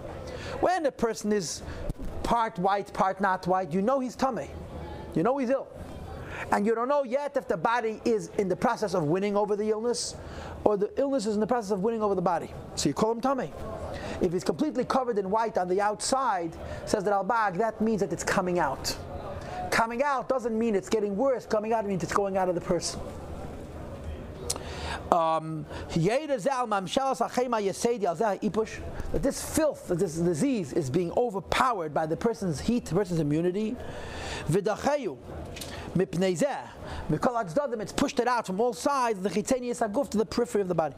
When 0.61 0.85
a 0.85 0.93
person 0.93 1.33
is 1.33 1.63
part 2.23 2.59
white, 2.59 2.93
part 2.93 3.21
not 3.21 3.47
white, 3.47 3.73
you 3.73 3.81
know 3.81 4.01
he's 4.01 4.15
tummy. 4.15 4.51
You 5.15 5.23
know 5.23 5.39
he's 5.39 5.51
ill 5.51 5.69
and 6.53 6.66
you 6.66 6.74
don't 6.74 6.89
know 6.89 7.05
yet 7.05 7.36
if 7.36 7.49
the 7.49 7.57
body 7.57 8.01
is 8.05 8.30
in 8.39 8.49
the 8.49 8.57
process 8.57 8.95
of 8.95 9.05
winning 9.05 9.36
over 9.36 9.57
the 9.57 9.70
illness 9.70 10.14
or 10.64 10.76
the 10.76 10.91
illness 10.99 11.26
is 11.26 11.34
in 11.34 11.41
the 11.41 11.47
process 11.47 11.70
of 11.70 11.82
winning 11.82 12.03
over 12.03 12.14
the 12.14 12.22
body. 12.22 12.51
So 12.74 12.89
you 12.89 12.95
call 12.95 13.12
him 13.12 13.20
tummy. 13.20 13.53
If 14.20 14.32
he's 14.32 14.45
completely 14.45 14.84
covered 14.84 15.18
in 15.18 15.30
white 15.30 15.59
on 15.59 15.68
the 15.68 15.80
outside, 15.80 16.57
says 16.86 17.05
that 17.05 17.12
Ralbag, 17.12 17.59
that 17.59 17.80
means 17.80 18.01
that 18.01 18.12
it's 18.12 18.24
coming 18.24 18.59
out. 18.59 18.97
Coming 19.70 20.03
out 20.03 20.28
doesn't 20.28 20.59
mean 20.59 20.74
it's 20.74 20.89
getting 20.89 21.16
worse. 21.16 21.47
Coming 21.47 21.72
out 21.72 21.86
means 21.86 22.03
it's 22.03 22.12
going 22.12 22.36
out 22.36 22.49
of 22.49 22.55
the 22.55 22.61
person. 22.61 23.01
Um, 25.12 25.64
that 29.12 29.22
this 29.22 29.43
filth, 29.43 29.89
that 29.89 29.99
this 29.99 30.16
disease 30.16 30.72
is 30.74 30.91
being 30.91 31.12
overpowered 31.16 31.95
by 31.95 32.05
the 32.07 32.16
person's 32.16 32.61
heat, 32.61 32.84
the 32.86 32.95
person's 32.95 33.20
immunity. 33.20 33.76
It's 35.95 37.93
pushed 37.93 38.20
it 38.20 38.28
out 38.28 38.45
from 38.47 38.60
all 38.60 38.74
sides, 38.74 39.22
the 39.22 39.30
chitenius 39.30 39.88
aguf 39.88 40.10
to 40.10 40.18
the 40.18 40.26
periphery 40.26 40.62
of 40.62 40.68
the 40.68 40.76
body. 40.76 40.95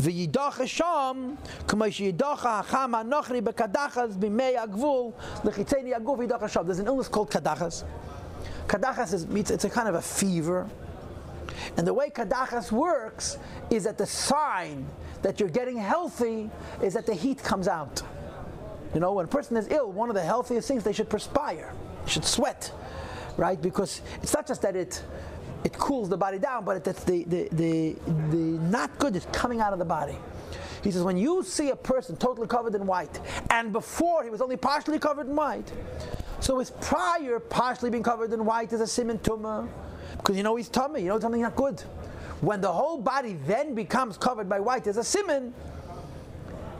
וידח 0.00 0.60
שם, 0.64 1.34
כמו 1.68 1.84
שידח 1.90 2.46
החם 2.46 2.94
הנוכרי 2.94 3.40
בקדחס 3.40 4.16
בימי 4.18 4.58
הגבול, 4.58 5.10
לחיצני 5.44 5.94
הגוף 5.94 6.20
ידח 6.20 6.46
שם. 6.46 6.60
There's 6.66 6.78
an 6.78 6.86
illness 6.86 7.08
called 7.08 7.30
kadachas. 7.30 7.84
Kadachas 8.66 9.12
is 9.12 9.50
it's 9.50 9.64
a 9.64 9.70
kind 9.70 9.88
of 9.88 9.94
a 9.94 10.02
fever. 10.02 10.66
And 11.76 11.86
the 11.86 11.94
way 11.94 12.10
kadachas 12.10 12.72
works 12.72 13.38
is 13.70 13.84
that 13.84 13.98
the 13.98 14.06
sign 14.06 14.86
that 15.22 15.38
you're 15.38 15.48
getting 15.48 15.76
healthy 15.76 16.50
is 16.82 16.94
that 16.94 17.06
the 17.06 17.14
heat 17.14 17.42
comes 17.42 17.68
out. 17.68 18.02
You 18.94 19.00
know, 19.00 19.12
when 19.12 19.24
a 19.24 19.28
person 19.28 19.56
is 19.56 19.68
ill, 19.68 19.90
one 19.92 20.08
of 20.08 20.14
the 20.14 20.22
healthiest 20.22 20.68
things 20.68 20.84
they 20.84 20.92
should 20.92 21.08
perspire, 21.08 21.72
they 22.04 22.10
should 22.10 22.24
sweat 22.24 22.72
right? 23.37 23.61
Because 23.61 24.01
it's 24.21 24.33
not 24.33 24.47
just 24.47 24.61
that 24.63 24.75
it 24.75 25.03
it 25.63 25.73
cools 25.73 26.07
the 26.07 26.17
body 26.17 26.39
down, 26.39 26.63
but 26.63 26.87
it's 26.87 27.03
the, 27.03 27.23
the, 27.25 27.49
the, 27.51 27.95
the 28.29 28.37
not 28.37 28.97
good 28.99 29.15
is 29.15 29.25
coming 29.31 29.59
out 29.59 29.73
of 29.73 29.79
the 29.79 29.85
body. 29.85 30.15
He 30.83 30.91
says, 30.91 31.01
when 31.01 31.17
you 31.17 31.43
see 31.43 31.71
a 31.71 31.75
person 31.75 32.15
totally 32.15 32.47
covered 32.47 32.75
in 32.75 32.85
white, 32.85 33.19
and 33.49 33.73
before 33.73 34.23
he 34.23 34.29
was 34.29 34.39
only 34.39 34.55
partially 34.55 34.99
covered 34.99 35.27
in 35.27 35.35
white, 35.35 35.69
so 36.39 36.59
his 36.59 36.69
prior 36.69 37.39
partially 37.39 37.89
being 37.89 38.03
covered 38.03 38.31
in 38.31 38.45
white 38.45 38.71
is 38.71 38.81
a 38.81 38.87
simon 38.87 39.19
tumor, 39.19 39.67
because 40.17 40.37
you 40.37 40.43
know 40.43 40.55
he's 40.55 40.69
tummy, 40.69 41.01
you 41.01 41.07
know 41.07 41.19
something 41.19 41.41
not 41.41 41.55
good. 41.55 41.81
When 42.39 42.61
the 42.61 42.71
whole 42.71 43.01
body 43.01 43.35
then 43.47 43.73
becomes 43.73 44.15
covered 44.15 44.47
by 44.47 44.59
white, 44.59 44.83
there's 44.83 44.97
a 44.97 45.03
simon 45.03 45.53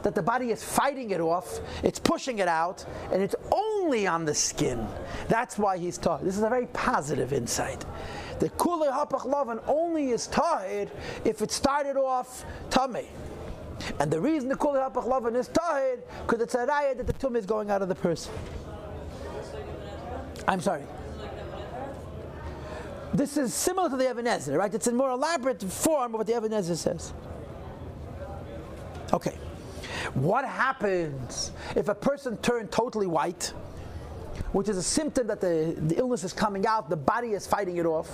that 0.08 0.16
the 0.16 0.24
body 0.24 0.52
is 0.52 0.64
fighting 0.64 1.12
it 1.12 1.20
off, 1.20 1.60
it's 1.84 2.00
pushing 2.00 2.40
it 2.40 2.48
out, 2.48 2.86
and 3.12 3.22
it's 3.22 3.36
only 3.52 4.08
on 4.08 4.24
the 4.24 4.34
skin. 4.34 4.88
That's 5.28 5.58
why 5.58 5.78
he's 5.78 5.98
taught. 5.98 6.24
This 6.24 6.38
is 6.38 6.44
a 6.44 6.50
very 6.50 6.68
positive 6.68 7.34
insight. 7.34 7.84
The 8.40 8.48
kule 8.52 8.90
hapach 8.90 9.26
lavan 9.26 9.62
only 9.68 10.12
is 10.12 10.28
tahid 10.28 10.90
if 11.26 11.42
it 11.42 11.52
started 11.52 11.98
off 11.98 12.46
tummy. 12.70 13.10
And 14.00 14.10
the 14.10 14.22
reason 14.22 14.48
the 14.48 14.56
kule 14.56 14.76
hapach 14.76 15.04
lavan 15.04 15.36
is 15.36 15.50
tahid 15.50 16.00
because 16.26 16.42
it's 16.42 16.56
a 16.56 16.66
raya 16.66 16.96
that 16.96 17.06
the 17.06 17.14
tum 17.14 17.36
is 17.36 17.46
going 17.46 17.70
out 17.70 17.82
of 17.82 17.90
the 17.90 17.96
person. 17.96 18.32
I'm 20.48 20.62
sorry. 20.62 20.84
This 23.14 23.36
is 23.36 23.54
similar 23.54 23.90
to 23.90 23.98
the 23.98 24.10
Ibn 24.10 24.26
Ezra, 24.26 24.58
right? 24.58 24.74
It's 24.74 24.88
a 24.88 24.94
more 24.94 25.12
elaborate 25.12 25.62
form 25.64 26.14
of 26.14 26.20
what 26.20 26.28
the 26.28 26.38
Ibn 26.38 26.54
Ezra 26.54 26.78
says. 26.78 27.14
Okay. 29.12 29.38
What 30.14 30.46
happens 30.46 31.52
if 31.76 31.90
a 31.90 31.96
person 31.96 32.38
turned 32.38 32.72
totally 32.72 33.08
white? 33.08 33.54
Which 34.52 34.70
is 34.70 34.78
a 34.78 34.84
symptom 34.84 35.28
that 35.28 35.42
the, 35.42 35.76
the 35.78 35.98
illness 35.98 36.24
is 36.24 36.32
coming 36.32 36.66
out, 36.68 36.90
the 36.90 36.96
body 36.96 37.32
is 37.32 37.48
fighting 37.48 37.78
it 37.78 37.86
off. 37.86 38.10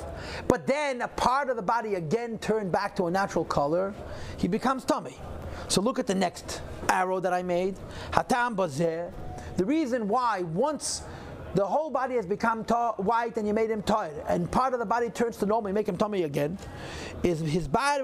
But 0.47 0.65
then 0.65 1.01
a 1.01 1.07
part 1.07 1.49
of 1.49 1.57
the 1.57 1.61
body 1.61 1.95
again 1.95 2.39
turned 2.39 2.71
back 2.71 2.95
to 2.95 3.05
a 3.05 3.11
natural 3.11 3.45
color, 3.45 3.93
he 4.37 4.47
becomes 4.47 4.85
tummy. 4.85 5.17
So 5.67 5.81
look 5.81 5.99
at 5.99 6.07
the 6.07 6.15
next 6.15 6.61
arrow 6.89 7.19
that 7.19 7.33
I 7.33 7.43
made. 7.43 7.75
Hatam 8.11 8.55
bazeh. 8.55 9.11
The 9.57 9.65
reason 9.65 10.07
why 10.07 10.41
once 10.41 11.03
the 11.55 11.65
whole 11.65 11.91
body 11.91 12.15
has 12.15 12.25
become 12.25 12.65
ta- 12.65 12.93
white 12.93 13.37
and 13.37 13.47
you 13.47 13.53
made 13.53 13.69
him 13.69 13.83
tired, 13.83 14.23
and 14.27 14.49
part 14.49 14.73
of 14.73 14.79
the 14.79 14.85
body 14.85 15.09
turns 15.09 15.37
to 15.37 15.45
normal, 15.45 15.69
you 15.69 15.75
make 15.75 15.87
him 15.87 15.97
tummy 15.97 16.23
again, 16.23 16.57
is 17.21 17.39
his 17.39 17.67
body 17.67 18.03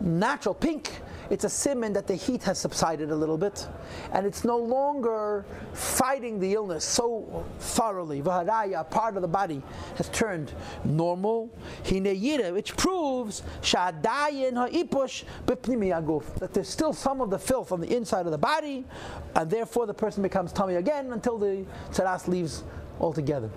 natural 0.00 0.54
pink, 0.54 0.90
it's 1.30 1.44
a 1.44 1.48
simon 1.48 1.92
that 1.94 2.06
the 2.06 2.14
heat 2.14 2.42
has 2.42 2.58
subsided 2.58 3.10
a 3.10 3.16
little 3.16 3.38
bit, 3.38 3.66
and 4.12 4.26
it's 4.26 4.44
no 4.44 4.58
longer 4.58 5.46
fighting 5.72 6.38
the 6.38 6.52
illness 6.52 6.84
so 6.84 7.46
thoroughly. 7.58 8.20
Vaharaya, 8.20 8.90
part 8.90 9.16
of 9.16 9.22
the 9.22 9.28
body, 9.28 9.62
has 9.96 10.10
turned 10.10 10.52
normal. 10.84 11.48
Hineyira, 11.84 12.52
which 12.52 12.76
proves 12.76 13.42
that 13.62 14.02
there's 16.52 16.68
still 16.68 16.92
some 16.92 17.20
of 17.22 17.30
the 17.30 17.38
filth 17.38 17.72
on 17.72 17.80
the 17.80 17.96
inside 17.96 18.26
of 18.26 18.32
the 18.32 18.38
body, 18.38 18.84
and 19.34 19.50
therefore 19.50 19.86
the 19.86 19.94
person 19.94 20.22
becomes 20.22 20.52
tummy 20.52 20.74
again 20.74 21.12
until 21.12 21.38
the 21.38 21.64
tzaras 21.92 22.28
leaves 22.28 22.62
altogether. 23.00 23.48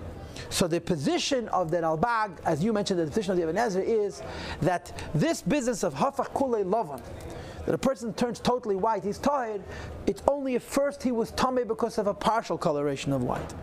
So 0.50 0.68
the 0.68 0.82
position 0.82 1.48
of 1.50 1.72
the 1.72 1.78
Ralbag, 1.78 2.38
as 2.46 2.64
you 2.64 2.74
mentioned, 2.74 3.00
the 3.00 3.08
position 3.08 3.32
of 3.32 3.38
the 3.38 3.44
Ibn 3.44 3.58
Ezra 3.58 3.82
is 3.82 4.22
that 4.62 4.92
this 5.14 5.42
business 5.42 5.84
of 5.84 5.94
hafach 5.94 6.32
kulei 6.34 6.64
lavan, 6.64 7.02
that 7.66 7.74
a 7.74 7.78
person 7.78 8.14
turns 8.14 8.40
totally 8.40 8.76
white, 8.76 9.04
he's 9.04 9.18
tired, 9.18 9.64
it's 10.06 10.22
only 10.28 10.56
at 10.56 10.62
first 10.62 11.02
he 11.02 11.12
was 11.12 11.32
tummy 11.32 11.64
because 11.64 11.98
of 11.98 12.08
a 12.08 12.14
partial 12.14 12.58
coloration 12.58 13.12
of 13.12 13.24
white. 13.24 13.54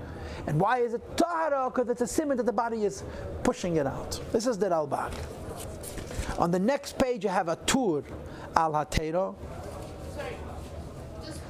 And 0.46 0.60
why 0.60 0.78
is 0.78 0.94
it 0.94 1.16
tahara? 1.16 1.70
Because 1.70 1.88
it's 1.88 2.00
a 2.00 2.06
simon 2.06 2.36
that 2.36 2.46
the 2.46 2.52
body 2.52 2.84
is 2.84 3.04
pushing 3.44 3.76
it 3.76 3.86
out. 3.86 4.20
This 4.32 4.46
is 4.46 4.58
the 4.58 4.66
Ralbag. 4.66 5.12
On 6.38 6.50
the 6.50 6.58
next 6.58 6.98
page, 6.98 7.22
you 7.24 7.30
have 7.30 7.48
a 7.48 7.56
tour 7.66 8.02
al 8.56 8.72
hatero. 8.72 9.34
Sorry, 10.16 10.36
just. 11.24 11.40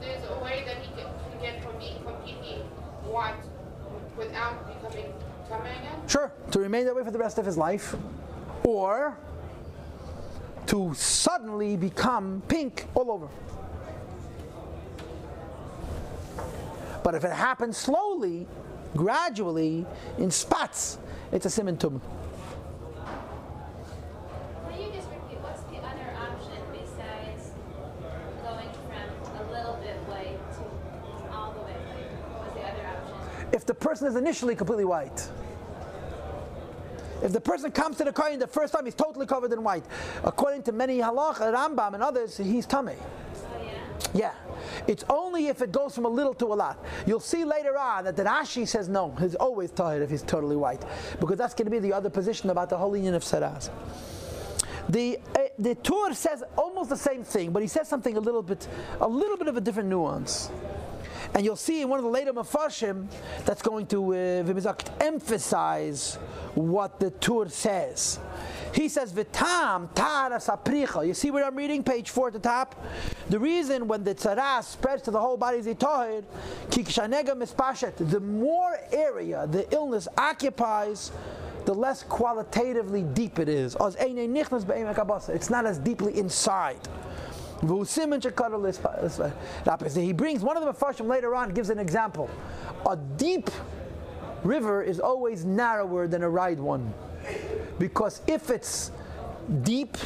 There's 0.00 0.24
a 0.24 0.42
way 0.42 0.64
that 0.66 0.78
he 0.78 0.88
can, 1.00 1.06
can 1.30 1.40
get 1.40 1.62
from 1.62 1.78
being 1.78 2.02
completely 2.02 2.62
white 3.04 3.34
without 4.16 4.66
becoming. 4.66 5.12
Sure, 6.08 6.32
to 6.50 6.58
remain 6.58 6.84
that 6.86 6.94
way 6.96 7.04
for 7.04 7.10
the 7.10 7.18
rest 7.18 7.38
of 7.38 7.46
his 7.46 7.56
life, 7.56 7.94
or 8.64 9.16
to 10.66 10.92
suddenly 10.94 11.76
become 11.76 12.42
pink 12.48 12.86
all 12.94 13.12
over. 13.12 13.28
But 17.04 17.14
if 17.14 17.24
it 17.24 17.32
happens 17.32 17.76
slowly, 17.76 18.48
gradually, 18.96 19.86
in 20.18 20.30
spots, 20.32 20.98
it's 21.30 21.46
a 21.46 21.50
simon 21.50 21.76
tumah. 21.76 22.00
Can 24.68 24.80
you 24.80 24.90
just 24.92 25.08
repeat, 25.10 25.38
what's 25.38 25.62
the 25.70 25.76
other 25.78 26.10
option 26.18 26.58
besides 26.72 27.52
going 28.42 28.70
from 28.90 29.46
a 29.46 29.52
little 29.52 29.78
bit 29.80 29.96
white 30.08 30.40
to 30.58 31.32
all 31.32 31.52
the 31.52 31.60
way 31.60 31.78
white? 31.86 32.10
What's 32.42 32.54
the 32.54 32.62
other 32.66 32.86
option? 32.88 33.45
If 33.56 33.64
the 33.64 33.72
person 33.72 34.06
is 34.06 34.16
initially 34.16 34.54
completely 34.54 34.84
white, 34.84 35.30
if 37.22 37.32
the 37.32 37.40
person 37.40 37.70
comes 37.70 37.96
to 37.96 38.04
the 38.04 38.12
kohen 38.12 38.38
the 38.38 38.46
first 38.46 38.74
time 38.74 38.84
he's 38.84 38.94
totally 38.94 39.24
covered 39.24 39.50
in 39.50 39.62
white, 39.64 39.82
according 40.24 40.62
to 40.64 40.72
many 40.72 40.98
halach, 40.98 41.36
Rambam 41.36 41.94
and 41.94 42.02
others, 42.02 42.36
he's 42.36 42.66
tummy. 42.66 42.96
Oh 42.98 44.10
yeah? 44.12 44.34
It's 44.86 45.04
only 45.08 45.46
if 45.46 45.62
it 45.62 45.72
goes 45.72 45.94
from 45.94 46.04
a 46.04 46.08
little 46.08 46.34
to 46.34 46.52
a 46.52 46.54
lot. 46.54 46.84
You'll 47.06 47.18
see 47.18 47.46
later 47.46 47.78
on 47.78 48.04
that 48.04 48.14
the 48.14 48.24
Rashi 48.24 48.68
says 48.68 48.90
no, 48.90 49.14
he's 49.18 49.34
always 49.36 49.70
tired 49.70 50.02
if 50.02 50.10
he's 50.10 50.22
totally 50.22 50.56
white. 50.56 50.84
Because 51.18 51.38
that's 51.38 51.54
going 51.54 51.64
to 51.64 51.70
be 51.70 51.78
the 51.78 51.94
other 51.94 52.10
position 52.10 52.50
about 52.50 52.68
the 52.68 52.76
holy 52.76 52.98
union 52.98 53.14
of 53.14 53.22
Saraz. 53.22 53.70
The 54.90 55.18
uh, 55.34 55.44
the 55.58 55.76
Tur 55.76 56.12
says 56.12 56.44
almost 56.58 56.90
the 56.90 56.96
same 56.98 57.24
thing, 57.24 57.52
but 57.52 57.62
he 57.62 57.68
says 57.68 57.88
something 57.88 58.18
a 58.18 58.20
little 58.20 58.42
bit 58.42 58.68
a 59.00 59.08
little 59.08 59.38
bit 59.38 59.48
of 59.48 59.56
a 59.56 59.62
different 59.62 59.88
nuance. 59.88 60.50
And 61.34 61.44
you'll 61.44 61.56
see 61.56 61.82
in 61.82 61.88
one 61.88 61.98
of 61.98 62.04
the 62.04 62.10
later 62.10 62.32
Mafashim 62.32 63.06
that's 63.44 63.62
going 63.62 63.86
to 63.88 64.14
uh, 64.14 64.74
emphasize 65.00 66.16
what 66.54 66.98
the 66.98 67.10
Tur 67.10 67.48
says. 67.48 68.18
He 68.72 68.88
says, 68.90 69.12
Vitam 69.12 69.88
tara 69.94 70.36
sapricha. 70.36 71.06
You 71.06 71.14
see 71.14 71.30
where 71.30 71.44
I'm 71.46 71.56
reading? 71.56 71.82
Page 71.82 72.10
4 72.10 72.26
at 72.28 72.32
the 72.34 72.38
top. 72.38 72.74
The 73.30 73.38
reason 73.38 73.88
when 73.88 74.04
the 74.04 74.14
tzaras 74.14 74.64
spreads 74.64 75.02
to 75.02 75.10
the 75.10 75.18
whole 75.18 75.38
body 75.38 75.58
is 75.58 75.66
itohid, 75.66 76.24
kikshanega 76.68 77.30
mispashet. 77.30 78.10
The 78.10 78.20
more 78.20 78.78
area 78.92 79.46
the 79.46 79.66
illness 79.74 80.08
occupies, 80.18 81.10
the 81.64 81.74
less 81.74 82.02
qualitatively 82.02 83.02
deep 83.02 83.38
it 83.38 83.48
is. 83.48 83.76
It's 83.80 85.50
not 85.50 85.66
as 85.66 85.78
deeply 85.78 86.18
inside. 86.18 86.88
He 87.60 87.66
brings 90.12 90.42
one 90.42 90.56
of 90.56 90.64
the 90.64 90.72
Mepharshim 90.72 91.06
later 91.06 91.34
on, 91.34 91.50
gives 91.54 91.70
an 91.70 91.78
example. 91.78 92.28
A 92.88 92.96
deep 92.96 93.50
river 94.44 94.82
is 94.82 95.00
always 95.00 95.44
narrower 95.44 96.06
than 96.06 96.22
a 96.22 96.30
wide 96.30 96.60
one. 96.60 96.92
Because 97.78 98.20
if 98.26 98.50
it's 98.50 98.90
deep, 99.62 99.96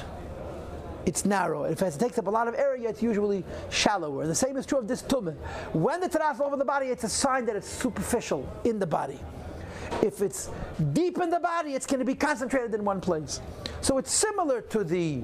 it's 1.07 1.25
narrow. 1.25 1.65
If 1.65 1.83
it 1.83 1.99
takes 1.99 2.19
up 2.19 2.27
a 2.27 2.31
lot 2.31 2.47
of 2.47 2.55
area, 2.55 2.89
it's 2.89 3.03
usually 3.03 3.45
shallower. 3.71 4.27
The 4.27 4.35
same 4.35 4.57
is 4.57 4.67
true 4.67 4.79
of 4.79 4.87
this 4.87 5.03
tumah. 5.03 5.35
When 5.73 6.01
the 6.01 6.09
taras 6.09 6.41
over 6.41 6.57
the 6.57 6.65
body, 6.65 6.87
it's 6.87 7.05
a 7.05 7.09
sign 7.09 7.47
that 7.47 7.57
it's 7.57 7.69
superficial 7.69 8.49
in 8.65 8.79
the 8.79 8.87
body. 8.87 9.19
If 10.03 10.21
it's 10.21 10.51
deep 10.93 11.19
in 11.19 11.31
the 11.31 11.41
body, 11.41 11.75
it's 11.75 11.87
going 11.87 11.99
to 11.99 12.05
be 12.05 12.15
concentrated 12.15 12.75
in 12.75 12.85
one 12.85 13.01
place. 13.01 13.41
So 13.81 13.99
it's 13.99 14.13
similar 14.13 14.61
to 14.63 14.85
the 14.85 15.23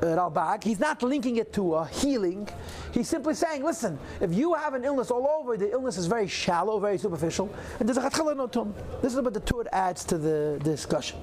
Ralbag. 0.00 0.64
He's 0.64 0.80
not 0.80 1.02
linking 1.02 1.36
it 1.36 1.52
to 1.54 1.74
a 1.74 1.86
healing. 1.86 2.48
He's 2.92 3.08
simply 3.08 3.34
saying, 3.34 3.64
listen, 3.64 3.98
if 4.20 4.32
you 4.34 4.54
have 4.54 4.74
an 4.74 4.84
illness 4.84 5.10
all 5.10 5.28
over, 5.28 5.56
the 5.56 5.70
illness 5.70 5.98
is 5.98 6.06
very 6.06 6.26
shallow, 6.26 6.78
very 6.78 6.98
superficial, 6.98 7.52
and. 7.78 7.88
This 7.88 7.96
is 7.96 9.20
what 9.20 9.34
the 9.34 9.40
Tur 9.40 9.64
adds 9.72 10.04
to 10.04 10.18
the 10.18 10.58
discussion. 10.62 11.18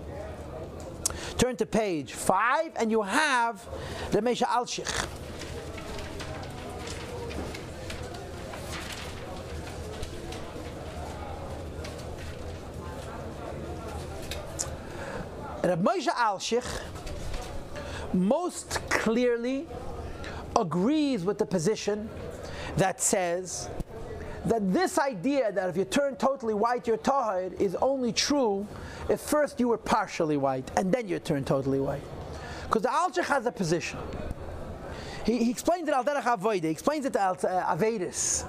Turn 1.38 1.55
to 1.57 1.65
page 1.65 2.13
five, 2.13 2.71
and 2.75 2.91
you 2.91 3.01
have 3.01 3.65
the 4.11 4.21
Moshe 4.21 4.43
Alshich. 4.43 5.07
Reb 15.63 15.84
Moshe 15.84 16.07
Alshich 16.07 16.82
most 18.14 18.82
clearly 18.89 19.68
agrees 20.55 21.24
with 21.24 21.38
the 21.38 21.45
position 21.45 22.10
that 22.78 23.01
says 23.01 23.70
that 24.45 24.74
this 24.74 24.97
idea 24.97 25.51
that 25.51 25.70
if 25.70 25.76
you 25.76 25.86
turn 25.86 26.16
totally 26.16 26.53
white, 26.53 26.88
you're 26.88 26.97
tahir 26.97 27.51
is 27.60 27.76
only 27.76 28.14
true 28.14 28.66
if 29.10 29.20
first 29.20 29.60
you 29.60 29.68
were 29.68 29.78
partially 29.78 30.38
white 30.38 30.70
and 30.78 30.91
then 30.91 31.08
you 31.08 31.20
turn 31.20 31.43
totally 31.43 31.80
white. 31.80 32.01
Because 32.64 32.82
the 32.84 32.89
Alshich 32.89 33.26
has 33.26 33.45
a 33.45 33.51
position. 33.51 33.99
He, 35.26 35.43
he 35.43 35.51
explains 35.51 35.88
it 35.88 35.93
al 35.93 36.03
derech. 36.03 36.64
He 36.64 36.70
explains 36.70 37.05
it 37.05 37.16
al 37.16 37.34
uh, 37.34 37.76
avedis. 37.76 38.45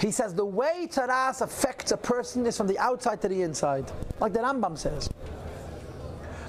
He 0.00 0.10
says 0.10 0.34
the 0.34 0.44
way 0.44 0.88
taras 0.90 1.40
affects 1.40 1.92
a 1.92 1.96
person 1.96 2.46
is 2.46 2.56
from 2.56 2.66
the 2.66 2.78
outside 2.78 3.20
to 3.22 3.28
the 3.28 3.42
inside, 3.42 3.90
like 4.20 4.32
the 4.32 4.40
Rambam 4.40 4.78
says. 4.78 5.08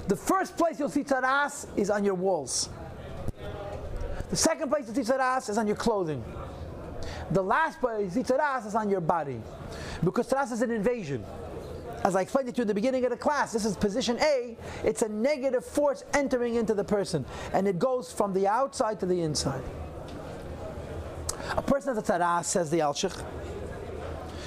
The 0.08 0.16
first 0.16 0.56
place 0.56 0.78
you'll 0.78 0.88
see 0.88 1.04
taras 1.04 1.66
is 1.76 1.90
on 1.90 2.04
your 2.04 2.14
walls. 2.14 2.68
The 4.30 4.36
second 4.36 4.70
place 4.70 4.88
you 4.88 4.94
see 4.94 5.04
taras 5.04 5.48
is 5.48 5.58
on 5.58 5.66
your 5.66 5.76
clothing. 5.76 6.24
The 7.30 7.42
last 7.42 7.80
place 7.80 8.14
you 8.14 8.22
see 8.22 8.26
taras 8.26 8.66
is 8.66 8.74
on 8.74 8.88
your 8.88 9.00
body. 9.00 9.40
Because 10.04 10.28
taras 10.28 10.52
is 10.52 10.62
an 10.62 10.70
invasion. 10.70 11.24
As 12.02 12.16
I 12.16 12.22
explained 12.22 12.48
it 12.48 12.54
to 12.54 12.58
you 12.58 12.62
in 12.62 12.68
the 12.68 12.74
beginning 12.74 13.04
of 13.04 13.10
the 13.10 13.16
class, 13.16 13.52
this 13.52 13.64
is 13.64 13.76
position 13.76 14.18
A. 14.20 14.56
It's 14.84 15.02
a 15.02 15.08
negative 15.08 15.64
force 15.64 16.02
entering 16.14 16.54
into 16.54 16.74
the 16.74 16.84
person. 16.84 17.26
And 17.52 17.68
it 17.68 17.78
goes 17.78 18.10
from 18.10 18.32
the 18.32 18.46
outside 18.46 19.00
to 19.00 19.06
the 19.06 19.20
inside. 19.20 19.62
A 21.56 21.62
person 21.62 21.94
has 21.94 22.02
a 22.02 22.06
taras, 22.06 22.46
says 22.46 22.70
the 22.70 22.78
Alshich. 22.78 23.20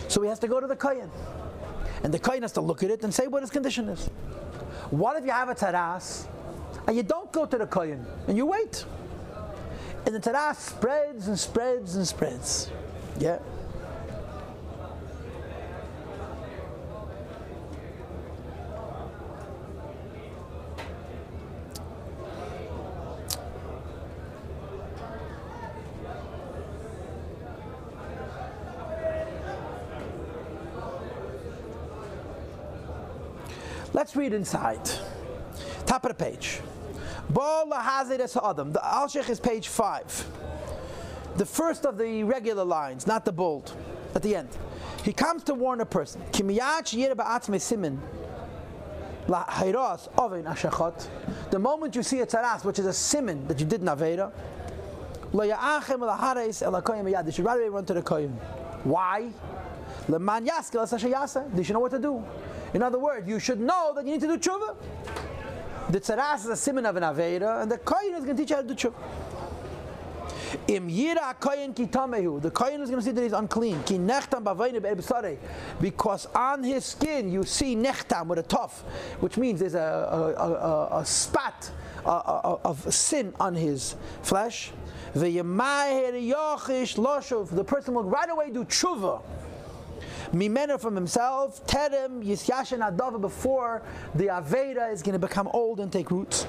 So 0.07 0.21
he 0.21 0.29
has 0.29 0.39
to 0.39 0.47
go 0.47 0.59
to 0.59 0.67
the 0.67 0.75
Kayan. 0.75 1.11
And 2.03 2.13
the 2.13 2.19
Kayan 2.19 2.41
has 2.41 2.53
to 2.53 2.61
look 2.61 2.83
at 2.83 2.89
it 2.89 3.03
and 3.03 3.13
say 3.13 3.27
what 3.27 3.43
his 3.43 3.51
condition 3.51 3.89
is. 3.89 4.09
What 4.93 5.17
if 5.17 5.25
you 5.25 5.31
have 5.31 5.49
a 5.49 5.55
taras 5.55 6.27
and 6.85 6.95
you 6.95 7.01
don't 7.01 7.31
go 7.31 7.47
to 7.47 7.57
the 7.57 7.65
kohen 7.65 8.05
and 8.27 8.37
you 8.37 8.45
wait? 8.45 8.85
And 10.05 10.13
the 10.13 10.19
taras 10.19 10.59
spreads 10.59 11.27
and 11.27 11.39
spreads 11.39 11.95
and 11.95 12.07
spreads. 12.07 12.69
Yeah. 13.17 13.39
Let's 34.13 34.19
read 34.19 34.33
inside. 34.33 34.87
Top 35.87 36.05
of 36.05 36.09
the 36.09 36.23
page. 36.23 36.61
The 37.29 38.79
Alshich 38.79 39.27
is 39.27 39.39
page 39.39 39.69
5. 39.69 40.27
The 41.37 41.45
first 41.47 41.87
of 41.87 41.97
the 41.97 42.23
regular 42.23 42.63
lines, 42.63 43.07
not 43.07 43.25
the 43.25 43.31
bold, 43.31 43.75
at 44.13 44.21
the 44.21 44.35
end. 44.35 44.49
He 45.03 45.13
comes 45.13 45.43
to 45.45 45.55
warn 45.55 45.81
a 45.81 45.85
person. 45.87 46.21
The 51.49 51.59
moment 51.59 51.95
you 51.95 52.03
see 52.03 52.19
a 52.19 52.27
taras, 52.27 52.63
which 52.63 52.77
is 52.77 52.85
a 52.85 52.93
simon 52.93 53.47
that 53.47 53.59
you 53.59 53.65
did 53.65 53.81
navera, 53.81 54.31
you 55.33 57.31
should 57.31 57.45
right 57.45 57.59
away 57.59 57.69
run 57.69 57.85
to 57.85 57.95
the 57.95 58.03
kohen. 58.03 58.29
Why? 58.83 59.31
They 60.07 61.63
should 61.63 61.73
know 61.73 61.79
what 61.79 61.91
to 61.91 61.99
do. 61.99 62.23
In 62.73 62.81
other 62.81 62.99
words, 62.99 63.27
you 63.27 63.39
should 63.39 63.59
know 63.59 63.93
that 63.95 64.05
you 64.05 64.13
need 64.13 64.21
to 64.21 64.27
do 64.27 64.37
tshuva. 64.37 64.75
The 65.89 65.99
tzaras 65.99 66.39
is 66.39 66.47
a 66.47 66.55
simon 66.55 66.85
of 66.85 66.95
an 66.95 67.03
aveda, 67.03 67.61
and 67.61 67.71
the 67.71 67.77
kohen 67.77 68.15
is 68.15 68.23
going 68.23 68.35
to 68.35 68.41
teach 68.41 68.49
you 68.49 68.55
how 68.55 68.61
to 68.61 68.67
do 68.67 68.73
tshuva. 68.73 68.93
Im 70.67 70.89
yira 70.89 71.33
koyin 71.39 71.75
ki 71.75 71.87
tamehu. 71.87 72.41
The 72.41 72.51
koyin 72.51 72.81
is 72.81 72.89
going 72.89 72.99
to 72.99 73.05
see 73.05 73.11
that 73.11 73.21
he's 73.21 73.33
unclean. 73.33 73.83
Ki 73.83 73.97
nechtam 73.97 74.43
bavayne 74.43 74.81
be'ebsare. 74.81 75.37
Because 75.81 76.27
on 76.35 76.63
his 76.63 76.85
skin 76.85 77.31
you 77.31 77.43
see 77.43 77.75
nechtam 77.75 78.27
with 78.27 78.39
a 78.39 78.43
tuff, 78.43 78.81
which 79.19 79.37
means 79.37 79.59
there's 79.59 79.75
a, 79.75 79.79
a, 80.37 80.97
a, 80.97 80.99
a, 80.99 81.05
spot 81.05 81.71
of 82.05 82.93
sin 82.93 83.33
on 83.39 83.55
his 83.55 83.95
flesh. 84.21 84.71
The 85.13 85.41
person 87.67 87.93
will 87.93 88.03
right 88.03 88.29
away 88.29 88.49
do 88.51 88.63
tshuva. 88.65 89.21
Mimena 90.33 90.79
from 90.79 90.95
himself, 90.95 91.65
Terem, 91.67 92.23
Yisyashan 92.23 92.79
Adava 92.79 93.21
before 93.21 93.83
the 94.15 94.25
Aveda 94.25 94.91
is 94.91 95.03
going 95.03 95.13
to 95.13 95.19
become 95.19 95.47
old 95.53 95.79
and 95.79 95.91
take 95.91 96.09
roots. 96.09 96.47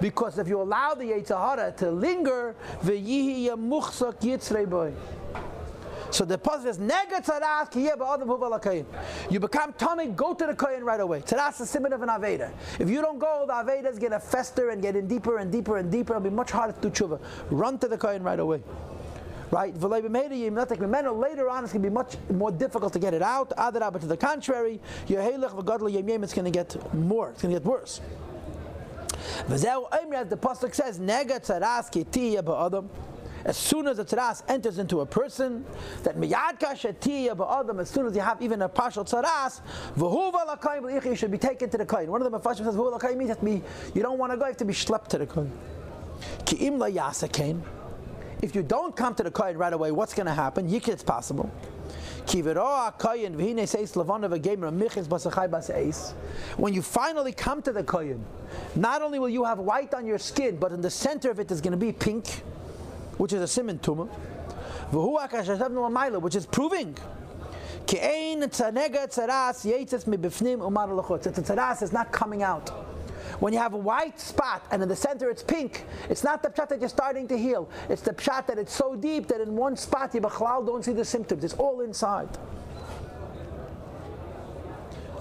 Because 0.00 0.38
if 0.38 0.48
you 0.48 0.60
allow 0.60 0.94
the 0.94 1.04
Yetzirah 1.04 1.76
to 1.76 1.90
linger, 1.92 2.56
v'yihi 2.82 3.46
yamuchsak 3.46 4.20
yitzrei 4.20 4.68
boy. 4.68 4.92
So 6.10 6.24
the 6.24 6.38
pasuk 6.38 6.66
is 6.66 6.78
nega. 6.78 7.18
You 9.30 9.40
become 9.40 9.72
tummy, 9.74 10.06
go 10.08 10.34
to 10.34 10.46
the 10.46 10.54
kohen 10.54 10.82
right 10.82 11.00
away. 11.00 11.20
Tzaras 11.20 11.60
is 11.60 11.70
simon 11.70 11.92
of 11.92 12.02
an 12.02 12.08
aveda. 12.08 12.50
If 12.78 12.88
you 12.88 13.00
don't 13.00 13.18
go, 13.18 13.44
the 13.46 13.52
aveda 13.52 13.90
is 13.90 13.98
going 13.98 14.12
to 14.12 14.20
fester 14.20 14.70
and 14.70 14.80
get 14.80 14.96
in 14.96 15.06
deeper 15.06 15.38
and 15.38 15.52
deeper 15.52 15.76
and 15.76 15.92
deeper. 15.92 16.14
It'll 16.14 16.22
be 16.22 16.30
much 16.30 16.50
harder 16.50 16.72
to 16.72 16.80
do 16.80 16.90
tshuva. 16.90 17.20
Run 17.50 17.78
to 17.78 17.88
the 17.88 17.98
kohen 17.98 18.22
right 18.22 18.40
away. 18.40 18.62
Right? 19.50 19.74
Later 19.74 21.48
on, 21.48 21.64
it's 21.64 21.72
going 21.72 21.82
to 21.82 21.88
be 21.88 21.90
much 21.90 22.16
more 22.30 22.50
difficult 22.52 22.92
to 22.92 22.98
get 22.98 23.14
it 23.14 23.22
out. 23.22 23.50
Adarabah 23.56 24.00
to 24.00 24.06
the 24.06 24.16
contrary, 24.16 24.80
it's 25.08 26.34
going 26.34 26.44
to 26.44 26.50
get 26.50 26.94
more. 26.94 27.30
It's 27.30 27.42
going 27.42 27.54
to 27.54 27.60
get 27.60 27.66
worse. 27.66 28.00
As 29.48 29.62
the 29.62 30.36
pasuk 30.36 30.74
says. 30.74 31.00
As 33.44 33.56
soon 33.56 33.86
as 33.86 33.96
the 33.98 34.04
tzaras 34.04 34.42
enters 34.48 34.78
into 34.78 35.00
a 35.00 35.06
person, 35.06 35.64
that 36.02 36.16
miyad 36.16 36.58
kashetiyah 36.58 37.36
ba'adam, 37.36 37.78
as 37.80 37.88
soon 37.88 38.04
as 38.06 38.14
you 38.14 38.20
have 38.20 38.42
even 38.42 38.60
a 38.62 38.68
partial 38.68 39.04
tzaras, 39.04 39.60
you 41.06 41.14
should 41.14 41.30
be 41.30 41.38
taken 41.38 41.70
to 41.70 41.78
the 41.78 41.86
kohen. 41.86 42.10
One 42.10 42.20
of 42.20 42.30
the 42.30 42.38
mafashim 42.38 42.64
says, 42.64 42.76
means 43.16 43.30
that 43.30 43.42
you 43.94 44.02
don't 44.02 44.18
want 44.18 44.32
to 44.32 44.36
go, 44.36 44.44
you 44.44 44.48
have 44.48 44.56
to 44.56 44.64
be 44.64 44.74
schlepped 44.74 45.06
to 45.08 45.18
the 45.18 45.26
yasakein. 46.90 47.62
If 48.40 48.54
you 48.54 48.62
don't 48.62 48.94
come 48.94 49.14
to 49.16 49.22
the 49.22 49.30
kohen 49.30 49.58
right 49.58 49.72
away, 49.72 49.90
what's 49.90 50.14
going 50.14 50.26
to 50.26 50.34
happen? 50.34 50.68
Yikid, 50.70 50.88
it's 50.88 51.02
possible. 51.02 51.50
When 56.56 56.74
you 56.74 56.82
finally 56.82 57.32
come 57.32 57.62
to 57.62 57.72
the 57.72 57.82
kohen, 57.82 58.24
not 58.76 59.02
only 59.02 59.18
will 59.18 59.30
you 59.30 59.44
have 59.44 59.58
white 59.58 59.94
on 59.94 60.04
your 60.06 60.18
skin, 60.18 60.56
but 60.56 60.72
in 60.72 60.82
the 60.82 60.90
center 60.90 61.30
of 61.30 61.40
it 61.40 61.50
is 61.50 61.62
going 61.62 61.72
to 61.72 61.78
be 61.78 61.90
pink, 61.90 62.28
which 63.16 63.32
is 63.32 63.40
a 63.40 63.48
simon 63.48 63.78
tumah, 63.78 64.08
which 66.20 66.36
is 66.36 66.46
proving. 66.46 66.94
The 67.86 67.96
tzaras 71.42 71.82
is 71.82 71.92
not 71.92 72.12
coming 72.12 72.42
out. 72.42 72.87
When 73.40 73.52
you 73.52 73.58
have 73.60 73.74
a 73.74 73.78
white 73.78 74.18
spot 74.18 74.64
and 74.70 74.82
in 74.82 74.88
the 74.88 74.96
center 74.96 75.30
it's 75.30 75.42
pink, 75.42 75.84
it's 76.08 76.24
not 76.24 76.42
the 76.42 76.48
pshat 76.48 76.70
that 76.70 76.80
you're 76.80 76.88
starting 76.88 77.28
to 77.28 77.38
heal. 77.38 77.68
It's 77.88 78.02
the 78.02 78.12
pshat 78.12 78.46
that 78.46 78.58
it's 78.58 78.72
so 78.72 78.96
deep 78.96 79.28
that 79.28 79.40
in 79.40 79.54
one 79.54 79.76
spot 79.76 80.14
you 80.14 80.20
don't 80.20 80.84
see 80.84 80.92
the 80.92 81.04
symptoms. 81.04 81.44
It's 81.44 81.54
all 81.54 81.80
inside. 81.82 82.28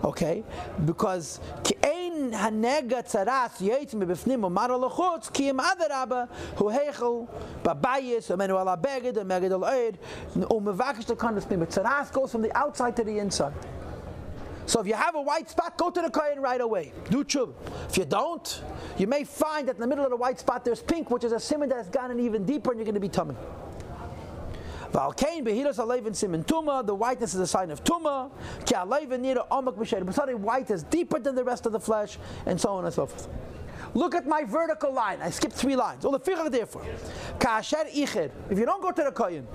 Okay, 0.03 0.43
because 0.85 1.39
kein 1.63 2.31
hanega 2.31 3.03
tzaras 3.03 3.57
yetz 3.59 3.93
mebefnim 3.93 4.45
umar 4.45 4.69
lachutz 4.69 5.31
ki 5.33 5.49
im 5.49 5.57
adaraba 5.57 6.29
hu 6.55 6.65
hechel 6.65 7.27
babayis 7.63 8.29
amenu 8.31 8.59
ala 8.59 8.77
beged 8.77 9.15
ameged 9.15 9.51
al 9.51 9.65
eid 9.65 9.97
umevakish 10.35 11.05
to 11.05 11.15
kandis 11.15 11.47
But 11.49 11.69
tzaras 11.69 12.11
goes 12.11 12.31
from 12.31 12.43
the 12.43 12.55
outside 12.55 12.95
to 12.95 13.03
the 13.03 13.17
inside. 13.17 13.53
So 14.67 14.81
if 14.81 14.85
you 14.85 14.95
have 14.95 15.15
a 15.15 15.21
white 15.21 15.49
spot, 15.49 15.77
go 15.77 15.89
to 15.89 16.01
the 16.01 16.09
kohen 16.09 16.41
right 16.41 16.59
away. 16.59 16.91
Do 17.09 17.23
tshuva. 17.23 17.53
If 17.89 17.97
you 17.97 18.03
don't, 18.03 18.61
you 18.97 19.07
may 19.07 19.23
find 19.23 19.65
that 19.69 19.75
in 19.75 19.81
the 19.81 19.87
middle 19.87 20.03
of 20.03 20.11
the 20.11 20.17
white 20.17 20.39
spot 20.39 20.65
there's 20.65 20.81
pink, 20.81 21.09
which 21.09 21.23
is 21.23 21.31
a 21.31 21.39
simon 21.39 21.69
that 21.69 21.77
has 21.77 21.89
gotten 21.89 22.19
even 22.19 22.45
deeper, 22.45 22.71
and 22.71 22.79
you're 22.79 22.85
going 22.85 22.93
to 22.93 22.99
be 22.99 23.07
tummy. 23.07 23.35
Valkain 24.91 25.45
behilas 25.45 25.77
aleiv 25.77 26.13
simin 26.13 26.43
tuma. 26.43 26.85
The 26.85 26.93
whiteness 26.93 27.33
is 27.33 27.39
a 27.39 27.47
sign 27.47 27.71
of 27.71 27.81
tuma. 27.85 28.29
Ki 28.65 28.75
aleiv 28.75 29.07
nira 29.07 29.47
omak 29.47 29.75
b'shed. 29.75 30.05
But 30.05 30.15
something 30.15 30.41
white 30.41 30.69
is 30.69 30.83
deeper 30.83 31.19
than 31.19 31.35
the 31.35 31.45
rest 31.45 31.65
of 31.65 31.71
the 31.71 31.79
flesh, 31.79 32.17
and 32.45 32.59
so 32.59 32.71
on 32.71 32.83
and 32.83 32.93
so 32.93 33.05
forth. 33.05 33.29
Look 33.93 34.15
at 34.15 34.27
my 34.27 34.43
vertical 34.43 34.91
line. 34.91 35.19
I 35.21 35.29
skipped 35.29 35.55
three 35.55 35.77
lines. 35.77 36.03
All 36.03 36.11
the 36.11 36.19
fichach 36.19 36.51
therefore. 36.51 36.85
Kasher 37.39 37.89
ichid. 37.89 38.31
If 38.49 38.59
you 38.59 38.65
don't 38.65 38.81
go 38.81 38.91
to 38.91 39.03
the 39.03 39.11
kohen, 39.13 39.47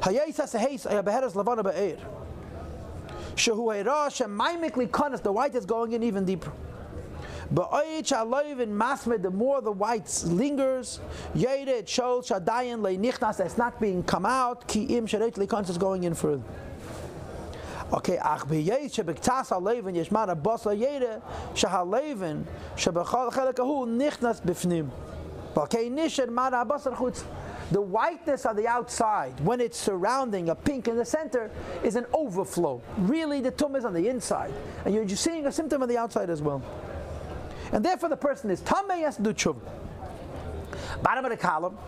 hayayis 0.00 0.36
haseheis 0.40 0.90
ayabeheres 0.90 1.34
lavana 1.34 1.62
be'er. 1.62 1.98
Shehu 3.34 3.74
Eira 3.74 4.08
Shemaimikli 4.08 4.88
Kanas, 4.88 5.22
the 5.22 5.32
white 5.32 5.54
is 5.54 5.66
going 5.66 5.92
in 5.92 6.02
even 6.02 6.24
deeper. 6.24 6.52
But 7.50 7.68
in 7.84 8.04
Masmed, 8.04 9.22
the 9.22 9.30
more 9.30 9.60
the 9.60 9.72
white 9.72 10.06
lingers, 10.24 11.00
Yere 11.34 11.68
it 11.68 11.88
shows 11.88 12.28
Shadayan 12.28 12.80
Le 12.80 12.96
Nichnas, 12.96 13.40
it's 13.44 13.58
not 13.58 13.78
being 13.78 14.02
come 14.02 14.24
out, 14.24 14.66
Ki 14.66 14.84
Im 14.96 15.06
Likans 15.06 15.68
is 15.68 15.76
going 15.76 16.04
in 16.04 16.14
further. 16.14 16.42
Okay, 17.92 18.18
ach 18.22 18.46
biyei 18.46 18.88
shebektas 18.88 19.50
haleven 19.50 19.94
yeshmar 19.94 20.34
abos 20.34 20.64
layere 20.64 21.20
shahaleven 21.52 22.42
shebechal 22.74 23.30
chelek 23.30 23.58
ahu 23.60 23.86
nichnas 23.86 24.40
bifnim. 24.40 24.88
Okay, 25.54 25.90
nisher 25.90 26.30
mar 26.30 26.52
abos 26.52 26.84
chutz. 26.96 27.22
The 27.72 27.80
whiteness 27.80 28.44
on 28.44 28.54
the 28.54 28.68
outside, 28.68 29.40
when 29.40 29.58
it's 29.58 29.78
surrounding 29.78 30.50
a 30.50 30.54
pink 30.54 30.88
in 30.88 30.96
the 30.96 31.06
center, 31.06 31.50
is 31.82 31.96
an 31.96 32.04
overflow. 32.12 32.82
Really, 32.98 33.40
the 33.40 33.50
tum 33.50 33.76
is 33.76 33.86
on 33.86 33.94
the 33.94 34.08
inside. 34.08 34.52
And 34.84 34.94
you're 34.94 35.06
just 35.06 35.24
seeing 35.24 35.46
a 35.46 35.52
symptom 35.52 35.82
on 35.82 35.88
the 35.88 35.96
outside 35.96 36.28
as 36.28 36.42
well. 36.42 36.62
And 37.72 37.82
therefore, 37.82 38.10
the 38.10 38.16
person 38.18 38.50
is 38.50 38.60
tamei 38.60 39.00
has 39.00 39.16
to 39.16 39.22
do 39.22 39.32
tshuv. 39.32 39.56
Bottom 41.02 41.24
of 41.24 41.30
the 41.30 41.36
column, 41.38 41.78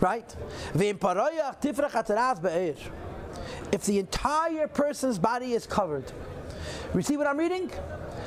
right? 0.00 0.36
If 3.72 3.84
the 3.84 3.98
entire 3.98 4.68
person's 4.68 5.18
body 5.18 5.54
is 5.54 5.66
covered, 5.66 6.12
you 6.94 7.00
see 7.00 7.16
what 7.16 7.26
I'm 7.26 7.38
reading? 7.38 7.70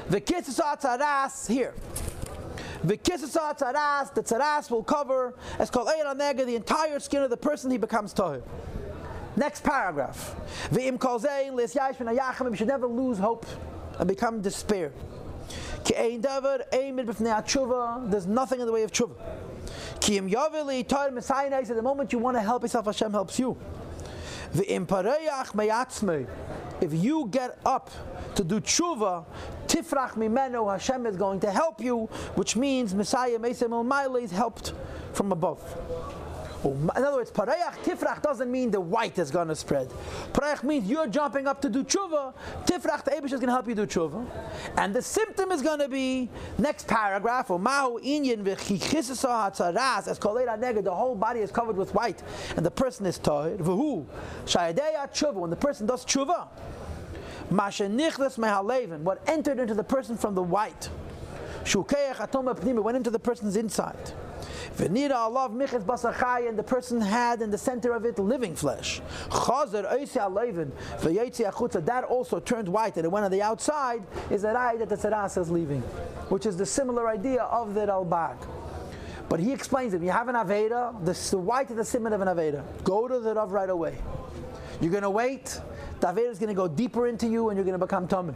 The 0.10 0.20
kiss 0.20 0.60
here. 1.48 1.76
The 2.84 2.98
tzaras, 2.98 4.14
the 4.14 4.24
tzaras 4.24 4.72
will 4.72 4.84
cover, 4.84 5.34
as 5.58 5.70
called 5.70 5.88
nega, 5.88 6.46
the 6.46 6.56
entire 6.56 7.00
skin 7.00 7.24
of 7.24 7.30
the 7.30 7.38
person 7.38 7.72
he 7.72 7.78
becomes 7.78 8.14
tahir. 8.14 8.42
Next 9.36 9.64
paragraph. 9.64 10.36
V'im 10.72 11.00
kol 11.00 11.18
lis 11.18 11.76
yashmin 11.76 12.56
should 12.56 12.68
never 12.68 12.88
lose 12.88 13.18
hope 13.18 13.46
and 13.98 14.08
become 14.08 14.42
despair. 14.42 14.92
There's 15.86 16.18
nothing 18.28 18.60
in 18.60 18.66
the 18.66 18.72
way 18.72 18.84
of 18.84 18.92
tshuva. 18.92 19.16
Ki 20.00 20.20
yaveli 20.20 20.88
tar 20.88 21.08
At 21.08 21.68
the 21.68 21.82
moment 21.82 22.14
you 22.14 22.20
want 22.20 22.38
to 22.38 22.42
help 22.42 22.64
yourself, 22.64 22.86
Hashem 22.86 23.12
helps 23.12 23.40
you. 23.40 23.58
V'im 24.54 24.86
pareyach 24.86 25.54
meyatzmei 25.54 26.28
if 26.82 26.94
you 26.94 27.28
get 27.32 27.60
up 27.66 27.90
to 28.36 28.44
do 28.44 28.60
tshuva, 28.60 29.26
tifrach 29.68 30.12
mimeno, 30.12 30.72
Hashem 30.72 31.06
is 31.06 31.16
going 31.16 31.40
to 31.42 31.52
help 31.52 31.82
you, 31.82 32.06
which 32.36 32.56
means 32.56 32.96
Messiah 32.96 33.38
Mesem 33.38 33.72
El 33.72 34.16
is 34.16 34.32
helped 34.32 34.74
from 35.14 35.32
above. 35.32 35.62
In 36.64 36.90
other 36.94 37.18
words, 37.18 37.32
pareach 37.32 37.84
tifrach 37.84 38.22
doesn't 38.22 38.52
mean 38.52 38.70
the 38.70 38.82
white 38.82 39.18
is 39.18 39.32
going 39.32 39.48
to 39.48 39.56
spread. 39.56 39.90
Pareach 40.34 40.64
means 40.64 40.90
you're 40.90 41.08
jumping 41.08 41.48
up 41.48 41.62
to 41.62 41.70
do 41.70 41.84
tshuva. 41.84 42.34
Tifrach, 42.66 43.06
the 43.06 43.12
Abish 43.12 43.32
is 43.32 43.40
going 43.40 43.48
to 43.48 43.52
help 43.52 43.68
you 43.68 43.76
do 43.76 43.86
tshuva. 43.86 44.26
And 44.78 44.94
the 44.94 45.02
symptom 45.02 45.52
is 45.52 45.62
going 45.62 45.80
to 45.80 45.88
be, 45.88 46.30
next 46.58 46.88
paragraph, 46.88 47.50
mahu 47.50 48.00
inyan 48.02 48.44
v'chichisasa 48.44 50.08
as 50.08 50.20
kolera 50.20 50.60
nega, 50.60 50.84
the 50.84 50.94
whole 50.94 51.16
body 51.16 51.40
is 51.40 51.52
covered 51.52 51.78
with 51.78 51.94
white, 51.94 52.22
and 52.58 52.66
the 52.66 52.72
person 52.72 53.06
is 53.06 53.18
tired. 53.18 53.60
V'hu, 53.60 54.06
shayadeya 54.46 55.14
tshuva, 55.14 55.36
when 55.36 55.50
the 55.50 55.56
person 55.56 55.88
does 55.88 56.06
tshuva, 56.06 56.48
masha 57.50 57.84
nichlas 57.84 58.38
mehaleven, 58.38 59.00
what 59.00 59.22
entered 59.28 59.60
into 59.60 59.74
the 59.74 59.84
person 59.84 60.18
from 60.18 60.36
the 60.36 60.44
white, 60.44 60.90
shukeach 61.64 62.16
atoma 62.16 62.84
went 62.84 62.98
into 62.98 63.10
the 63.10 63.20
person's 63.20 63.56
inside. 63.56 64.14
V'nira 64.78 65.12
alav 65.12 65.54
miches 65.54 65.84
basachai, 65.84 66.48
and 66.48 66.58
the 66.58 66.64
person 66.64 67.02
had 67.02 67.42
in 67.42 67.50
the 67.52 67.58
center 67.58 67.94
of 67.94 68.06
it 68.06 68.20
living 68.20 68.56
flesh. 68.56 69.02
Chazer 69.30 69.92
oisi 69.94 70.18
aleiven 70.18 70.72
v'yetzi 71.00 71.50
achutza. 71.52 71.84
That 71.86 72.04
also 72.04 72.40
turned 72.40 72.68
white, 72.68 72.96
and 72.98 73.06
it 73.06 73.12
went 73.12 73.26
on 73.26 73.32
the 73.32 73.42
outside. 73.42 74.04
Is 74.30 74.42
that 74.44 74.56
eye 74.56 74.78
that 74.78 74.90
the 74.90 74.96
tzaras 74.96 75.38
is 75.40 75.50
leaving, 75.50 75.82
which 76.30 76.46
is 76.46 76.58
the 76.58 76.66
similar 76.66 77.08
idea 77.08 77.44
of 77.44 77.74
the 77.74 77.82
Ralbag. 77.82 78.38
But 79.30 79.40
he 79.40 79.52
explains 79.52 79.94
it. 79.94 80.02
You 80.02 80.10
have 80.10 80.28
an 80.28 80.36
Aveda, 80.36 81.06
the, 81.06 81.14
the 81.30 81.38
white 81.38 81.70
is 81.70 81.76
the 81.76 81.86
simon 81.86 82.14
of 82.14 82.22
an 82.22 82.28
Aveda. 82.28 82.64
Go 82.84 83.08
to 83.08 83.20
the 83.20 83.36
Rav 83.36 83.52
right 83.52 83.70
away. 83.70 83.96
You're 84.82 84.92
going 84.92 85.04
to 85.04 85.10
wait. 85.10 85.60
The 86.00 86.08
Aveda 86.08 86.32
is 86.32 86.40
going 86.40 86.50
to 86.50 86.56
go 86.56 86.68
deeper 86.68 87.08
into 87.08 87.28
you 87.28 87.50
and 87.50 87.58
you're 87.58 87.66
going 87.66 87.80
to 87.80 87.86
become 87.86 88.08
Tummy. 88.08 88.34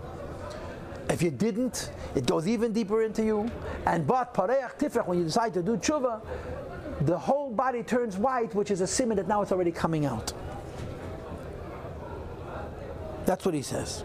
If 1.10 1.22
you 1.22 1.32
didn't, 1.32 1.91
it 2.16 2.26
goes 2.26 2.47
even 2.47 2.74
deeper 2.74 3.04
into 3.04 3.24
you. 3.24 3.51
And 3.86 4.08
but 4.08 4.34
pareach 4.34 4.78
tifrach, 4.78 5.08
when 5.08 5.20
you 5.20 5.26
decide 5.26 5.54
to 5.56 5.64
do 5.64 5.78
tshuva, 5.78 6.22
the 7.01 7.18
whole 7.18 7.51
body 7.51 7.84
turns 7.84 8.18
white, 8.18 8.56
which 8.56 8.72
is 8.72 8.82
a 8.82 8.88
simon 8.88 9.18
that 9.18 9.28
now 9.28 9.41
it's 9.41 9.51
already 9.51 9.72
coming 9.72 10.06
out. 10.06 10.34
That's 13.26 13.45
what 13.45 13.54
he 13.54 13.62
says. 13.62 14.04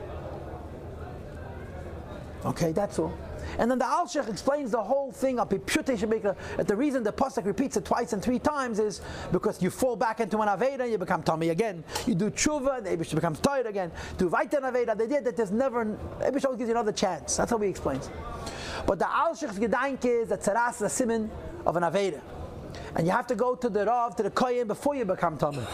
Okay, 2.45 2.73
that's 2.73 2.99
all. 2.99 3.13
And 3.59 3.71
then 3.71 3.79
the 3.79 3.85
Alshich 3.85 4.29
explains 4.29 4.71
the 4.73 4.83
whole 4.83 5.11
thing 5.13 5.39
up. 5.39 5.51
That 5.51 6.37
uh, 6.59 6.63
the 6.63 6.77
reason 6.77 7.03
the 7.03 7.13
Pasuk 7.13 7.47
repeats 7.47 7.77
it 7.77 7.85
twice 7.85 8.13
and 8.13 8.23
three 8.23 8.39
times 8.39 8.79
is 8.79 9.01
because 9.33 9.63
you 9.63 9.71
fall 9.71 9.97
back 9.97 10.21
into 10.21 10.39
an 10.39 10.49
Aveda 10.49 10.81
and 10.81 10.91
you 10.91 10.99
become 10.99 11.23
Tommy 11.23 11.49
again. 11.51 11.85
You 12.07 12.15
do 12.15 12.31
Tshuva 12.31 12.79
and 12.79 12.87
the 12.87 12.91
Abish 12.91 13.15
becomes 13.15 13.41
tired 13.41 13.67
again. 13.67 13.91
Do 14.19 14.29
Vaita 14.29 14.61
Aveda, 14.61 14.97
The 14.97 15.05
idea 15.05 15.23
that 15.23 15.37
there's 15.37 15.51
never, 15.51 15.85
Abish 16.21 16.45
always 16.45 16.59
gives 16.59 16.69
you 16.69 16.75
another 16.75 16.93
chance. 16.93 17.37
That's 17.37 17.51
how 17.51 17.59
he 17.59 17.69
explains. 17.69 18.11
But 18.87 18.99
the 18.99 19.07
Alshich's 19.07 19.59
Gedanke 19.59 20.23
is 20.23 20.29
that 20.29 20.41
Tzaras 20.41 20.77
is 20.77 20.83
a 20.83 20.89
simon 20.89 21.31
of 21.65 21.77
an 21.77 21.83
Aveda. 21.83 22.21
And 22.95 23.07
you 23.07 23.13
have 23.13 23.27
to 23.29 23.35
go 23.35 23.55
to 23.55 23.69
the 23.69 23.85
Rav, 23.85 24.17
to 24.17 24.23
the 24.23 24.31
Kohen 24.31 24.67
before 24.67 24.95
you 24.95 25.05
become 25.05 25.39
Tomei. 25.39 25.67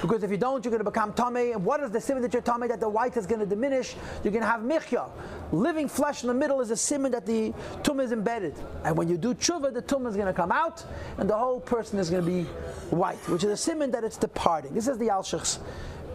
Because 0.00 0.22
if 0.22 0.30
you 0.30 0.36
don't, 0.36 0.64
you're 0.64 0.70
going 0.70 0.84
to 0.84 0.90
become 0.90 1.12
Tomei. 1.12 1.52
And 1.52 1.64
what 1.64 1.80
is 1.80 1.90
the 1.90 2.00
simon 2.00 2.22
that 2.22 2.32
you're 2.32 2.42
Tomei? 2.42 2.68
That 2.68 2.80
the 2.80 2.88
white 2.88 3.16
is 3.16 3.26
going 3.26 3.40
to 3.40 3.46
diminish. 3.46 3.94
You're 4.22 4.32
going 4.32 4.42
to 4.42 4.48
have 4.48 4.62
Michya. 4.62 5.06
Living 5.52 5.88
flesh 5.88 6.22
in 6.22 6.28
the 6.28 6.34
middle 6.34 6.60
is 6.60 6.70
a 6.70 6.76
simon 6.76 7.12
that 7.12 7.26
the 7.26 7.52
tum 7.82 8.00
is 8.00 8.12
embedded. 8.12 8.54
And 8.84 8.96
when 8.96 9.08
you 9.08 9.16
do 9.16 9.34
tshuva, 9.34 9.72
the 9.72 9.82
tum 9.82 10.06
is 10.06 10.14
going 10.14 10.28
to 10.28 10.32
come 10.32 10.52
out 10.52 10.84
and 11.18 11.28
the 11.28 11.36
whole 11.36 11.60
person 11.60 11.98
is 11.98 12.10
going 12.10 12.24
to 12.24 12.30
be 12.30 12.44
white, 12.90 13.18
which 13.28 13.44
is 13.44 13.50
a 13.50 13.56
simon 13.56 13.90
that 13.92 14.04
it's 14.04 14.16
departing. 14.16 14.74
This 14.74 14.88
is 14.88 14.98
the 14.98 15.08
Alshich's 15.08 15.58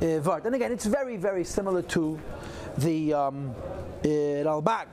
uh. 0.01 0.45
And 0.45 0.55
again, 0.55 0.71
it's 0.71 0.85
very, 0.85 1.17
very 1.17 1.43
similar 1.43 1.81
to 1.83 2.19
the 2.77 3.13
um, 3.13 3.55
uh, 4.03 4.07
Ralbag. 4.07 4.87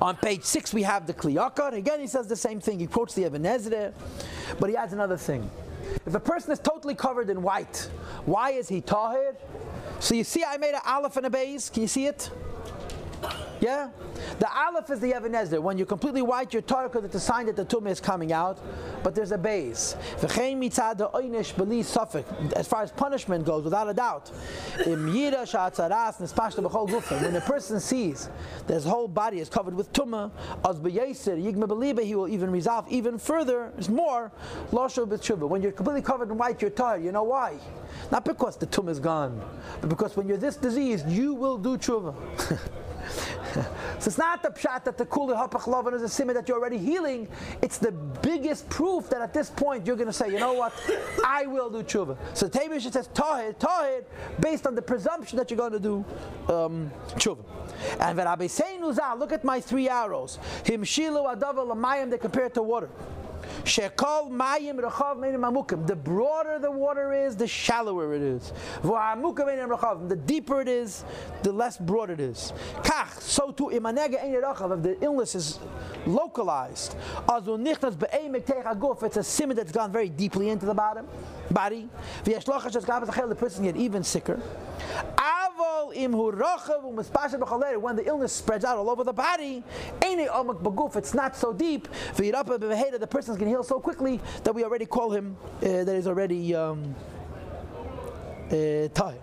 On 0.00 0.16
page 0.16 0.42
six, 0.42 0.72
we 0.74 0.82
have 0.82 1.06
the 1.06 1.14
Kli 1.14 1.34
Yakar. 1.34 1.72
Again, 1.72 2.00
he 2.00 2.06
says 2.06 2.26
the 2.26 2.36
same 2.36 2.60
thing. 2.60 2.78
He 2.78 2.86
quotes 2.86 3.14
the 3.14 3.24
Ibn 3.24 3.44
Ezra, 3.44 3.92
but 4.58 4.70
he 4.70 4.76
adds 4.76 4.92
another 4.92 5.16
thing. 5.16 5.50
If 6.04 6.14
a 6.14 6.20
person 6.20 6.52
is 6.52 6.58
totally 6.58 6.94
covered 6.94 7.30
in 7.30 7.42
white, 7.42 7.88
why 8.24 8.50
is 8.50 8.68
he 8.68 8.80
tahir? 8.80 9.36
So 10.00 10.14
you 10.14 10.24
see, 10.24 10.44
I 10.44 10.56
made 10.56 10.74
an 10.74 10.80
aleph 10.84 11.16
and 11.16 11.26
a 11.26 11.30
base. 11.30 11.70
Can 11.70 11.82
you 11.82 11.88
see 11.88 12.06
it? 12.06 12.30
Yeah? 13.60 13.90
The 14.38 14.48
aleph 14.54 14.90
is 14.90 15.00
the 15.00 15.16
Ibn 15.16 15.34
Ezra. 15.34 15.60
When 15.60 15.76
you're 15.78 15.86
completely 15.86 16.22
white, 16.22 16.52
you're 16.52 16.62
tar 16.62 16.88
because 16.88 17.04
it's 17.04 17.14
a 17.14 17.20
sign 17.20 17.46
that 17.46 17.56
the 17.56 17.64
tumah 17.64 17.90
is 17.90 18.00
coming 18.00 18.32
out. 18.32 18.58
But 19.02 19.14
there's 19.14 19.32
a 19.32 19.38
base. 19.38 19.96
As 20.22 20.32
far 22.68 22.82
as 22.82 22.90
punishment 22.92 23.44
goes, 23.44 23.64
without 23.64 23.88
a 23.88 23.94
doubt. 23.94 24.30
When 24.84 25.08
a 27.36 27.40
person 27.40 27.80
sees 27.80 28.28
that 28.66 28.74
his 28.74 28.84
whole 28.84 29.08
body 29.08 29.40
is 29.40 29.48
covered 29.48 29.74
with 29.74 29.92
tumah, 29.92 30.30
he 32.04 32.14
will 32.14 32.28
even 32.28 32.50
resolve 32.50 32.86
even 32.88 33.18
further, 33.18 33.72
it's 33.78 33.88
more, 33.88 34.30
when 34.70 35.62
you're 35.62 35.72
completely 35.72 36.02
covered 36.02 36.30
in 36.30 36.38
white, 36.38 36.60
you're 36.60 36.70
tired. 36.70 37.02
You 37.02 37.12
know 37.12 37.24
why? 37.24 37.58
Not 38.10 38.24
because 38.24 38.56
the 38.56 38.66
tumah 38.66 38.90
is 38.90 39.00
gone, 39.00 39.40
but 39.80 39.88
because 39.88 40.16
when 40.16 40.28
you're 40.28 40.36
this 40.36 40.56
diseased, 40.56 41.08
you 41.08 41.34
will 41.34 41.58
do 41.58 41.78
tshuva. 41.78 42.14
so 43.98 44.08
it's 44.08 44.18
not 44.18 44.42
the 44.42 44.50
pshat 44.50 44.84
that 44.84 44.98
the 44.98 45.06
kuli 45.06 45.34
hapach 45.34 45.94
is 45.94 46.02
a 46.02 46.08
simon 46.08 46.34
that 46.34 46.48
you're 46.48 46.58
already 46.58 46.78
healing. 46.78 47.28
It's 47.62 47.78
the 47.78 47.92
biggest 47.92 48.68
proof 48.68 49.08
that 49.10 49.20
at 49.20 49.32
this 49.32 49.50
point 49.50 49.86
you're 49.86 49.96
going 49.96 50.08
to 50.08 50.12
say, 50.12 50.30
you 50.30 50.38
know 50.38 50.52
what, 50.52 50.72
I 51.24 51.46
will 51.46 51.70
do 51.70 51.82
tshuva. 51.82 52.16
So 52.34 52.48
Tabish 52.48 52.90
says 52.90 53.08
tahid, 53.08 53.58
tahid, 53.58 54.04
based 54.40 54.66
on 54.66 54.74
the 54.74 54.82
presumption 54.82 55.38
that 55.38 55.50
you're 55.50 55.58
going 55.58 55.72
to 55.72 55.80
do 55.80 56.04
um, 56.48 56.90
tshuva. 57.14 57.44
And 58.00 59.20
look 59.20 59.32
at 59.32 59.44
my 59.44 59.60
three 59.60 59.88
arrows. 59.88 60.38
Him 60.64 60.82
shilu 60.82 61.34
adava 61.34 61.66
lamayim, 61.66 62.10
they 62.10 62.18
compare 62.18 62.46
it 62.46 62.54
to 62.54 62.62
water. 62.62 62.90
Shekol 63.64 64.30
mayim 64.30 64.78
rechav 64.80 65.16
meinim 65.16 65.40
amukim. 65.40 65.86
The 65.86 65.96
broader 65.96 66.58
the 66.58 66.70
water 66.70 67.12
is, 67.12 67.36
the 67.36 67.46
shallower 67.46 68.14
it 68.14 68.22
is. 68.22 68.52
The 68.82 70.20
deeper 70.26 70.60
it 70.60 70.68
is, 70.68 71.04
the 71.42 71.52
less 71.52 71.76
broad 71.76 72.10
it 72.10 72.20
is. 72.20 72.52
Kach, 72.76 73.20
so 73.20 73.50
too 73.52 73.70
imanega 73.72 74.22
ein 74.22 74.34
rechav. 74.34 74.76
If 74.76 74.82
the 74.82 75.04
illness 75.04 75.34
is 75.34 75.58
localized, 76.06 76.96
teich 77.26 78.64
aguf. 78.64 79.02
It's 79.02 79.16
a 79.16 79.22
simon 79.22 79.56
that's 79.56 79.72
gone 79.72 79.90
very 79.92 80.08
deeply 80.08 80.48
into 80.50 80.66
the 80.66 80.74
bottom 80.74 81.06
body. 81.50 81.88
The 82.24 83.36
person 83.38 83.64
get 83.64 83.76
even 83.76 84.02
sicker. 84.02 84.40
When 85.96 87.96
the 87.96 88.04
illness 88.06 88.32
spreads 88.32 88.64
out 88.64 88.78
all 88.78 88.90
over 88.90 89.04
the 89.04 89.12
body, 89.12 89.62
it's 90.02 91.14
not 91.14 91.36
so 91.36 91.52
deep. 91.52 91.88
The 92.16 93.08
person 93.10 93.36
can 93.36 93.48
heal 93.48 93.62
so 93.62 93.80
quickly 93.80 94.20
that 94.44 94.54
we 94.54 94.64
already 94.64 94.86
call 94.86 95.10
him, 95.10 95.36
uh, 95.62 95.84
that 95.84 96.06
already 96.06 96.54
um, 96.54 96.94
uh, 98.50 98.88
tired. 98.94 99.20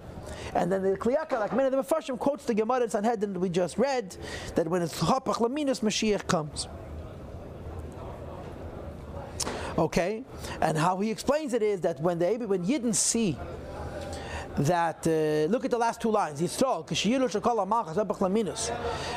And 0.55 0.71
then 0.71 0.83
the 0.83 0.97
Kli 0.97 1.15
Yakar, 1.15 1.39
like 1.39 1.53
many 1.53 1.67
of 1.67 1.71
the 1.71 1.77
Mepharshim, 1.77 2.19
quotes 2.19 2.45
the 2.45 2.53
Gemara 2.53 2.83
in 2.83 2.89
Sanhedrin 2.89 3.33
that 3.33 3.39
we 3.39 3.49
just 3.49 3.77
read, 3.77 4.15
that 4.55 4.67
when 4.67 4.81
it's 4.81 5.01
Hapach 5.01 5.35
Laminus, 5.35 5.81
Mashiach 5.81 6.27
comes. 6.27 6.67
Okay? 9.77 10.23
And 10.61 10.77
how 10.77 10.99
he 10.99 11.11
explains 11.11 11.53
it 11.53 11.61
is 11.61 11.81
that 11.81 11.99
when 11.99 12.19
the 12.19 12.33
when 12.45 12.65
Yidden 12.65 12.93
see 12.93 13.37
that 14.55 15.07
uh, 15.07 15.51
look 15.51 15.65
at 15.65 15.71
the 15.71 15.77
last 15.77 15.99
two 15.99 16.11
lines. 16.11 16.39
Yisrael 16.39 16.85
kshiyilu 16.85 17.27
shekol 17.27 17.65
amachas 17.65 17.95
ebach 17.95 18.19
laminus 18.19 18.71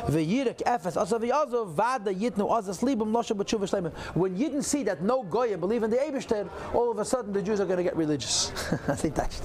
v'yirek 0.06 0.62
efes 0.62 0.96
asav 0.96 1.20
yazov 1.20 1.72
vada 1.72 2.12
yitnu 2.12 2.48
azas 2.48 2.82
libum 2.82 3.12
losha 3.12 3.36
b'tshuva 3.36 3.68
shleimim. 3.68 3.92
When 4.14 4.34
Yidden 4.34 4.64
see 4.64 4.82
that 4.84 5.02
no 5.02 5.22
goyim 5.22 5.60
believe 5.60 5.82
in 5.82 5.90
the 5.90 5.98
Eibishter 5.98 6.48
all 6.74 6.90
of 6.90 6.98
a 6.98 7.04
sudden 7.04 7.34
the 7.34 7.42
Jews 7.42 7.60
are 7.60 7.66
going 7.66 7.76
to 7.76 7.82
get 7.82 7.96
religious. 7.96 8.50
I 8.88 8.94
think 8.94 9.14
that's 9.14 9.42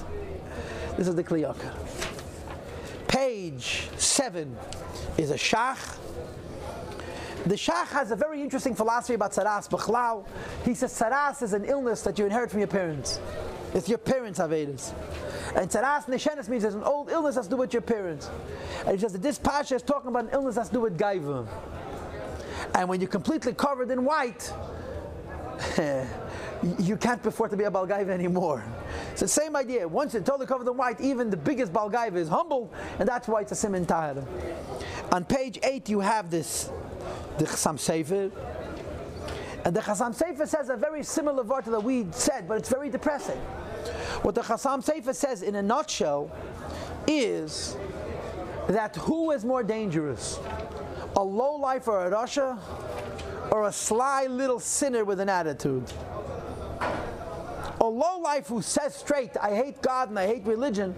this 0.96 1.08
is 1.08 1.14
the 1.14 1.24
Kli 1.24 1.42
Yakar 1.42 1.72
page 3.12 3.90
7 3.98 4.56
is 5.18 5.30
a 5.30 5.34
shach 5.34 5.98
the 7.44 7.54
Shach 7.54 7.88
has 7.88 8.10
a 8.10 8.16
very 8.16 8.40
interesting 8.40 8.74
philosophy 8.74 9.14
about 9.14 9.32
saras 9.32 9.68
b'chlau. 9.68 10.24
He 10.64 10.74
says 10.74 10.92
saras 10.92 11.42
is 11.42 11.52
an 11.52 11.64
illness 11.64 12.02
that 12.02 12.18
you 12.18 12.24
inherit 12.24 12.50
from 12.50 12.60
your 12.60 12.68
parents. 12.68 13.20
It's 13.74 13.88
your 13.88 13.98
parents' 13.98 14.38
avedas. 14.38 14.92
And 15.56 15.70
saras 15.70 16.06
neshenes 16.06 16.48
means 16.48 16.62
there's 16.62 16.74
an 16.74 16.84
old 16.84 17.10
illness 17.10 17.34
that's 17.34 17.46
to 17.48 17.54
do 17.54 17.56
with 17.56 17.72
your 17.72 17.82
parents. 17.82 18.30
And 18.86 18.94
he 18.94 18.98
says 18.98 19.12
that 19.12 19.22
this 19.22 19.38
pasha 19.38 19.74
is 19.74 19.82
talking 19.82 20.08
about 20.08 20.24
an 20.24 20.30
illness 20.32 20.54
that's 20.56 20.68
to 20.68 20.74
do 20.74 20.80
with 20.80 20.98
gaiva. 20.98 21.46
And 22.74 22.88
when 22.88 23.00
you're 23.00 23.08
completely 23.10 23.54
covered 23.54 23.90
in 23.90 24.04
white, 24.04 24.52
you 26.78 26.96
can't 26.96 27.24
afford 27.26 27.50
to 27.50 27.56
be 27.56 27.64
a 27.64 27.70
balgaiva 27.70 28.08
anymore. 28.08 28.64
It's 29.10 29.20
the 29.20 29.28
same 29.28 29.56
idea. 29.56 29.86
Once 29.86 30.14
you're 30.14 30.22
totally 30.22 30.46
covered 30.46 30.68
in 30.68 30.76
white, 30.76 31.00
even 31.00 31.30
the 31.30 31.36
biggest 31.36 31.72
balgaiva 31.72 32.16
is 32.16 32.28
humbled, 32.28 32.72
and 32.98 33.08
that's 33.08 33.28
why 33.28 33.40
it's 33.40 33.52
a 33.52 33.54
siman 33.54 33.86
tahara. 33.86 34.24
On 35.12 35.24
page 35.24 35.58
8, 35.62 35.88
you 35.88 36.00
have 36.00 36.30
this 36.30 36.70
the 37.38 37.44
Chassam 37.44 37.76
Sofer. 37.76 38.30
And 39.64 39.74
the 39.74 39.80
Chassam 39.80 40.16
Sofer 40.16 40.46
says 40.46 40.68
a 40.68 40.76
very 40.76 41.02
similar 41.02 41.42
word 41.42 41.64
that 41.66 41.82
we 41.82 42.06
said, 42.12 42.48
but 42.48 42.58
it's 42.58 42.68
very 42.68 42.90
depressing. 42.90 43.38
What 44.22 44.34
the 44.34 44.42
Chassam 44.42 44.84
Sofer 44.84 45.14
says 45.14 45.42
in 45.42 45.54
a 45.56 45.62
nutshell 45.62 46.30
is 47.06 47.76
that 48.68 48.96
who 48.96 49.30
is 49.32 49.44
more 49.44 49.62
dangerous? 49.62 50.38
A 51.16 51.22
low 51.22 51.56
life 51.56 51.88
or 51.88 52.06
a 52.06 52.10
Russia? 52.10 52.58
Or 53.52 53.68
a 53.68 53.72
sly 53.72 54.26
little 54.26 54.58
sinner 54.58 55.04
with 55.04 55.20
an 55.20 55.28
attitude? 55.28 55.84
A 57.80 57.84
low 57.84 58.18
life 58.18 58.46
who 58.46 58.62
says 58.62 58.94
straight, 58.94 59.36
I 59.40 59.54
hate 59.54 59.82
God 59.82 60.08
and 60.08 60.18
I 60.18 60.26
hate 60.26 60.46
religion, 60.46 60.94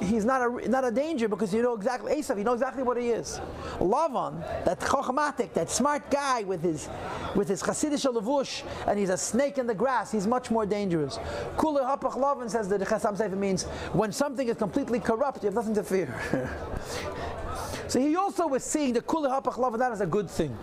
he's 0.00 0.24
not 0.24 0.40
a 0.40 0.68
not 0.68 0.84
a 0.84 0.90
danger 0.90 1.28
because 1.28 1.52
you 1.52 1.62
know 1.62 1.74
exactly 1.74 2.14
Esav, 2.14 2.38
you 2.38 2.44
know 2.44 2.54
exactly 2.54 2.82
what 2.82 2.96
he 2.96 3.10
is. 3.10 3.40
Lavan, 3.78 4.40
that 4.64 4.80
chokhmatik, 4.80 5.52
that 5.54 5.70
smart 5.70 6.10
guy 6.10 6.42
with 6.42 6.62
his 6.62 6.88
with 7.34 7.48
his 7.48 7.62
chassidish 7.62 8.10
levush, 8.10 8.62
and 8.86 8.98
he's 8.98 9.10
a 9.10 9.18
snake 9.18 9.58
in 9.58 9.66
the 9.66 9.74
grass. 9.74 10.10
He's 10.10 10.26
much 10.26 10.50
more 10.50 10.66
dangerous. 10.66 11.18
Kula 11.56 11.82
hapach 11.82 12.14
Lavan 12.14 12.50
says 12.50 12.68
that 12.68 12.78
the 12.78 12.86
Chassam 12.86 13.16
Sofer 13.16 13.36
means 13.36 13.64
when 13.92 14.12
something 14.12 14.48
is 14.48 14.56
completely 14.56 15.00
corrupt, 15.00 15.42
you 15.42 15.46
have 15.46 15.54
nothing 15.54 15.74
to 15.74 15.82
fear. 15.82 16.08
so 17.88 18.00
he 18.00 18.16
also 18.16 18.46
was 18.46 18.64
seeing 18.64 18.92
the 18.92 19.02
kula 19.02 19.28
hapach 19.28 19.54
Lavan 19.54 19.78
that 19.78 19.92
as 19.92 20.00
a 20.00 20.06
good 20.06 20.30
thing. 20.30 20.56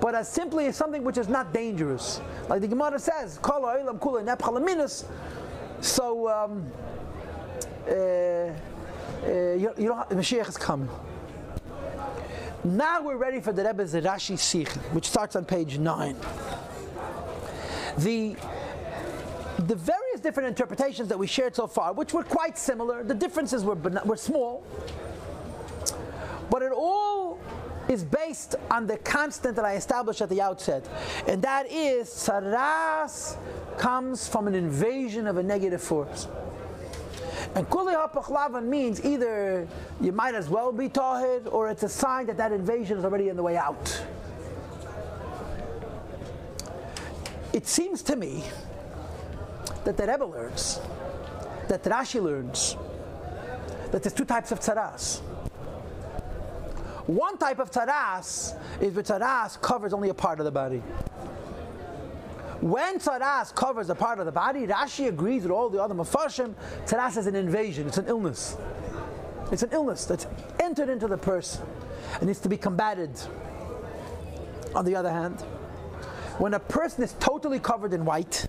But 0.00 0.14
as 0.14 0.28
simply 0.28 0.66
as 0.66 0.76
something 0.76 1.02
which 1.02 1.18
is 1.18 1.28
not 1.28 1.52
dangerous. 1.52 2.20
Like 2.48 2.60
the 2.60 2.68
Gemara 2.68 2.98
says, 2.98 3.38
so 5.80 6.28
um, 6.28 6.72
uh, 7.88 7.92
uh, 7.92 8.52
you, 9.26 9.72
you 9.76 9.88
know, 9.88 10.04
Mashiach 10.10 10.48
is 10.48 10.56
coming. 10.56 10.88
Now 12.64 13.00
we're 13.00 13.16
ready 13.16 13.40
for 13.40 13.52
the 13.52 13.64
Rebbe's 13.64 13.94
Rashi 13.94 14.38
Sikh, 14.38 14.68
which 14.92 15.08
starts 15.08 15.36
on 15.36 15.44
page 15.44 15.78
9. 15.78 16.16
The, 17.98 18.36
the 19.58 19.74
various 19.74 20.20
different 20.20 20.48
interpretations 20.48 21.08
that 21.08 21.18
we 21.18 21.26
shared 21.26 21.54
so 21.56 21.66
far, 21.66 21.92
which 21.92 22.12
were 22.12 22.24
quite 22.24 22.58
similar, 22.58 23.02
the 23.02 23.14
differences 23.14 23.64
were, 23.64 23.74
were 23.74 24.16
small, 24.16 24.64
but 26.50 26.62
it 26.62 26.72
all 26.72 27.07
is 27.88 28.04
based 28.04 28.54
on 28.70 28.86
the 28.86 28.98
constant 28.98 29.56
that 29.56 29.64
I 29.64 29.74
established 29.74 30.20
at 30.20 30.28
the 30.28 30.40
outset, 30.40 30.86
and 31.26 31.42
that 31.42 31.70
is 31.70 32.08
tzaras 32.08 33.36
comes 33.78 34.28
from 34.28 34.46
an 34.46 34.54
invasion 34.54 35.26
of 35.26 35.38
a 35.38 35.42
negative 35.42 35.82
force. 35.82 36.28
And 37.54 37.68
kuli 37.70 37.94
hapachlavan 37.94 38.64
means 38.66 39.04
either 39.04 39.66
you 40.00 40.12
might 40.12 40.34
as 40.34 40.48
well 40.50 40.70
be 40.70 40.88
tahid, 40.88 41.48
or 41.50 41.70
it's 41.70 41.82
a 41.82 41.88
sign 41.88 42.26
that 42.26 42.36
that 42.36 42.52
invasion 42.52 42.98
is 42.98 43.04
already 43.04 43.30
on 43.30 43.36
the 43.36 43.42
way 43.42 43.56
out. 43.56 44.04
It 47.52 47.66
seems 47.66 48.02
to 48.02 48.16
me 48.16 48.44
that 49.84 49.96
the 49.96 50.06
Rebbe 50.06 50.24
learns, 50.24 50.80
that 51.68 51.82
Rashi 51.84 52.22
learns, 52.22 52.76
that 53.90 54.02
there's 54.02 54.12
two 54.12 54.26
types 54.26 54.52
of 54.52 54.60
tzaras. 54.60 55.22
One 57.08 57.38
type 57.38 57.58
of 57.58 57.70
tzaras 57.70 58.54
is 58.82 58.92
where 58.92 59.02
tzaras 59.02 59.58
covers 59.62 59.94
only 59.94 60.10
a 60.10 60.14
part 60.14 60.40
of 60.40 60.44
the 60.44 60.50
body. 60.50 60.82
When 62.60 62.98
tzaras 62.98 63.54
covers 63.54 63.88
a 63.88 63.94
part 63.94 64.18
of 64.18 64.26
the 64.26 64.32
body, 64.32 64.66
Rashi 64.66 65.08
agrees 65.08 65.44
with 65.44 65.50
all 65.50 65.70
the 65.70 65.82
other 65.82 65.94
mafarshim, 65.94 66.52
tzaras 66.84 67.16
is 67.16 67.26
an 67.26 67.34
invasion, 67.34 67.86
it's 67.86 67.96
an 67.96 68.08
illness. 68.08 68.58
It's 69.50 69.62
an 69.62 69.70
illness 69.72 70.04
that's 70.04 70.26
entered 70.60 70.90
into 70.90 71.08
the 71.08 71.16
person 71.16 71.64
and 72.18 72.26
needs 72.26 72.40
to 72.40 72.50
be 72.50 72.58
combated. 72.58 73.18
On 74.74 74.84
the 74.84 74.94
other 74.94 75.10
hand, 75.10 75.40
when 76.36 76.52
a 76.52 76.60
person 76.60 77.02
is 77.02 77.14
totally 77.20 77.58
covered 77.58 77.94
in 77.94 78.04
white, 78.04 78.46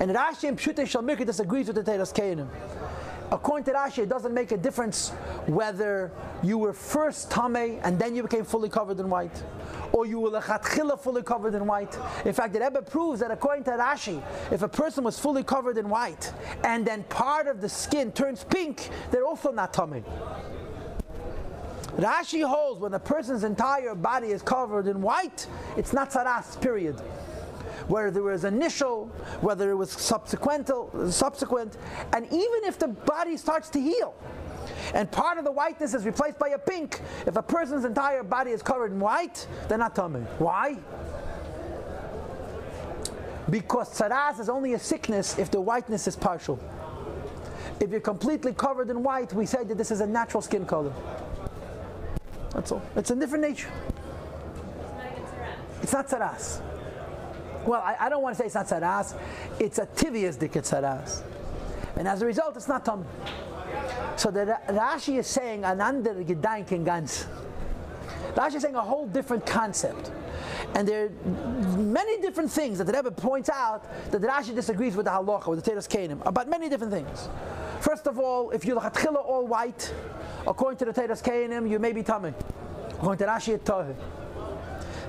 and 0.00 0.10
Rashi 0.10 0.48
and 0.48 0.58
Pshutei 0.58 1.24
disagrees 1.24 1.68
with 1.68 1.76
the 1.76 1.84
Teras 1.84 2.12
Keinim. 2.12 2.48
According 3.32 3.64
to 3.66 3.72
Rashi, 3.72 3.98
it 3.98 4.08
doesn't 4.08 4.34
make 4.34 4.50
a 4.50 4.56
difference 4.56 5.10
whether 5.46 6.10
you 6.42 6.58
were 6.58 6.72
first 6.72 7.30
Tameh 7.30 7.80
and 7.84 7.96
then 7.96 8.16
you 8.16 8.22
became 8.22 8.44
fully 8.44 8.68
covered 8.68 8.98
in 8.98 9.08
white, 9.08 9.42
or 9.92 10.04
you 10.04 10.18
were 10.18 10.30
lechatchila 10.30 10.98
fully 10.98 11.22
covered 11.22 11.54
in 11.54 11.64
white. 11.64 11.96
In 12.24 12.32
fact, 12.32 12.52
the 12.52 12.60
Rebbe 12.60 12.82
proves 12.82 13.20
that 13.20 13.30
according 13.30 13.64
to 13.64 13.70
Rashi, 13.70 14.20
if 14.50 14.62
a 14.62 14.68
person 14.68 15.04
was 15.04 15.18
fully 15.18 15.44
covered 15.44 15.78
in 15.78 15.88
white 15.88 16.32
and 16.64 16.84
then 16.84 17.04
part 17.04 17.46
of 17.46 17.60
the 17.60 17.68
skin 17.68 18.10
turns 18.10 18.42
pink, 18.42 18.90
they're 19.12 19.26
also 19.26 19.52
not 19.52 19.72
Tameh. 19.72 20.02
Rashi 21.98 22.44
holds 22.44 22.80
when 22.80 22.94
a 22.94 22.98
person's 22.98 23.44
entire 23.44 23.94
body 23.94 24.28
is 24.28 24.42
covered 24.42 24.88
in 24.88 25.02
white, 25.02 25.46
it's 25.76 25.92
not 25.92 26.10
saras, 26.10 26.60
period. 26.60 27.00
Whether 27.90 28.20
it 28.20 28.22
was 28.22 28.44
initial, 28.44 29.06
whether 29.40 29.68
it 29.68 29.74
was 29.74 29.90
subsequent, 29.90 30.70
subsequent, 31.08 31.76
and 32.12 32.24
even 32.26 32.60
if 32.64 32.78
the 32.78 32.86
body 32.86 33.36
starts 33.36 33.68
to 33.70 33.80
heal, 33.80 34.14
and 34.94 35.10
part 35.10 35.38
of 35.38 35.44
the 35.44 35.50
whiteness 35.50 35.92
is 35.92 36.04
replaced 36.04 36.38
by 36.38 36.50
a 36.50 36.58
pink, 36.58 37.00
if 37.26 37.34
a 37.34 37.42
person's 37.42 37.84
entire 37.84 38.22
body 38.22 38.52
is 38.52 38.62
covered 38.62 38.92
in 38.92 39.00
white, 39.00 39.44
they're 39.68 39.76
not 39.76 39.96
tummy. 39.96 40.20
Why? 40.38 40.78
Because 43.50 43.88
saras 43.92 44.38
is 44.38 44.48
only 44.48 44.74
a 44.74 44.78
sickness 44.78 45.36
if 45.36 45.50
the 45.50 45.60
whiteness 45.60 46.06
is 46.06 46.14
partial. 46.14 46.60
If 47.80 47.90
you're 47.90 47.98
completely 47.98 48.52
covered 48.52 48.90
in 48.90 49.02
white, 49.02 49.32
we 49.32 49.46
say 49.46 49.64
that 49.64 49.76
this 49.76 49.90
is 49.90 50.00
a 50.00 50.06
natural 50.06 50.42
skin 50.42 50.64
color. 50.64 50.92
That's 52.52 52.70
all. 52.70 52.82
It's 52.94 53.10
a 53.10 53.16
different 53.16 53.42
nature. 53.42 53.72
It's 55.82 55.92
not 55.92 56.06
tzaras. 56.06 56.60
Well, 57.66 57.80
I, 57.80 57.96
I, 58.00 58.08
don't 58.08 58.22
want 58.22 58.36
to 58.36 58.42
say 58.42 58.46
it's 58.46 58.54
not 58.54 58.66
tzaras. 58.66 59.18
It's 59.58 59.78
a 59.78 59.86
tivias 59.86 60.36
diket 60.36 60.62
tzaras. 60.62 61.22
And 61.96 62.08
as 62.08 62.22
a 62.22 62.26
result, 62.26 62.56
it's 62.56 62.68
not 62.68 62.84
tum. 62.84 63.04
So 64.16 64.30
the 64.30 64.58
Rashi 64.68 65.18
is 65.18 65.26
saying 65.26 65.64
anander 65.64 66.14
gedanken 66.14 66.84
ganz. 66.84 67.26
Rashi 68.34 68.56
is 68.56 68.62
saying 68.62 68.74
a 68.74 68.80
whole 68.80 69.06
different 69.06 69.44
concept. 69.44 70.10
And 70.74 70.86
there 70.86 71.06
are 71.06 71.10
many 71.76 72.20
different 72.20 72.50
things 72.50 72.78
that 72.78 72.84
the 72.84 72.92
Rebbe 72.92 73.10
points 73.10 73.48
out 73.48 73.84
that 74.10 74.20
the 74.20 74.26
Rashi 74.26 74.54
disagrees 74.54 74.96
with 74.96 75.06
the 75.06 75.12
halacha, 75.12 75.48
with 75.48 75.64
the 75.64 75.70
Teras 75.70 75.88
Keinim, 75.88 76.24
about 76.26 76.48
many 76.48 76.68
different 76.68 76.92
things. 76.92 77.28
First 77.80 78.06
of 78.06 78.18
all, 78.18 78.50
if 78.50 78.64
you're 78.64 78.78
all 78.78 79.46
white, 79.46 79.92
according 80.46 80.78
to 80.78 80.84
the 80.84 80.92
Teras 80.92 81.22
Keinim, 81.22 81.68
you 81.68 81.78
may 81.78 81.92
be 81.92 82.02
tummy. 82.02 82.32
According 82.90 83.26
to 83.26 83.32
Rashi, 83.32 83.54
it's 83.54 83.64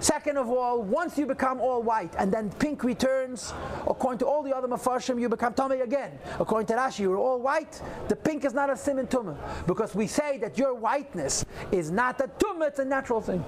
Second 0.01 0.37
of 0.37 0.49
all, 0.49 0.81
once 0.81 1.15
you 1.15 1.27
become 1.27 1.61
all 1.61 1.83
white 1.83 2.15
and 2.17 2.31
then 2.31 2.49
pink 2.53 2.83
returns, 2.83 3.53
according 3.87 4.17
to 4.17 4.25
all 4.25 4.41
the 4.41 4.55
other 4.55 4.67
mafarshim, 4.67 5.21
you 5.21 5.29
become 5.29 5.53
tummy 5.53 5.81
again. 5.81 6.17
According 6.39 6.65
to 6.67 6.73
Rashi, 6.73 7.01
you're 7.01 7.17
all 7.17 7.39
white. 7.39 7.79
The 8.07 8.15
pink 8.15 8.43
is 8.43 8.55
not 8.55 8.71
a 8.71 8.75
sim 8.75 8.97
tumah 8.97 9.37
because 9.67 9.93
we 9.93 10.07
say 10.07 10.39
that 10.39 10.57
your 10.57 10.73
whiteness 10.73 11.45
is 11.71 11.91
not 11.91 12.19
a 12.19 12.27
tumah; 12.27 12.69
it's 12.69 12.79
a 12.79 12.85
natural 12.85 13.21
thing. 13.21 13.45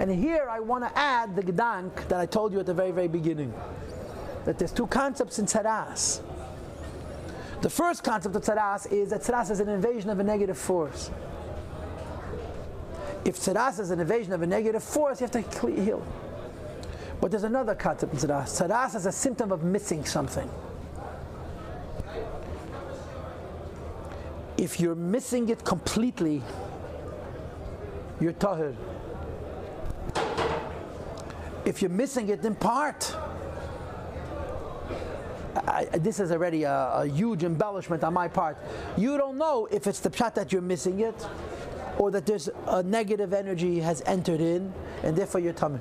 And 0.00 0.10
here 0.10 0.48
I 0.50 0.58
want 0.58 0.82
to 0.82 0.98
add 0.98 1.36
the 1.36 1.42
gedank 1.42 2.08
that 2.08 2.18
I 2.18 2.26
told 2.26 2.52
you 2.52 2.58
at 2.58 2.66
the 2.66 2.74
very, 2.74 2.90
very 2.90 3.08
beginning. 3.08 3.54
That 4.44 4.58
there's 4.58 4.72
two 4.72 4.88
concepts 4.88 5.38
in 5.38 5.46
tzaras. 5.46 6.20
The 7.62 7.70
first 7.70 8.02
concept 8.02 8.34
of 8.34 8.42
tzaras 8.42 8.90
is 8.90 9.10
that 9.10 9.20
tzaras 9.20 9.52
is 9.52 9.60
an 9.60 9.68
invasion 9.68 10.10
of 10.10 10.18
a 10.18 10.24
negative 10.24 10.58
force. 10.58 11.12
If 13.28 13.38
tzaras 13.40 13.78
is 13.78 13.90
an 13.90 14.00
invasion 14.00 14.32
of 14.32 14.40
a 14.40 14.46
negative 14.46 14.82
force, 14.82 15.20
you 15.20 15.28
have 15.30 15.50
to 15.50 15.66
heal. 15.66 16.02
But 17.20 17.30
there's 17.30 17.44
another 17.44 17.74
concept 17.74 18.14
in 18.14 18.18
tzaras. 18.18 18.58
Tzaras 18.58 18.94
is 18.94 19.04
a 19.04 19.12
symptom 19.12 19.52
of 19.52 19.62
missing 19.62 20.02
something. 20.06 20.48
If 24.56 24.80
you're 24.80 24.94
missing 24.94 25.50
it 25.50 25.62
completely, 25.62 26.42
you're 28.18 28.32
tahir. 28.32 28.74
If 31.66 31.82
you're 31.82 31.90
missing 31.90 32.30
it 32.30 32.42
in 32.46 32.54
part, 32.54 33.14
I, 35.66 35.84
this 35.98 36.18
is 36.18 36.32
already 36.32 36.62
a, 36.62 36.72
a, 36.72 37.06
huge 37.06 37.44
embellishment 37.44 38.04
on 38.04 38.14
my 38.14 38.28
part. 38.28 38.56
You 38.96 39.18
don't 39.18 39.36
know 39.36 39.68
if 39.70 39.86
it's 39.86 40.00
the 40.00 40.08
pshat 40.08 40.34
that 40.36 40.50
you're 40.50 40.62
missing 40.62 41.00
it, 41.00 41.26
or 41.98 42.10
that 42.12 42.26
there's 42.26 42.48
a 42.66 42.82
negative 42.82 43.32
energy 43.32 43.80
has 43.80 44.02
entered 44.06 44.40
in, 44.40 44.72
and 45.02 45.16
therefore 45.16 45.40
you're 45.40 45.52
tummy. 45.52 45.80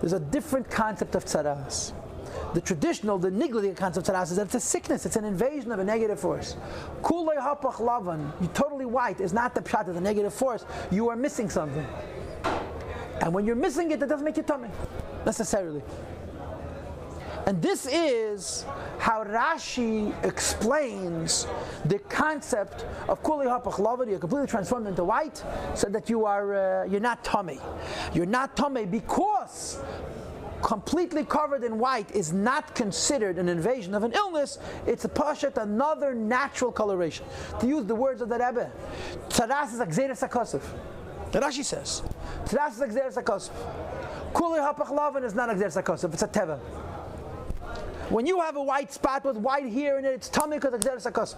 There's 0.00 0.12
a 0.12 0.20
different 0.20 0.70
concept 0.70 1.14
of 1.14 1.24
tzaras. 1.24 1.92
The 2.54 2.60
traditional, 2.60 3.18
the 3.18 3.30
nigli 3.30 3.74
concept 3.76 4.08
of 4.08 4.14
tzaras 4.14 4.30
is 4.30 4.36
that 4.36 4.46
it's 4.46 4.54
a 4.54 4.60
sickness, 4.60 5.06
it's 5.06 5.16
an 5.16 5.24
invasion 5.24 5.72
of 5.72 5.78
a 5.78 5.84
negative 5.84 6.20
force. 6.20 6.56
Kulei 7.02 7.38
hapach 7.38 7.76
lavan, 7.76 8.30
you 8.40 8.48
totally 8.48 8.84
white, 8.84 9.20
is 9.20 9.32
not 9.32 9.54
the 9.54 9.62
pshat 9.62 9.88
of 9.88 9.94
the 9.94 10.00
negative 10.00 10.34
force. 10.34 10.64
You 10.90 11.08
are 11.08 11.16
missing 11.16 11.48
something. 11.48 11.86
And 13.22 13.32
when 13.32 13.46
you're 13.46 13.56
missing 13.56 13.90
it, 13.90 14.00
that 14.00 14.08
doesn't 14.08 14.24
make 14.24 14.36
you 14.36 14.42
tummy, 14.42 14.68
necessarily. 15.24 15.82
And 17.46 17.62
this 17.62 17.86
is 17.86 18.64
how 18.98 19.22
Rashi 19.22 20.12
explains 20.24 21.46
the 21.84 22.00
concept 22.00 22.84
of 23.08 23.22
kuli 23.22 23.46
hapach 23.46 23.78
you're 24.08 24.18
completely 24.18 24.48
transformed 24.48 24.88
into 24.88 25.04
white, 25.04 25.44
so 25.76 25.88
that 25.88 26.10
you 26.10 26.24
are 26.24 26.82
uh, 26.82 26.84
you're 26.86 27.00
not 27.00 27.22
tummy. 27.22 27.60
You're 28.12 28.26
not 28.26 28.56
tummy 28.56 28.84
because 28.84 29.80
completely 30.60 31.24
covered 31.24 31.62
in 31.62 31.78
white 31.78 32.10
is 32.16 32.32
not 32.32 32.74
considered 32.74 33.38
an 33.38 33.48
invasion 33.48 33.94
of 33.94 34.02
an 34.02 34.12
illness, 34.12 34.58
it's 34.84 35.04
a 35.04 35.08
pashat, 35.08 35.56
another 35.56 36.14
natural 36.14 36.72
coloration. 36.72 37.24
To 37.60 37.68
use 37.68 37.84
the 37.84 37.94
words 37.94 38.22
of 38.22 38.28
the 38.28 38.38
Rebbe, 38.38 38.72
tzaras 39.28 39.72
is 39.72 39.78
akzeres 39.78 40.28
akosif. 40.28 40.62
The 41.30 41.38
Rashi 41.38 41.64
says, 41.64 42.02
tzaras 42.46 42.72
is 42.72 42.80
akzeres 42.80 43.22
akosif. 43.22 43.52
Kuli 44.34 44.58
hapach 44.58 45.22
is 45.22 45.34
not 45.34 45.48
akzeres 45.50 45.80
akosif, 45.80 46.12
it's 46.12 46.22
a 46.22 46.28
teva. 46.28 46.58
When 48.08 48.24
you 48.24 48.40
have 48.40 48.56
a 48.56 48.62
white 48.62 48.92
spot 48.92 49.24
with 49.24 49.36
white 49.36 49.66
here 49.66 49.98
in 49.98 50.04
it, 50.04 50.12
it's 50.12 50.28
tummy 50.28 50.58
because 50.58 50.78
exeris 50.80 51.10
akos. 51.10 51.34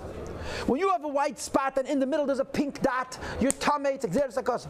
When 0.67 0.79
you 0.79 0.91
have 0.91 1.03
a 1.05 1.09
white 1.09 1.39
spot 1.39 1.79
and 1.79 1.89
in 1.89 1.99
the 1.99 2.07
middle 2.07 2.27
there's 2.27 2.41
a 2.41 2.45
pink 2.45 2.83
dot, 2.83 3.19
your 3.41 3.53
tummy, 3.53 3.91
it's 3.91 4.05
exeris 4.05 4.37
akos. 4.37 4.67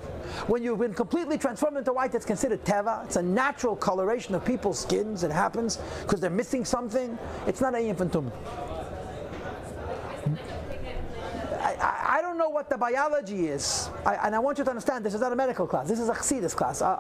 When 0.48 0.62
you've 0.62 0.78
been 0.78 0.94
completely 0.94 1.38
transformed 1.38 1.76
into 1.76 1.92
white, 1.92 2.14
it's 2.14 2.24
considered 2.24 2.64
teva. 2.64 3.04
It's 3.04 3.16
a 3.16 3.22
natural 3.22 3.74
coloration 3.74 4.34
of 4.36 4.44
people's 4.44 4.78
skins. 4.78 5.24
It 5.24 5.32
happens 5.32 5.78
because 6.02 6.20
they're 6.20 6.30
missing 6.30 6.64
something. 6.64 7.18
It's 7.48 7.60
not 7.60 7.74
a 7.74 7.78
infantum. 7.78 8.30
I, 11.60 12.18
I, 12.18 12.22
don't 12.22 12.38
know 12.38 12.48
what 12.48 12.70
the 12.70 12.78
biology 12.78 13.48
is, 13.48 13.90
I, 14.06 14.14
and 14.26 14.34
I 14.34 14.38
want 14.38 14.58
you 14.58 14.64
to 14.64 14.70
understand 14.70 15.04
this 15.04 15.14
is 15.14 15.20
not 15.20 15.32
a 15.32 15.36
medical 15.36 15.66
class. 15.66 15.88
This 15.88 16.00
is 16.00 16.08
a 16.08 16.14
chassidus 16.14 16.54
class. 16.54 16.80
Uh, 16.80 16.98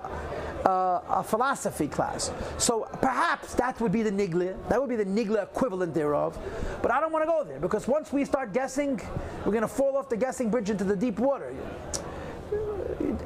uh, 0.64 1.00
a 1.08 1.22
philosophy 1.22 1.88
class. 1.88 2.30
So 2.58 2.88
perhaps 3.00 3.54
that 3.54 3.80
would 3.80 3.92
be 3.92 4.02
the 4.02 4.10
nigla, 4.10 4.56
that 4.68 4.80
would 4.80 4.90
be 4.90 4.96
the 4.96 5.04
nigla 5.04 5.42
equivalent 5.44 5.94
thereof. 5.94 6.38
But 6.82 6.90
I 6.90 7.00
don't 7.00 7.12
want 7.12 7.24
to 7.24 7.30
go 7.30 7.44
there 7.44 7.60
because 7.60 7.86
once 7.86 8.12
we 8.12 8.24
start 8.24 8.52
guessing, 8.52 9.00
we're 9.44 9.52
going 9.52 9.62
to 9.62 9.68
fall 9.68 9.96
off 9.96 10.08
the 10.08 10.16
guessing 10.16 10.50
bridge 10.50 10.70
into 10.70 10.84
the 10.84 10.96
deep 10.96 11.18
water. 11.18 11.54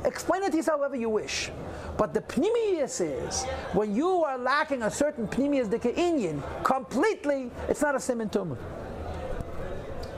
Explain 0.04 0.42
it 0.42 0.54
yourself 0.54 0.80
however 0.80 0.96
you 0.96 1.08
wish. 1.08 1.50
But 1.96 2.14
the 2.14 2.22
pnimius 2.22 3.00
is 3.00 3.44
when 3.72 3.94
you 3.94 4.24
are 4.24 4.38
lacking 4.38 4.82
a 4.82 4.90
certain 4.90 5.28
pnimius 5.28 5.68
dekainian 5.68 6.42
completely, 6.64 7.50
it's 7.68 7.82
not 7.82 7.94
a 7.94 7.98
simen 7.98 8.30
tumor. 8.30 8.58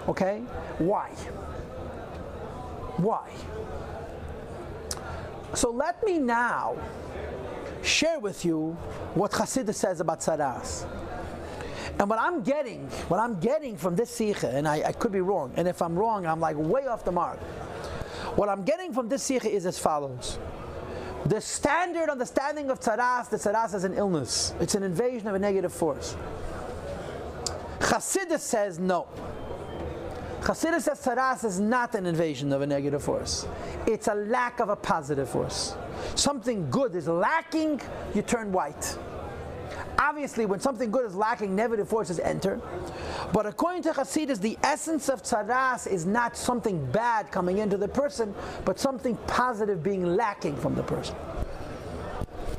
Okay? 0.08 0.40
Why? 0.78 1.10
Why? 2.96 3.30
So 5.55 5.70
let 5.70 6.05
me 6.05 6.18
now 6.18 6.76
share 7.82 8.18
with 8.18 8.44
you 8.44 8.72
what 9.14 9.30
Chassidus 9.30 9.74
says 9.74 10.00
about 10.00 10.20
Saras. 10.20 10.86
And 11.98 12.11
what 12.11 12.18
I'm 12.18 12.42
getting, 12.42 12.88
what 13.09 13.20
I'm 13.20 13.38
getting 13.38 13.76
from 13.76 13.94
this 13.94 14.11
Sikha, 14.11 14.50
and 14.50 14.66
I, 14.66 14.82
I 14.82 14.92
could 14.92 15.12
be 15.12 15.20
wrong, 15.20 15.52
and 15.57 15.68
if 15.68 15.80
I'm 15.80 15.96
wrong, 15.96 16.26
I'm 16.26 16.40
like 16.40 16.57
way 16.57 16.86
off 16.86 17.05
the 17.05 17.12
mark. 17.12 17.38
What 18.36 18.48
I'm 18.48 18.64
getting 18.64 18.92
from 18.92 19.09
this 19.09 19.22
Sikha 19.22 19.48
is 19.48 19.64
as 19.64 19.78
follows. 19.78 20.38
The 21.26 21.40
standard 21.40 22.11
understanding 22.11 22.68
of 22.70 22.80
Tzaras, 22.80 23.30
the 23.30 23.36
Tzaras 23.36 23.74
is 23.74 23.84
an 23.84 23.94
illness. 23.94 24.55
It's 24.61 24.74
an 24.74 24.82
invasion 24.82 25.28
of 25.28 25.34
a 25.34 25.38
negative 25.38 25.72
force. 25.72 26.16
Chassidus 27.78 28.40
says 28.40 28.78
no. 28.78 29.07
Chassidus 30.45 30.82
says 30.82 31.01
Tzaras 31.01 31.42
is 31.42 31.59
not 31.59 31.95
an 31.95 32.05
invasion 32.05 32.53
of 32.53 32.61
a 32.61 32.66
negative 32.66 33.03
force. 33.03 33.47
It's 33.86 34.09
a 34.09 34.14
lack 34.14 34.61
of 34.61 34.68
a 34.68 34.76
positive 34.76 35.26
force. 35.26 35.74
Something 36.16 36.68
good 36.68 36.95
is 36.95 37.09
lacking, 37.09 37.80
you 38.14 38.20
turn 38.20 38.53
white. 38.53 38.99
Obviously, 39.99 40.45
when 40.45 40.61
something 40.61 40.90
good 40.90 41.07
is 41.07 41.14
lacking, 41.14 41.57
negative 41.57 41.88
forces 41.88 42.20
enter. 42.20 42.61
But 43.32 43.47
according 43.47 43.84
to 43.84 43.92
Chassidus, 43.92 44.38
the 44.38 44.59
essence 44.62 45.09
of 45.09 45.22
tzaras 45.22 45.86
is 45.86 46.05
not 46.05 46.36
something 46.36 46.84
bad 46.92 47.32
coming 47.32 47.57
into 47.57 47.78
the 47.78 47.88
person, 47.88 48.34
but 48.66 48.78
something 48.78 49.16
positive 49.26 49.82
being 49.82 50.05
lacking 50.05 50.59
from 50.59 50.74
the 50.74 50.82
person. 50.82 51.16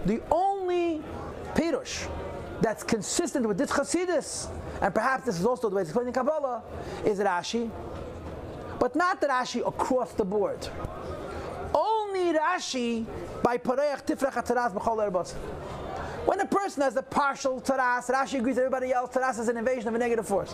The 0.08 0.24
only 0.32 1.04
pirush 1.54 2.10
that's 2.62 2.84
consistent 2.84 3.48
with 3.48 3.60
this 3.60 3.70
Chassidus, 3.70 4.50
and 4.82 4.94
perhaps 4.94 5.26
this 5.26 5.40
is 5.40 5.46
also 5.46 5.70
the 5.70 5.76
way 5.76 5.82
it's 5.82 5.90
explained 5.90 6.10
in 6.10 6.14
Kabbalah, 6.14 6.62
is 7.04 7.20
Rashi, 7.20 7.70
but 8.80 8.96
not 8.96 9.22
Rashi 9.22 9.66
across 9.66 10.14
the 10.14 10.26
board. 10.26 10.68
Only 11.74 12.34
Rashi 12.34 13.06
by 13.44 13.58
Pareach 13.58 14.06
Tifrach 14.06 14.34
Atzaras 14.34 14.74
B'chol. 14.74 15.32
When 16.26 16.40
a 16.40 16.46
person 16.46 16.82
has 16.82 16.96
a 16.96 17.04
partial 17.04 17.62
taras, 17.62 18.08
Rashi 18.08 18.40
agrees 18.40 18.56
with 18.56 18.66
everybody 18.66 18.92
else, 18.92 19.14
taras 19.14 19.40
is 19.40 19.48
an 19.48 19.58
invasion 19.58 19.88
of 19.88 19.96
a 19.96 19.98
negative 19.98 20.28
force. 20.28 20.54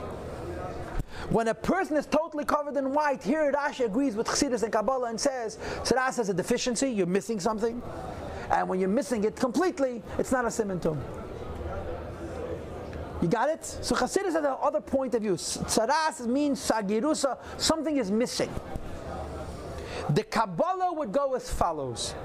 When 1.29 1.47
a 1.47 1.53
person 1.53 1.95
is 1.97 2.05
totally 2.05 2.45
covered 2.45 2.75
in 2.77 2.93
white, 2.93 3.23
here 3.23 3.51
Rashi 3.51 3.85
agrees 3.85 4.15
with 4.15 4.27
Chassidus 4.27 4.63
and 4.63 4.73
Kabbalah 4.73 5.09
and 5.09 5.19
says, 5.19 5.57
taras 5.85 6.17
has 6.17 6.29
a 6.29 6.33
deficiency, 6.33 6.89
you're 6.89 7.05
missing 7.05 7.39
something. 7.39 7.81
And 8.49 8.67
when 8.67 8.79
you're 8.79 8.89
missing 8.89 9.23
it 9.23 9.37
completely, 9.37 10.03
it's 10.17 10.31
not 10.31 10.43
a 10.43 10.49
simentum. 10.49 10.97
You 13.21 13.27
got 13.27 13.49
it? 13.49 13.63
So 13.63 13.95
Chassidus 13.95 14.33
has 14.33 14.35
another 14.35 14.81
point 14.81 15.13
of 15.13 15.21
view. 15.21 15.33
Tzaras 15.33 16.25
means 16.25 16.59
sagirusa, 16.59 17.37
something 17.57 17.97
is 17.97 18.09
missing. 18.09 18.49
The 20.09 20.23
Kabbalah 20.23 20.93
would 20.93 21.11
go 21.11 21.35
as 21.35 21.49
follows. 21.49 22.15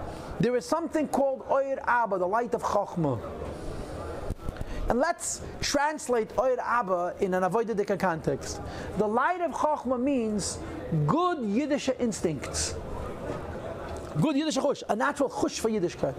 There 0.41 0.57
is 0.57 0.65
something 0.65 1.09
called 1.09 1.45
Oir 1.51 1.79
Abba, 1.87 2.19
the 2.19 2.27
light 2.27 2.55
of 2.55 2.63
Chokhmah. 2.63 3.21
And 4.89 4.99
let's 4.99 5.43
translate 5.61 6.31
Oir 6.39 6.57
Abba 6.61 7.17
in 7.21 7.35
an 7.35 7.43
avoided 7.43 7.99
context. 7.99 8.61
The 8.97 9.07
light 9.07 9.43
of 9.43 9.51
Chokhmah 9.51 10.01
means 10.01 10.59
good 11.07 11.41
Yiddish 11.41 11.91
instincts. 11.99 12.75
Good 14.21 14.37
Yiddish 14.37 14.57
chush, 14.57 14.83
a 14.89 14.97
natural 14.97 15.29
chush 15.29 15.59
for 15.59 15.69
Yiddishkeit. 15.69 16.15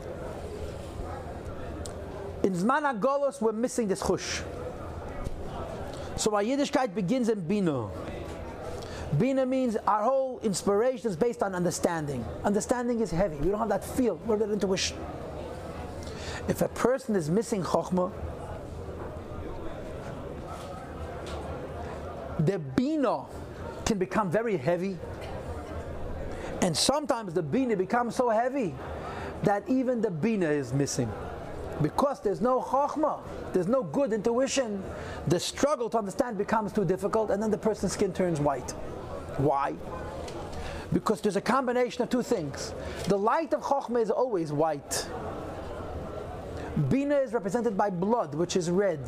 In 2.44 2.54
Zman 2.54 2.84
Agolos, 2.84 3.42
we're 3.42 3.52
missing 3.52 3.88
this 3.88 4.04
chush. 4.04 4.44
So 6.18 6.34
our 6.36 6.42
Yiddishkeit 6.42 6.96
begins 6.96 7.30
in 7.30 7.42
Bina. 7.42 7.90
Bina 9.18 9.46
means 9.46 9.78
our 9.88 10.04
whole 10.04 10.40
inspiration 10.40 11.10
is 11.10 11.16
based 11.16 11.44
on 11.44 11.54
understanding. 11.54 12.26
Understanding 12.44 13.00
is 13.02 13.12
heavy. 13.12 13.38
We 13.38 13.50
don't 13.50 13.60
have 13.60 13.70
that 13.70 13.86
feel. 13.86 14.16
We're 14.26 14.38
that 14.38 14.50
intuition. 14.50 14.98
If 16.48 16.62
a 16.62 16.68
person 16.70 17.16
is 17.16 17.30
missing 17.30 17.64
chokhmah, 17.64 18.12
the 22.40 22.60
bina 22.60 23.26
can 23.86 23.98
become 23.98 24.32
very 24.32 24.58
heavy. 24.58 24.98
And 26.62 26.76
sometimes 26.76 27.34
the 27.34 27.44
bina 27.44 27.76
becomes 27.76 28.16
so 28.16 28.30
heavy 28.30 28.74
that 29.44 29.64
even 29.70 30.02
the 30.02 30.12
bina 30.12 30.50
is 30.50 30.74
missing. 30.74 31.12
Because 31.82 32.20
there's 32.22 32.42
no 32.42 32.60
chokhmah, 32.62 33.20
there's 33.54 33.68
no 33.68 33.84
good 33.84 34.12
intuition, 34.12 34.84
the 35.28 35.40
struggle 35.40 35.90
to 35.92 35.98
understand 35.98 36.38
becomes 36.38 36.74
too 36.74 36.86
difficult, 36.86 37.30
and 37.30 37.42
then 37.42 37.52
the 37.52 37.58
person's 37.58 37.94
skin 37.94 38.12
turns 38.14 38.40
white. 38.40 38.72
Why? 39.38 39.76
Because 40.92 41.22
there's 41.22 41.36
a 41.36 41.42
combination 41.42 42.02
of 42.02 42.10
two 42.10 42.24
things. 42.24 42.74
The 43.08 43.18
light 43.18 43.54
of 43.54 43.62
Chokhmah 43.62 44.02
is 44.02 44.10
always 44.10 44.52
white. 44.52 45.08
Bina 46.90 47.18
is 47.18 47.34
represented 47.34 47.78
by 47.78 47.90
blood, 47.90 48.34
which 48.34 48.56
is 48.56 48.72
red. 48.72 49.00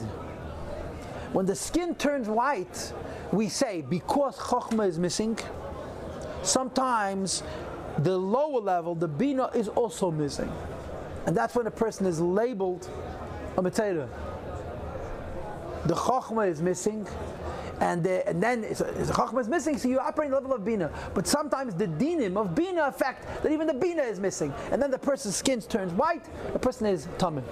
When 1.34 1.45
the 1.45 1.55
skin 1.55 1.95
turns 1.95 2.28
white, 2.28 2.93
we 3.32 3.49
say 3.49 3.82
because 3.82 4.38
Chokhmah 4.38 4.88
is 4.88 4.99
missing, 4.99 5.38
sometimes 6.43 7.43
the 7.99 8.17
lower 8.17 8.59
level, 8.59 8.95
the 8.95 9.07
Bina, 9.07 9.47
is 9.55 9.67
also 9.70 10.11
missing. 10.11 10.51
And 11.30 11.38
that's 11.38 11.53
when 11.53 11.67
a 11.67 11.71
person 11.71 12.07
is 12.07 12.19
labeled 12.19 12.89
a 13.55 13.61
Matera. 13.61 14.09
The 15.86 15.93
Chokhmah 15.93 16.49
is 16.49 16.59
missing, 16.59 17.07
and, 17.80 18.07
uh, 18.07 18.21
and 18.25 18.41
then 18.41 18.61
the 18.61 19.13
Chachma 19.13 19.39
is 19.39 19.47
missing, 19.47 19.77
so 19.77 19.89
you 19.89 19.99
operate 19.99 20.32
the 20.32 20.36
level 20.38 20.53
of 20.55 20.65
Bina. 20.65 20.89
But 21.13 21.27
sometimes 21.27 21.75
the 21.75 21.86
dinim 21.86 22.36
of 22.36 22.55
Bina 22.55 22.86
affect 22.86 23.43
that 23.43 23.51
even 23.51 23.67
the 23.67 23.75
Bina 23.75 24.01
is 24.01 24.19
missing. 24.19 24.51
And 24.71 24.82
then 24.82 24.89
the 24.89 24.97
person's 24.97 25.36
skin 25.36 25.61
turns 25.61 25.93
white, 25.93 26.25
the 26.51 26.57
person 26.57 26.88
is 26.88 27.05
Tamim. 27.19 27.43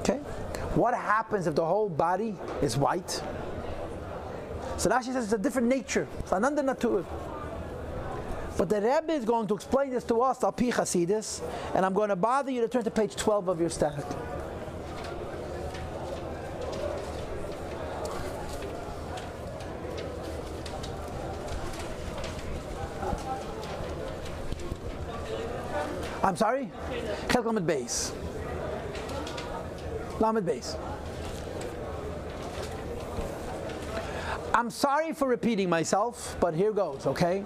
Okay? 0.00 0.18
What 0.74 0.92
happens 0.92 1.46
if 1.46 1.54
the 1.54 1.64
whole 1.64 1.88
body 1.88 2.36
is 2.60 2.76
white? 2.76 3.22
So 4.76 4.90
Rashi 4.90 5.14
says 5.14 5.24
it's 5.24 5.32
a 5.32 5.38
different 5.38 5.68
nature. 5.68 6.06
It's 6.18 6.32
another 6.32 6.62
natur. 6.62 7.06
But 8.56 8.68
the 8.68 8.80
Rebbe 8.80 9.12
is 9.12 9.24
going 9.24 9.46
to 9.48 9.54
explain 9.54 9.90
this 9.90 10.04
to 10.04 10.20
us, 10.20 10.44
Al 10.44 10.52
Pi 10.52 10.66
Chasidis, 10.66 11.42
and 11.74 11.84
I'm 11.84 11.94
going 11.94 12.10
to 12.10 12.16
bother 12.16 12.50
you 12.50 12.60
to 12.60 12.68
turn 12.68 12.84
to 12.84 12.90
page 12.90 13.16
12 13.16 13.48
of 13.48 13.60
your 13.60 13.70
stack. 13.70 14.04
I'm 26.24 26.36
sorry? 26.36 26.70
Chelek 27.28 27.46
Lamed 27.46 27.68
Beis. 27.68 28.12
Lamed 30.20 30.46
Beis. 30.46 30.78
I'm 34.54 34.70
sorry 34.70 35.12
for 35.12 35.26
repeating 35.26 35.68
myself, 35.68 36.36
but 36.38 36.54
here 36.54 36.72
goes, 36.72 37.06
okay? 37.06 37.44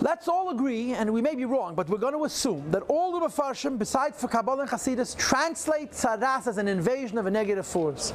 Let's 0.00 0.28
all 0.28 0.50
agree, 0.50 0.92
and 0.92 1.12
we 1.12 1.20
may 1.20 1.34
be 1.34 1.44
wrong, 1.44 1.74
but 1.74 1.88
we're 1.88 1.98
going 1.98 2.14
to 2.14 2.24
assume 2.24 2.70
that 2.70 2.82
all 2.82 3.18
the 3.18 3.26
Mefarshim, 3.26 3.78
besides 3.78 4.20
for 4.20 4.28
Kabbalah 4.28 4.62
and 4.62 4.70
Hasidus, 4.70 5.16
translate 5.16 5.90
Tzaras 5.90 6.46
as 6.46 6.56
an 6.56 6.68
invasion 6.68 7.18
of 7.18 7.26
a 7.26 7.30
negative 7.30 7.66
force. 7.66 8.12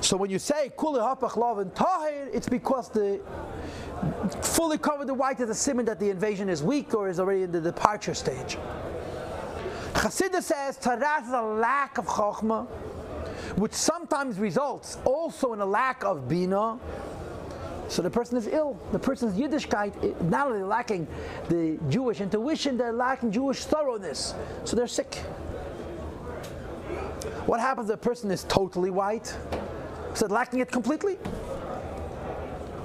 So 0.00 0.16
when 0.16 0.30
you 0.30 0.40
say 0.40 0.72
Kuli 0.76 0.98
Hapach 0.98 1.60
and 1.60 1.74
Tahir, 1.74 2.28
it's 2.32 2.48
because 2.48 2.88
the 2.90 3.20
fully 4.42 4.78
covered 4.78 5.06
the 5.06 5.14
white 5.14 5.38
is 5.40 5.48
a 5.48 5.54
simon 5.54 5.86
that 5.86 6.00
the 6.00 6.10
invasion 6.10 6.48
is 6.48 6.62
weak 6.62 6.92
or 6.92 7.08
is 7.08 7.20
already 7.20 7.42
in 7.42 7.52
the 7.52 7.60
departure 7.60 8.14
stage. 8.14 8.58
Chassidus 9.94 10.42
says 10.42 10.76
Taras 10.76 11.26
is 11.26 11.32
a 11.32 11.40
lack 11.40 11.98
of 11.98 12.06
chokhmah, 12.06 12.66
which 13.56 13.72
sometimes 13.72 14.38
results 14.38 14.98
also 15.04 15.52
in 15.52 15.60
a 15.60 15.66
lack 15.66 16.04
of 16.04 16.28
bina. 16.28 16.78
So 17.88 18.02
the 18.02 18.10
person 18.10 18.36
is 18.36 18.46
ill. 18.46 18.78
The 18.92 18.98
person's 18.98 19.38
Yiddishkeit, 19.38 20.20
not 20.22 20.48
only 20.48 20.62
lacking 20.62 21.06
the 21.48 21.78
Jewish 21.88 22.20
intuition, 22.20 22.76
they're 22.76 22.92
lacking 22.92 23.32
Jewish 23.32 23.64
thoroughness. 23.64 24.34
So 24.64 24.76
they're 24.76 24.88
sick. 24.88 25.14
What 27.46 27.60
happens 27.60 27.90
if 27.90 27.94
a 27.94 27.98
person 27.98 28.30
is 28.30 28.44
totally 28.44 28.90
white? 28.90 29.36
Is 30.12 30.22
it 30.22 30.30
lacking 30.30 30.60
it 30.60 30.70
completely? 30.70 31.14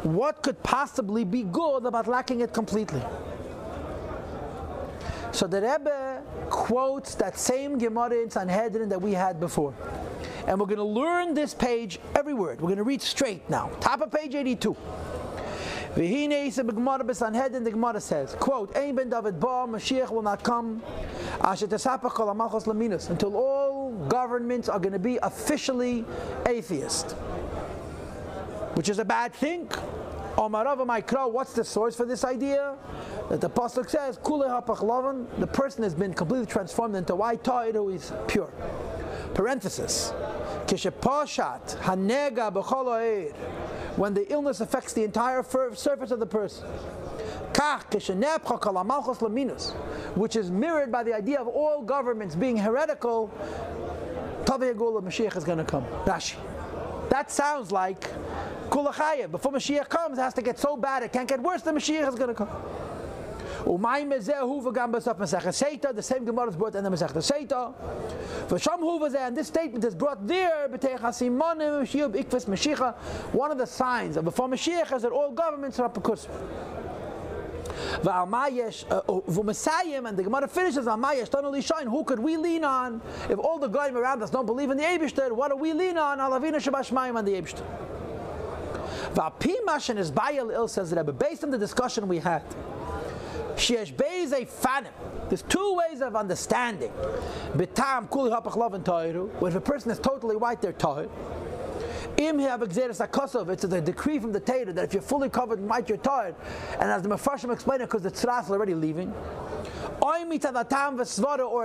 What 0.03 0.41
could 0.43 0.61
possibly 0.63 1.23
be 1.23 1.43
good 1.43 1.85
about 1.85 2.07
lacking 2.07 2.41
it 2.41 2.53
completely? 2.53 3.01
So 5.31 5.47
the 5.47 5.61
Rebbe 5.61 6.21
quotes 6.49 7.15
that 7.15 7.37
same 7.39 7.77
Gemara 7.77 8.21
in 8.21 8.29
Sanhedrin 8.29 8.89
that 8.89 9.01
we 9.01 9.13
had 9.13 9.39
before. 9.39 9.73
And 10.47 10.59
we're 10.59 10.65
going 10.65 10.77
to 10.77 10.83
learn 10.83 11.33
this 11.33 11.53
page, 11.53 11.99
every 12.15 12.33
word. 12.33 12.59
We're 12.61 12.67
going 12.67 12.77
to 12.77 12.83
read 12.83 13.01
straight 13.01 13.49
now. 13.49 13.69
Top 13.79 14.01
of 14.01 14.11
page 14.11 14.35
82. 14.35 14.75
The 15.93 16.01
heenei 16.01 16.49
says 16.49 16.65
the 16.65 17.71
Gemara 17.71 17.99
says, 17.99 18.35
quote, 18.39 18.75
Ein 18.77 18.95
ben 18.95 19.09
David 19.09 19.41
ba, 19.41 19.67
Mashiach 19.67 20.09
will 20.09 20.21
not 20.21 20.41
come 20.41 20.81
until 23.09 23.35
all 23.35 23.91
governments 24.07 24.69
are 24.69 24.79
going 24.79 24.93
to 24.93 24.99
be 24.99 25.19
officially 25.21 26.05
atheist. 26.47 27.11
Which 28.75 28.87
is 28.87 28.99
a 28.99 29.05
bad 29.05 29.33
thing. 29.33 29.67
Omarava 30.37 30.85
Maikra, 30.87 31.29
what's 31.29 31.51
the 31.51 31.65
source 31.65 31.95
for 31.95 32.05
this 32.05 32.23
idea? 32.23 32.75
That 33.31 33.39
the 33.39 33.49
Pasuk 33.49 33.89
says, 33.89 34.19
Kule 34.21 34.43
hapach 34.43 35.39
the 35.39 35.47
person 35.47 35.83
has 35.83 35.95
been 35.95 36.13
completely 36.13 36.45
transformed 36.45 36.97
into 36.97 37.15
white 37.15 37.41
Ta'ir 37.45 37.71
who 37.71 37.87
is 37.87 38.11
pure. 38.27 38.51
Parenthesis. 39.33 40.11
Kishepashat 40.65 41.77
hanega 41.77 42.51
b'chol 42.51 43.31
when 43.95 44.13
the 44.13 44.29
illness 44.29 44.59
affects 44.59 44.91
the 44.91 45.05
entire 45.05 45.43
surface 45.43 46.11
of 46.11 46.19
the 46.19 46.25
person. 46.25 46.67
Which 50.15 50.35
is 50.35 50.51
mirrored 50.51 50.91
by 50.91 51.03
the 51.03 51.13
idea 51.13 51.39
of 51.39 51.47
all 51.47 51.83
governments 51.83 52.35
being 52.35 52.57
heretical. 52.57 53.31
Taviyagula 54.43 55.01
Mashiach 55.01 55.37
is 55.37 55.45
going 55.45 55.59
to 55.59 55.63
come. 55.63 55.85
Rashi. 56.03 56.35
That 57.07 57.31
sounds 57.31 57.71
like 57.71 58.09
Kulachaya. 58.69 59.31
Before 59.31 59.53
Mashiach 59.53 59.87
comes, 59.87 60.17
it 60.17 60.21
has 60.21 60.33
to 60.33 60.41
get 60.41 60.59
so 60.59 60.75
bad 60.75 61.03
it 61.03 61.13
can't 61.13 61.29
get 61.29 61.41
worse. 61.41 61.61
The 61.61 61.71
Mashiach 61.71 62.09
is 62.09 62.15
going 62.15 62.27
to 62.27 62.35
come. 62.35 62.49
The 63.63 63.77
same 66.01 66.25
Gemara 66.25 66.49
is 66.49 66.55
brought 66.55 66.73
in 66.75 66.83
the 66.83 66.89
Masechta 66.89 67.21
Sotah. 67.21 69.27
And 69.27 69.37
this 69.37 69.47
statement 69.47 69.85
is 69.85 69.95
brought 69.95 70.27
there. 70.27 70.67
One 73.31 73.51
of 73.51 73.57
the 73.57 73.67
signs 73.67 74.17
of 74.17 74.25
before 74.25 74.47
Mashiach 74.47 74.95
is 74.95 75.01
that 75.03 75.11
all 75.11 75.31
governments 75.31 75.79
are 75.79 75.89
apakus. 75.89 76.27
V'almayesh, 78.01 78.85
uh, 78.91 79.01
uh, 79.07 79.21
and 80.07 80.17
the 80.17 80.23
Gemara 80.23 80.47
finishes 80.47 80.87
who 81.87 82.03
could 82.03 82.19
we 82.19 82.37
lean 82.37 82.63
on? 82.63 83.01
If 83.29 83.37
all 83.39 83.59
the 83.59 83.67
guys 83.67 83.91
around 83.93 84.23
us 84.23 84.29
don't 84.29 84.45
believe 84.45 84.71
in 84.71 84.77
the 84.77 84.83
Eibishter, 84.83 85.29
what 85.31 85.49
do 85.49 85.57
we 85.57 85.73
lean 85.73 85.97
on? 85.97 86.19
Alavina 86.19 86.55
Shabashmayim 86.55 87.15
on 87.15 87.25
the 87.25 87.33
Eibishter. 87.33 87.65
V'apimash 89.13 89.89
and 89.89 89.99
his 89.99 90.11
Bayal 90.11 90.51
Il 90.51 90.67
says 90.67 90.91
that, 90.91 91.19
based 91.19 91.43
on 91.43 91.51
the 91.51 91.57
discussion 91.57 92.07
we 92.07 92.19
had, 92.19 92.43
Sheesh 92.43 92.51
Beis 92.51 92.51
a 92.51 92.53
fanim. 92.53 92.61
There's 95.29 95.43
two 95.43 95.75
ways 95.75 96.01
of 96.01 96.15
understanding. 96.15 96.91
When 96.91 97.69
a 99.55 99.61
person 99.61 99.91
is 99.91 99.99
totally 99.99 100.35
white, 100.35 100.61
they're 100.61 100.73
tahir. 100.73 101.09
It's 102.17 103.63
a 103.63 103.81
decree 103.81 104.19
from 104.19 104.31
the 104.31 104.39
Torah 104.39 104.73
that 104.73 104.83
if 104.83 104.93
you're 104.93 105.01
fully 105.01 105.29
covered 105.29 105.59
in 105.59 105.67
white, 105.67 105.89
you're 105.89 105.97
tired. 105.97 106.35
And 106.79 106.91
as 106.91 107.01
the 107.01 107.09
Mepharshim 107.09 107.51
explain 107.51 107.81
it, 107.81 107.85
because 107.85 108.03
the 108.03 108.11
tzras 108.11 108.49
are 108.49 108.53
already 108.53 108.75
leaving. 108.75 109.13
Or 110.01 110.17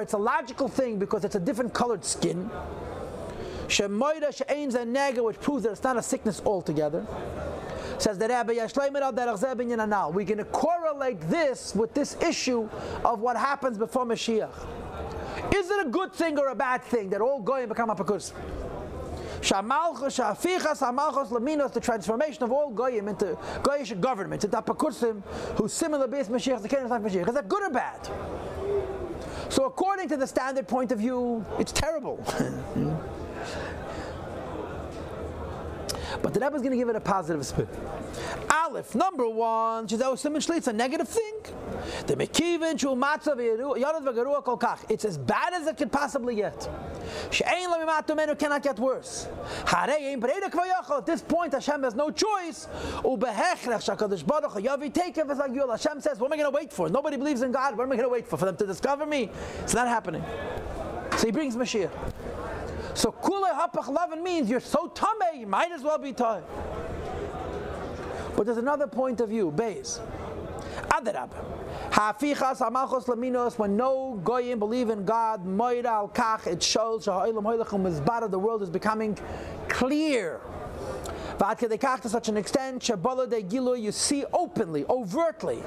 it's 0.00 0.12
a 0.12 0.18
logical 0.18 0.68
thing 0.68 0.98
because 0.98 1.24
it's 1.24 1.34
a 1.34 1.40
different 1.40 1.74
colored 1.74 2.04
skin. 2.04 2.50
Which 3.66 3.80
proves 5.40 5.62
that 5.64 5.72
it's 5.72 5.82
not 5.82 5.96
a 5.96 6.02
sickness 6.02 6.40
altogether. 6.44 7.04
Says 7.98 8.18
the 8.18 8.28
Rebbe, 8.28 8.52
we're 10.12 10.24
going 10.24 10.38
to 10.38 10.44
correlate 10.44 11.20
this 11.22 11.74
with 11.74 11.94
this 11.94 12.16
issue 12.22 12.68
of 13.04 13.20
what 13.20 13.36
happens 13.36 13.78
before 13.78 14.04
Mashiach. 14.04 14.50
Is 15.54 15.70
it 15.70 15.86
a 15.86 15.88
good 15.88 16.12
thing 16.12 16.38
or 16.38 16.48
a 16.48 16.54
bad 16.54 16.82
thing 16.82 17.10
that 17.10 17.20
all 17.20 17.40
goyim 17.40 17.68
become 17.68 17.88
apakus? 17.88 18.32
the 21.72 21.80
transformation 21.80 22.42
of 22.42 22.52
all 22.52 22.70
goyim 22.70 23.08
into 23.08 23.36
goyish 23.62 24.00
government, 24.00 24.44
into 24.44 24.56
apakusim, 24.56 25.22
who's 25.56 25.72
similar 25.72 26.06
based 26.08 26.30
Mashiach, 26.30 26.62
the 26.62 26.68
Kenan 26.68 26.88
Mashiach. 26.88 27.28
Is 27.28 27.34
that 27.34 27.48
good 27.48 27.62
or 27.62 27.70
bad? 27.70 28.08
So 29.48 29.64
according 29.64 30.08
to 30.08 30.16
the 30.16 30.26
standard 30.26 30.66
point 30.66 30.90
of 30.92 30.98
view, 30.98 31.44
it's 31.58 31.72
terrible. 31.72 32.16
Hmm? 32.76 32.94
But 36.22 36.34
the 36.34 36.40
Rebbe 36.40 36.56
is 36.56 36.62
going 36.62 36.72
to 36.72 36.76
give 36.76 36.88
it 36.88 36.96
a 36.96 37.00
positive 37.00 37.46
spin. 37.46 37.68
Aleph, 38.50 38.94
number 38.94 39.28
one, 39.28 39.86
she's 39.86 40.02
oh, 40.02 40.14
it's 40.14 40.66
a 40.66 40.72
negative 40.72 41.08
thing. 41.08 41.34
The 42.06 42.16
Mekivin, 42.16 42.78
It's 44.90 45.04
as 45.04 45.18
bad 45.18 45.54
as 45.54 45.66
it 45.66 45.76
could 45.76 45.92
possibly 45.92 46.36
get. 46.36 46.68
cannot 47.30 48.62
get 48.62 48.78
worse. 48.78 49.28
At 49.72 51.06
this 51.06 51.22
point, 51.22 51.52
Hashem 51.52 51.82
has 51.82 51.94
no 51.94 52.10
choice. 52.10 52.68
Hashem 53.04 53.80
says, 56.00 56.18
What 56.18 56.26
am 56.26 56.32
I 56.32 56.36
going 56.36 56.44
to 56.44 56.50
wait 56.50 56.72
for? 56.72 56.88
Nobody 56.88 57.16
believes 57.16 57.42
in 57.42 57.52
God. 57.52 57.76
What 57.76 57.84
am 57.84 57.92
I 57.92 57.96
going 57.96 58.08
to 58.08 58.12
wait 58.12 58.26
for? 58.26 58.36
For 58.36 58.46
them 58.46 58.56
to 58.56 58.66
discover 58.66 59.06
me? 59.06 59.30
It's 59.62 59.74
not 59.74 59.88
happening. 59.88 60.24
So 61.16 61.26
he 61.26 61.32
brings 61.32 61.56
Mashiach. 61.56 61.90
So 62.96 63.12
kule 63.12 63.44
hapach 63.44 63.88
lavin 63.88 64.22
means 64.22 64.48
you're 64.48 64.58
so 64.58 64.86
tame, 64.86 65.40
you 65.40 65.46
might 65.46 65.70
as 65.70 65.82
well 65.82 65.98
be 65.98 66.14
tame. 66.14 66.42
But 68.34 68.46
there's 68.46 68.56
another 68.56 68.86
point 68.86 69.20
of 69.20 69.28
view, 69.28 69.52
Beis. 69.54 70.00
Adarab. 70.88 71.28
Hafichas 71.90 72.62
amalchos 72.62 73.04
laminos, 73.04 73.58
when 73.58 73.76
no 73.76 74.18
goyim 74.24 74.58
believe 74.58 74.88
in 74.88 75.04
God, 75.04 75.44
moira 75.44 75.90
al 75.90 76.08
kach, 76.08 76.46
it 76.46 76.62
shows 76.62 77.04
bad 77.04 78.30
the 78.30 78.38
world 78.38 78.62
is 78.62 78.70
becoming 78.70 79.18
clear. 79.68 80.40
To 81.38 82.08
such 82.08 82.28
an 82.28 82.36
extent, 82.36 82.88
you 82.88 83.92
see 83.92 84.24
openly, 84.32 84.84
overtly, 84.88 85.62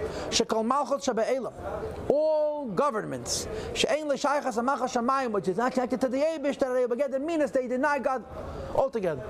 all 2.10 2.66
governments, 2.76 3.48
which 3.72 5.48
is 5.48 5.58
not 5.58 5.74
connected 5.74 6.02
to 6.02 6.08
the 6.08 6.20
Abish, 6.20 6.58
that 6.60 6.70
are 6.70 6.96
get 6.96 7.12
the 7.12 7.20
meanest, 7.20 7.54
they 7.54 7.68
deny 7.68 8.00
God 8.00 8.24
altogether. 8.76 9.24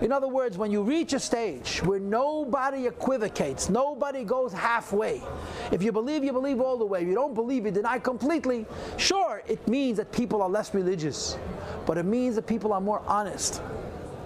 In 0.00 0.10
other 0.12 0.28
words, 0.28 0.58
when 0.58 0.70
you 0.72 0.82
reach 0.82 1.12
a 1.12 1.20
stage 1.20 1.78
where 1.84 2.00
nobody 2.00 2.86
equivocates, 2.88 3.70
nobody 3.70 4.24
goes 4.24 4.52
halfway. 4.52 5.22
If 5.70 5.82
you 5.82 5.92
believe, 5.92 6.24
you 6.24 6.32
believe 6.32 6.60
all 6.60 6.76
the 6.76 6.84
way. 6.84 7.02
If 7.02 7.08
you 7.08 7.14
don't 7.14 7.32
believe, 7.32 7.64
you 7.64 7.70
deny 7.70 8.00
completely. 8.00 8.66
Sure, 8.96 9.42
it 9.46 9.66
means 9.68 9.96
that 9.98 10.10
people 10.10 10.42
are 10.42 10.48
less 10.48 10.74
religious, 10.74 11.38
but 11.86 11.96
it 11.96 12.04
means 12.04 12.34
that 12.34 12.46
people 12.46 12.72
are 12.72 12.80
more 12.80 13.02
honest. 13.06 13.62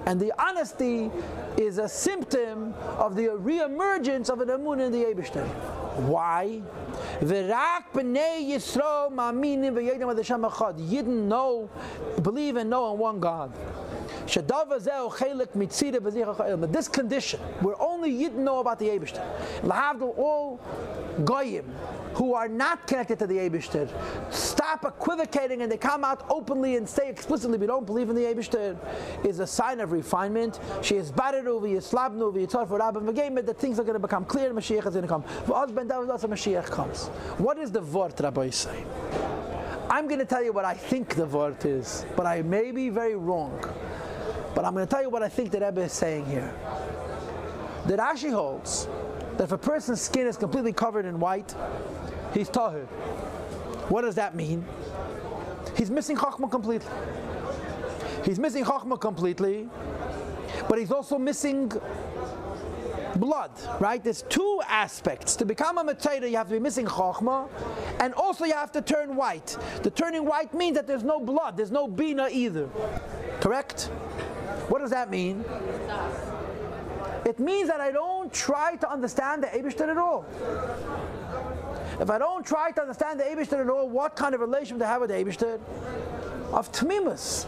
And 0.08 0.18
the 0.18 0.32
honesty 0.42 1.10
is 1.58 1.76
a 1.76 1.86
symptom 1.86 2.72
of 2.96 3.14
the 3.14 3.36
re-emergence 3.36 4.30
of 4.30 4.40
an 4.40 4.48
emun 4.48 4.80
in 4.80 4.90
the 4.90 5.04
Eibishter. 5.04 5.46
Why? 6.06 6.62
Yidden 10.78 11.28
know, 11.28 11.68
believe 12.22 12.56
and 12.56 12.70
know 12.70 12.94
in 12.94 12.98
one 12.98 13.20
God. 13.20 13.52
This 16.70 16.88
condition, 16.88 17.40
where 17.60 17.80
only 17.80 18.12
Yidden 18.12 18.34
know 18.34 18.58
about 18.58 18.78
the 18.78 18.88
Eibishter, 18.88 19.24
Lahavdil 19.62 20.18
all 20.18 20.60
Goyim, 21.24 21.64
who 22.12 22.34
are 22.34 22.46
not 22.46 22.86
connected 22.86 23.18
to 23.20 23.26
the 23.26 23.36
Eibishter, 23.36 23.88
stop 24.32 24.84
equivocating 24.84 25.62
and 25.62 25.72
they 25.72 25.78
come 25.78 26.04
out 26.04 26.26
openly 26.28 26.76
and 26.76 26.86
say 26.86 27.08
explicitly, 27.08 27.56
we 27.56 27.66
don't 27.66 27.86
believe 27.86 28.10
in 28.10 28.16
the 28.16 28.22
Eibishter, 28.22 28.76
is 29.24 29.40
a 29.40 29.46
sign 29.46 29.80
of 29.80 29.92
refinement. 29.92 30.60
She 30.82 30.96
is 30.96 31.10
bariru, 31.10 31.62
v'yislabnu, 31.62 32.30
v'yitzar 32.34 32.66
v'game 32.68 33.46
that 33.46 33.58
things 33.58 33.78
are 33.78 33.84
going 33.84 33.94
to 33.94 33.98
become 33.98 34.26
clear, 34.26 34.52
Mashiach 34.52 34.86
is 34.86 34.94
going 34.94 35.02
to 35.02 35.08
come. 35.08 35.24
Mashiach 35.46 36.66
comes. 36.70 37.08
What 37.38 37.56
is 37.58 37.70
the 37.72 37.80
word 37.80 38.20
Rabbi 38.20 38.50
say? 38.50 38.84
I'm 39.90 40.06
going 40.06 40.20
to 40.20 40.26
tell 40.26 40.42
you 40.44 40.52
what 40.52 40.66
I 40.66 40.74
think 40.74 41.14
the 41.14 41.24
word 41.24 41.64
is, 41.64 42.04
but 42.14 42.26
I 42.26 42.42
may 42.42 42.72
be 42.72 42.90
very 42.90 43.14
wrong. 43.16 43.58
But 44.54 44.64
I'm 44.64 44.74
going 44.74 44.86
to 44.86 44.90
tell 44.90 45.02
you 45.02 45.10
what 45.10 45.22
I 45.22 45.28
think 45.28 45.50
that 45.52 45.62
Rebbe 45.62 45.82
is 45.82 45.92
saying 45.92 46.26
here. 46.26 46.52
That 47.86 47.98
Rashi 47.98 48.32
holds 48.32 48.88
that 49.36 49.44
if 49.44 49.52
a 49.52 49.58
person's 49.58 50.00
skin 50.00 50.26
is 50.26 50.36
completely 50.36 50.72
covered 50.72 51.06
in 51.06 51.20
white, 51.20 51.54
he's 52.34 52.48
tahir. 52.48 52.86
What 53.88 54.02
does 54.02 54.16
that 54.16 54.34
mean? 54.34 54.64
He's 55.76 55.90
missing 55.90 56.16
chachma 56.16 56.50
completely. 56.50 56.90
He's 58.24 58.38
missing 58.38 58.64
chachma 58.64 59.00
completely, 59.00 59.68
but 60.68 60.78
he's 60.78 60.90
also 60.90 61.18
missing 61.18 61.72
blood, 63.16 63.50
right? 63.80 64.02
There's 64.02 64.22
two 64.22 64.60
aspects. 64.66 65.36
To 65.36 65.44
become 65.44 65.78
a 65.78 65.84
Matzayda, 65.84 66.30
you 66.30 66.36
have 66.36 66.48
to 66.48 66.54
be 66.54 66.58
missing 66.58 66.86
Chokhmah, 66.86 67.48
and 68.00 68.14
also 68.14 68.44
you 68.44 68.54
have 68.54 68.72
to 68.72 68.82
turn 68.82 69.16
white. 69.16 69.56
The 69.82 69.90
turning 69.90 70.24
white 70.24 70.54
means 70.54 70.76
that 70.76 70.86
there's 70.86 71.04
no 71.04 71.20
blood, 71.20 71.56
there's 71.56 71.70
no 71.70 71.86
Bina 71.86 72.28
either. 72.30 72.68
Correct? 73.40 73.90
What 74.68 74.80
does 74.80 74.90
that 74.90 75.10
mean? 75.10 75.44
It 77.24 77.38
means 77.38 77.68
that 77.68 77.80
I 77.80 77.90
don't 77.90 78.32
try 78.32 78.76
to 78.76 78.90
understand 78.90 79.42
the 79.42 79.48
Eibishter 79.48 79.88
at 79.88 79.98
all. 79.98 80.24
If 82.00 82.10
I 82.10 82.18
don't 82.18 82.46
try 82.46 82.70
to 82.70 82.80
understand 82.80 83.20
the 83.20 83.24
Eibishter 83.24 83.60
at 83.60 83.68
all, 83.68 83.88
what 83.88 84.14
kind 84.14 84.34
of 84.34 84.40
relation 84.40 84.78
to 84.78 84.86
have 84.86 85.00
with 85.00 85.10
the 85.10 85.16
Eibishter? 85.16 85.60
Of 86.52 86.72
Tmimus. 86.72 87.46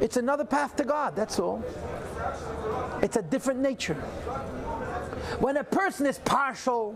It's 0.00 0.16
another 0.16 0.44
path 0.44 0.76
to 0.76 0.84
God, 0.84 1.16
that's 1.16 1.38
all. 1.38 1.62
It's 3.02 3.16
a 3.16 3.22
different 3.22 3.60
nature. 3.60 3.94
When 5.40 5.56
a 5.56 5.64
person 5.64 6.06
is 6.06 6.18
partial, 6.18 6.92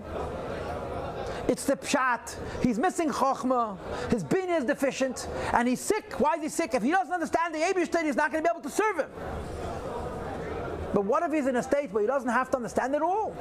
it's 1.52 1.66
the 1.66 1.76
pshat. 1.76 2.34
He's 2.62 2.78
missing 2.78 3.10
chokhmah. 3.10 3.76
His 4.10 4.24
bin 4.24 4.48
is 4.48 4.64
deficient, 4.64 5.28
and 5.52 5.68
he's 5.68 5.80
sick. 5.80 6.14
Why 6.18 6.36
is 6.36 6.42
he 6.42 6.48
sick? 6.48 6.72
If 6.72 6.82
he 6.82 6.90
doesn't 6.90 7.12
understand 7.12 7.54
the 7.54 7.84
state, 7.84 8.06
he's 8.06 8.16
not 8.16 8.32
going 8.32 8.42
to 8.42 8.48
be 8.48 8.52
able 8.58 8.68
to 8.68 8.74
serve 8.74 9.00
him. 9.00 9.10
But 10.94 11.04
what 11.04 11.22
if 11.22 11.30
he's 11.30 11.46
in 11.46 11.56
a 11.56 11.62
state 11.62 11.92
where 11.92 12.02
he 12.02 12.06
doesn't 12.06 12.30
have 12.30 12.50
to 12.52 12.56
understand 12.56 12.94
it 12.94 13.02
all? 13.02 13.36